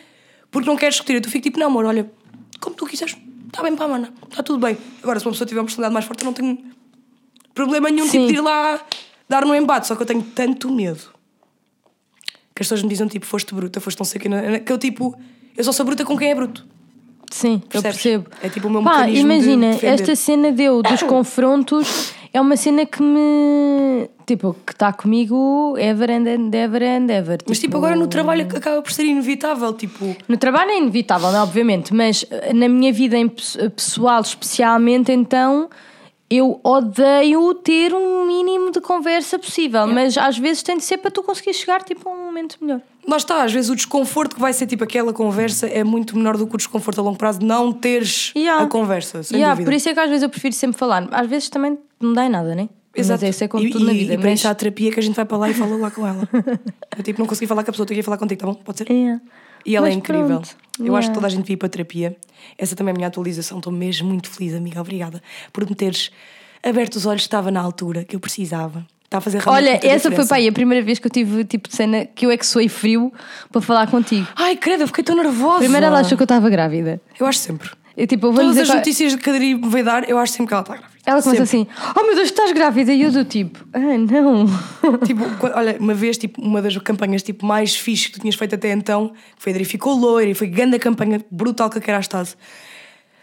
porque 0.51 0.69
não 0.69 0.77
quer 0.77 0.91
discutir. 0.91 1.15
Eu 1.15 1.23
fico 1.31 1.45
tipo, 1.45 1.61
não, 1.61 1.69
amor, 1.69 1.85
olha, 1.85 2.11
como 2.59 2.75
tu 2.75 2.85
quiseres, 2.87 3.17
está 3.47 3.63
bem 3.63 3.77
para 3.77 3.85
a 3.85 3.89
mana, 3.89 4.13
está 4.29 4.43
tudo 4.43 4.59
bem. 4.59 4.77
Agora, 5.01 5.21
se 5.21 5.27
uma 5.27 5.31
pessoa 5.31 5.47
tiver 5.47 5.61
uma 5.61 5.67
personalidade 5.67 5.95
mais 5.95 6.05
forte, 6.05 6.23
eu 6.23 6.27
não 6.27 6.33
tenho 6.33 6.59
problema 7.55 7.89
nenhum 7.89 8.09
tipo, 8.09 8.27
de 8.27 8.35
ir 8.35 8.41
lá 8.41 8.81
dar 9.29 9.45
um 9.45 9.55
embate, 9.55 9.87
só 9.87 9.95
que 9.95 10.03
eu 10.03 10.07
tenho 10.07 10.23
tanto 10.23 10.69
medo 10.71 11.16
que 12.57 12.63
as 12.63 12.67
pessoas 12.67 12.83
me 12.83 12.89
dizem 12.89 13.07
tipo, 13.07 13.27
foste 13.27 13.55
bruta, 13.55 13.79
foste 13.81 13.99
não 13.99 14.05
sei 14.07 14.19
o 14.19 14.23
que, 14.23 14.61
que 14.61 14.73
eu 14.73 14.79
tipo, 14.79 15.15
eu 15.57 15.63
só 15.63 15.71
sou 15.73 15.85
bruta 15.85 16.05
com 16.07 16.17
quem 16.17 16.31
é 16.31 16.35
bruto. 16.35 16.65
Sim, 17.31 17.61
eu 17.65 17.83
Percebes? 17.83 18.03
percebo. 18.03 18.27
É 18.43 18.49
tipo 18.49 18.67
o 18.69 18.71
meu 18.71 18.83
Pá, 18.83 19.01
mecanismo 19.01 19.29
de 19.29 19.35
imagina, 19.35 19.71
defender. 19.73 19.93
esta 19.95 20.17
cena 20.17 20.51
deu 20.53 20.83
dos 20.83 21.03
confrontos 21.05 22.15
é 22.33 22.41
uma 22.41 22.57
cena 22.57 22.87
que 22.87 23.03
me. 23.03 24.09
Tipo, 24.27 24.57
que 24.67 24.73
está 24.73 24.93
comigo 24.93 25.75
ever 25.79 26.11
and, 26.11 26.51
ever 26.55 26.83
and 26.83 27.11
ever. 27.11 27.39
Mas 27.49 27.59
tipo, 27.59 27.77
agora 27.77 27.95
no 27.95 28.07
trabalho 28.09 28.47
acaba 28.57 28.81
por 28.83 28.91
ser 28.93 29.05
inevitável, 29.05 29.73
tipo, 29.75 30.17
No 30.27 30.37
trabalho 30.37 30.71
é 30.71 30.79
inevitável, 30.79 31.31
não 31.31 31.39
é? 31.39 31.43
obviamente, 31.43 31.95
mas 31.95 32.25
eh, 32.31 32.53
na 32.53 32.69
minha 32.69 32.93
vida 32.93 33.17
pessoal, 33.75 34.21
especialmente, 34.23 35.13
então. 35.13 35.69
Eu 36.29 36.61
odeio 36.65 37.55
ter 37.55 37.95
um 37.95 38.27
mínimo 38.27 38.73
de 38.73 38.81
conversa 38.81 39.39
possível, 39.39 39.87
mas 39.87 40.19
às 40.19 40.37
vezes 40.37 40.61
tem 40.63 40.77
de 40.77 40.83
ser 40.83 40.99
para 40.99 41.11
tu 41.11 41.23
conseguir 41.23 41.55
chegar 41.55 41.83
tipo, 41.85 42.09
a 42.09 42.13
um 42.13 42.25
momento 42.27 42.57
melhor. 42.61 42.81
lá 43.07 43.17
está, 43.17 43.45
às 43.45 43.53
vezes 43.53 43.71
o 43.71 43.77
desconforto 43.77 44.35
que 44.35 44.41
vai 44.41 44.53
ser 44.53 44.67
tipo 44.67 44.83
aquela 44.83 45.13
conversa 45.13 45.69
é 45.69 45.85
muito 45.85 46.17
menor 46.17 46.37
do 46.37 46.45
que 46.47 46.55
o 46.57 46.59
desconforto 46.59 46.99
a 47.01 47.03
longo 47.05 47.17
prazo 47.17 47.39
de 47.39 47.47
não 47.47 47.73
teres 47.73 48.33
Yeah. 48.35 48.65
a 48.65 48.67
conversa, 48.67 49.23
sem 49.23 49.37
Yeah, 49.39 49.55
dúvida. 49.55 49.71
por 49.71 49.77
isso 49.77 49.89
é 49.89 49.95
que 49.95 50.01
às 50.01 50.09
vezes 50.09 50.23
eu 50.25 50.29
prefiro 50.29 50.55
sempre 50.55 50.77
falar. 50.77 51.09
Às 51.13 51.29
vezes 51.29 51.49
também 51.49 51.79
não 52.01 52.13
dá 52.13 52.27
em 52.27 52.29
nada, 52.29 52.57
né? 52.57 52.69
Exato. 52.93 53.25
Mas 53.25 53.35
isso 53.35 53.45
é 53.45 53.49
como 53.49 53.63
e, 53.65 53.71
tudo 53.71 53.85
na 53.85 53.93
e- 53.93 53.99
vida. 53.99 54.15
E 54.15 54.19
para 54.19 54.31
mas... 54.31 54.39
isso 54.41 54.49
há 54.49 54.51
a 54.51 54.55
terapia 54.55 54.91
que 54.91 54.99
a 54.99 55.03
gente 55.03 55.15
vai 55.15 55.25
para 55.25 55.37
lá 55.37 55.49
e 55.51 55.55
fala 55.55 55.77
lá 55.77 55.91
com 55.93 56.05
ela. 56.07 56.29
eu 56.97 57.05
tipo, 57.05 57.21
não 57.21 57.27
consegui 57.27 57.47
falar 57.47 57.63
com 57.63 57.71
a 57.71 57.73
pessoa, 57.73 57.85
estou 57.85 57.95
aqui 57.95 58.01
a 58.01 58.05
falar 58.05 58.17
contigo, 58.19 58.41
tá 58.41 58.47
bom? 58.49 58.55
Pode 58.55 58.79
ser? 58.79 58.91
É. 58.91 59.21
E 59.67 59.75
ela 59.77 59.87
é 59.87 59.91
Mas 59.91 59.99
incrível. 59.99 60.27
pronto. 60.27 60.57
Eu 60.79 60.85
Yeah. 60.85 60.99
acho 60.99 61.09
que 61.09 61.15
toda 61.15 61.27
a 61.27 61.31
gente 61.31 61.41
devia 61.41 61.55
ir 61.55 61.57
para 61.57 61.67
a 61.67 61.71
terapia. 61.71 62.17
Essa 62.59 62.77
também 62.77 62.93
é 62.93 62.95
a 62.95 62.97
minha 62.97 63.09
atualização. 63.09 63.59
Estou 63.59 63.73
mesmo 63.73 64.09
muito 64.09 64.29
feliz, 64.31 64.55
amiga. 64.55 64.81
Obrigada 64.81 65.23
por 65.53 65.69
me 65.69 65.75
teres 65.75 66.11
aberto 66.63 66.97
os 66.97 67.07
olhos. 67.07 67.23
Estava 67.23 67.51
na 67.51 67.61
altura 67.61 68.05
que 68.05 68.15
eu 68.15 68.21
precisava. 68.21 68.87
Está 69.05 69.19
a 69.19 69.21
fazer 69.21 69.41
Olha, 69.47 69.71
essa 69.77 69.83
foi 69.83 70.11
diferença. 70.11 70.35
aí 70.35 70.49
a 70.49 70.53
primeira 70.53 70.85
vez 70.85 70.99
que 70.99 71.07
eu 71.07 71.11
tive 71.11 71.45
tipo 71.45 71.69
de 71.69 71.77
cena 71.77 72.05
que 72.07 72.27
eu 72.27 72.31
é 72.31 72.37
que 72.37 72.45
soei 72.47 72.69
frio 72.69 73.13
para 73.51 73.61
falar 73.63 73.87
contigo. 73.87 74.27
Ai, 74.37 74.57
credo, 74.57 74.83
eu 74.83 74.87
fiquei 74.89 75.03
tão 75.05 75.17
nervosa. 75.17 75.61
Primeiro 75.61 75.87
ela 75.87 76.01
achou 76.01 76.17
que 76.19 76.23
eu 76.23 76.27
estava 76.27 76.51
grávida. 76.51 77.01
Eu 77.19 77.25
acho 77.27 77.39
sempre. 77.39 77.71
Eu, 77.97 78.07
tipo, 78.07 78.27
eu 78.27 78.33
vou 78.33 78.43
Todas 78.43 78.59
as 78.59 78.69
qual- 78.69 78.77
notícias 78.79 79.15
que 79.17 79.31
a 79.31 79.33
Adri 79.33 79.55
me 79.55 79.69
veio 79.71 79.85
dar, 79.85 80.09
eu 80.09 80.19
acho 80.19 80.33
sempre 80.35 80.49
que 80.49 80.53
ela 80.55 80.61
está 80.63 80.75
grávida. 80.77 80.97
Ela 81.07 81.23
começa 81.23 81.47
Sempre. 81.47 81.71
assim: 81.73 81.93
Oh 81.99 82.03
meu 82.05 82.15
Deus, 82.15 82.29
estás 82.29 82.53
grávida? 82.53 82.93
E 82.93 83.01
eu 83.03 83.11
do 83.11 83.25
tipo: 83.25 83.67
Ah, 83.73 83.79
não. 83.79 84.47
Tipo, 85.07 85.23
olha, 85.55 85.77
uma 85.81 85.95
vez, 85.95 86.19
tipo, 86.19 86.43
uma 86.43 86.61
das 86.61 86.77
campanhas 86.79 87.23
tipo, 87.23 87.47
mais 87.47 87.75
fixe 87.75 88.09
que 88.09 88.15
tu 88.15 88.21
tinhas 88.21 88.35
feito 88.35 88.55
até 88.55 88.71
então, 88.73 89.13
foi 89.39 89.53
a 89.53 89.55
Adri 89.55 89.65
ficou 89.65 89.95
loira 89.95 90.31
e 90.31 90.35
foi 90.35 90.47
grande 90.49 90.77
a 90.77 90.79
campanha 90.79 91.25
brutal 91.31 91.71
que 91.71 91.79
a 91.79 91.83
era 91.87 92.01
estado. 92.01 92.29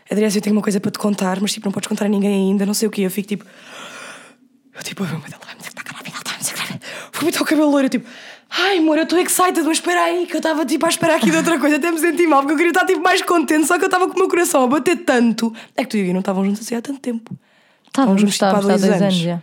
Adri, 0.09 0.23
eu 0.25 0.41
tenho 0.41 0.55
uma 0.55 0.61
coisa 0.61 0.79
para 0.79 0.89
te 0.91 0.97
contar, 0.97 1.39
mas 1.39 1.53
tipo, 1.53 1.67
não 1.67 1.71
podes 1.71 1.87
contar 1.87 2.05
a 2.05 2.09
ninguém 2.09 2.33
ainda, 2.49 2.65
não 2.65 2.73
sei 2.73 2.87
o 2.87 2.91
quê. 2.91 3.01
Eu 3.01 3.11
fico 3.11 3.27
tipo. 3.27 3.45
Eu 4.75 4.81
tipo, 4.81 5.03
meu 5.03 5.11
Deus, 5.19 5.25
ela 5.33 5.39
vai 5.45 5.53
me 5.53 5.59
dizer 5.59 5.71
que 5.73 5.81
está 5.81 5.83
grávida, 5.83 6.09
ela 6.09 6.17
está 6.19 6.31
a 6.31 6.33
me 6.33 6.39
dizer 6.39 6.53
que 6.53 6.59
está 6.59 6.65
grávida. 6.67 6.85
Fui 7.11 7.23
muito 7.25 7.37
ao 7.39 7.45
cabelo 7.45 7.69
loiro, 7.69 7.85
eu 7.85 7.89
tipo, 7.91 8.07
ai 8.59 8.77
amor, 8.77 8.97
eu 8.97 9.03
estou 9.03 9.19
excited, 9.19 9.63
mas 9.63 9.77
espera 9.77 10.01
aí, 10.03 10.25
que 10.25 10.35
eu 10.35 10.39
estava 10.39 10.65
tipo 10.65 10.85
a 10.85 10.89
esperar 10.89 11.17
aqui 11.17 11.31
de 11.31 11.37
outra 11.37 11.59
coisa, 11.59 11.75
até 11.77 11.91
me 11.91 11.99
senti 11.99 12.25
mal, 12.27 12.39
porque 12.41 12.53
eu 12.53 12.57
queria 12.57 12.71
estar 12.71 12.85
tipo 12.85 13.01
mais 13.01 13.21
contente, 13.21 13.65
só 13.67 13.77
que 13.77 13.83
eu 13.83 13.87
estava 13.87 14.07
com 14.07 14.13
o 14.13 14.19
meu 14.19 14.27
coração 14.29 14.63
a 14.63 14.67
bater 14.67 14.97
tanto. 14.97 15.53
É 15.75 15.83
que 15.83 15.89
tu 15.89 15.97
e 15.97 16.07
eu 16.07 16.13
não 16.13 16.19
estavam 16.19 16.43
juntos 16.45 16.61
assim 16.61 16.75
há 16.75 16.81
tanto 16.81 16.99
tempo. 16.99 17.35
Estávamos, 17.87 18.21
juntos, 18.21 18.35
tipo, 18.35 18.45
há 18.45 18.53
dois 18.53 18.65
dois 18.65 18.83
anos 18.83 19.01
anos. 19.01 19.15
já. 19.15 19.39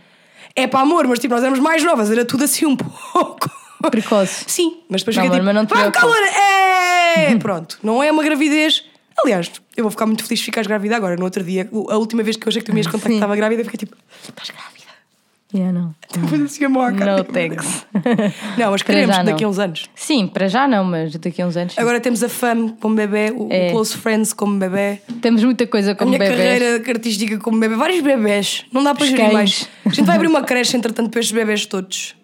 É 0.55 0.67
para 0.67 0.81
amor, 0.81 1.07
mas 1.07 1.19
tipo, 1.19 1.33
nós 1.33 1.43
éramos 1.43 1.59
mais 1.59 1.83
novas, 1.83 2.11
era 2.11 2.25
tudo 2.25 2.43
assim 2.43 2.65
um 2.65 2.75
pouco. 2.75 3.49
Precoce. 3.89 4.45
Sim, 4.49 4.77
mas 4.89 5.01
depois 5.01 5.17
Não, 5.17 5.23
fiquei 5.23 5.39
amor, 5.39 5.39
tipo, 5.39 5.45
mas 5.45 5.55
não 5.55 5.81
vai 5.81 5.91
calor, 5.91 6.15
preocupes." 6.15 6.37
é! 6.37 7.35
Pronto, 7.37 7.79
não 7.81 8.03
é 8.03 8.11
uma 8.11 8.23
gravidez. 8.23 8.83
Aliás, 9.23 9.51
eu 9.75 9.83
vou 9.83 9.91
ficar 9.91 10.05
muito 10.05 10.23
feliz 10.23 10.39
se 10.39 10.45
ficares 10.45 10.67
grávida 10.67 10.95
agora. 10.95 11.15
No 11.15 11.23
outro 11.25 11.43
dia, 11.43 11.69
a 11.89 11.97
última 11.97 12.23
vez 12.23 12.37
que 12.37 12.47
eu 12.47 12.49
achei 12.49 12.61
que 12.61 12.65
tu 12.65 12.73
me 12.73 12.79
ias 12.79 12.87
contar 12.87 13.07
que 13.07 13.15
estava 13.15 13.35
grávida, 13.35 13.61
eu 13.61 13.65
fiquei 13.65 13.77
tipo, 13.79 13.95
estás 14.27 14.49
grávida? 14.49 14.80
Yeah, 15.53 15.77
não. 15.77 15.93
Depois 16.13 16.41
assim 16.43 16.63
a 16.63 16.69
moca. 16.69 17.17
No 17.17 17.23
thanks. 17.25 17.85
Não, 18.57 18.71
mas 18.71 18.81
queremos 18.83 19.17
daqui 19.25 19.43
a 19.43 19.47
uns 19.49 19.59
anos. 19.59 19.89
Sim, 19.93 20.25
para 20.27 20.47
já 20.47 20.65
não, 20.67 20.83
mas 20.85 21.13
daqui 21.17 21.41
a 21.41 21.45
uns 21.45 21.57
anos. 21.57 21.73
sim. 21.73 21.81
Agora 21.81 21.99
temos 21.99 22.23
a 22.23 22.29
FAM 22.29 22.69
como 22.79 22.95
bebê, 22.95 23.33
o, 23.35 23.47
É. 23.51 23.69
Close 23.71 23.97
Friends 23.97 24.31
como 24.31 24.57
bebê, 24.57 25.01
Temos 25.21 25.43
muita 25.43 25.67
coisa 25.67 25.91
a 25.91 25.95
como 25.95 26.11
minha 26.11 26.19
bebés. 26.19 26.37
carreira 26.37 26.89
artística 26.89 27.37
como 27.37 27.59
bebê, 27.59 27.75
vários 27.75 28.01
bebés. 28.01 28.65
Não 28.71 28.81
dá 28.81 28.95
para 28.95 29.03
Os 29.03 29.09
gerir 29.09 29.33
mais. 29.33 29.67
A 29.85 29.89
gente 29.89 30.05
vai 30.05 30.15
abrir 30.15 30.27
uma 30.29 30.41
creche, 30.43 30.77
entretanto, 30.77 31.09
para 31.09 31.19
estes 31.19 31.35
bebés 31.35 31.65
todos. 31.65 32.15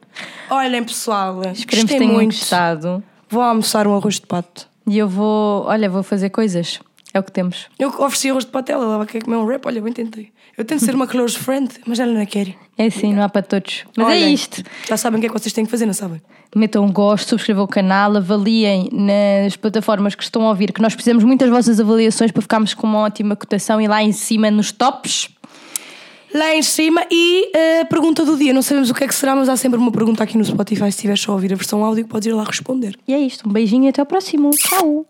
Olhem, 0.49 0.84
pessoal, 0.84 1.41
Esperemos 1.51 1.91
que 1.91 1.97
tenham 1.97 2.13
muito. 2.13 2.32
gostado. 2.34 3.03
Vou 3.30 3.41
almoçar 3.41 3.88
um 3.88 3.95
arroz 3.95 4.15
de 4.15 4.25
pato. 4.28 4.67
E 4.88 4.97
eu 4.97 5.09
vou, 5.09 5.65
olha, 5.65 5.89
vou 5.89 6.01
fazer 6.01 6.30
coisas. 6.30 6.80
É 7.13 7.19
o 7.19 7.23
que 7.23 7.32
temos. 7.32 7.67
Eu 7.78 7.89
ofereci 7.89 8.30
arroz 8.30 8.45
de 8.45 8.51
patela, 8.51 8.86
ela 8.95 9.05
quer 9.05 9.21
comer 9.21 9.38
um 9.38 9.45
rap, 9.45 9.65
olha, 9.65 9.82
bem 9.82 9.91
tentei. 9.91 10.32
Eu 10.58 10.66
tento 10.66 10.84
ser 10.84 10.95
uma 10.95 11.05
close 11.05 11.38
friend, 11.38 11.70
mas 11.86 11.99
ela 11.99 12.12
não 12.12 12.26
quer. 12.26 12.55
É 12.76 12.88
assim, 12.88 13.14
não 13.14 13.22
há 13.22 13.30
para 13.30 13.43
todos. 13.43 13.86
Mas 13.95 14.08
é 14.08 14.10
Olhem, 14.10 14.34
isto. 14.34 14.64
Já 14.89 14.97
sabem 14.97 15.20
o 15.20 15.22
que 15.22 15.28
é 15.28 15.30
que 15.30 15.39
vocês 15.39 15.53
têm 15.53 15.64
que 15.64 15.70
fazer, 15.70 15.86
não 15.86 15.93
sabem? 15.93 16.20
Metam 16.55 16.84
um 16.84 16.91
gosto, 16.91 17.30
subscrevam 17.30 17.64
o 17.64 17.68
canal, 17.68 18.18
avaliem 18.18 18.89
nas 18.91 19.55
plataformas 19.55 20.16
que 20.16 20.24
estão 20.24 20.41
a 20.41 20.49
ouvir, 20.49 20.72
que 20.72 20.82
nós 20.82 20.95
precisamos 20.95 21.24
muito 21.24 21.41
das 21.41 21.49
vossas 21.49 21.80
avaliações 21.80 22.32
para 22.32 22.41
ficarmos 22.41 22.74
com 22.74 22.88
uma 22.88 22.99
ótima 23.01 23.36
cotação 23.36 23.80
e 23.80 23.88
lá 23.88 24.01
em 24.01 24.12
cima 24.12 24.49
nos 24.49 24.72
tops. 24.72 25.30
Lá 26.34 26.55
em 26.55 26.64
cima 26.64 27.05
e 27.12 27.51
a 27.82 27.86
pergunta 27.86 28.26
do 28.26 28.36
dia. 28.36 28.51
Não 28.51 28.64
sabemos 28.64 28.89
o 28.89 28.95
que 28.95 29.03
é 29.03 29.08
que 29.08 29.14
será, 29.14 29.36
mas 29.36 29.47
há 29.49 29.55
sempre 29.55 29.78
uma 29.78 29.91
pergunta 29.91 30.24
aqui 30.24 30.39
no 30.39 30.43
Spotify. 30.43 30.86
Se 30.86 30.89
estiveres 30.89 31.22
só 31.22 31.34
a 31.34 31.36
ouvir 31.36 31.53
a 31.53 31.55
versão 31.55 31.86
áudio, 31.86 32.08
podes 32.08 32.26
ir 32.26 32.34
lá 32.34 32.43
responder. 32.43 32.97
E 33.08 33.14
é 33.14 33.20
isto. 33.20 33.47
Um 33.47 33.51
beijinho 33.51 33.86
e 33.86 33.89
até 33.89 34.01
ao 34.01 34.08
próximo. 34.08 34.49
Tchau! 34.49 35.05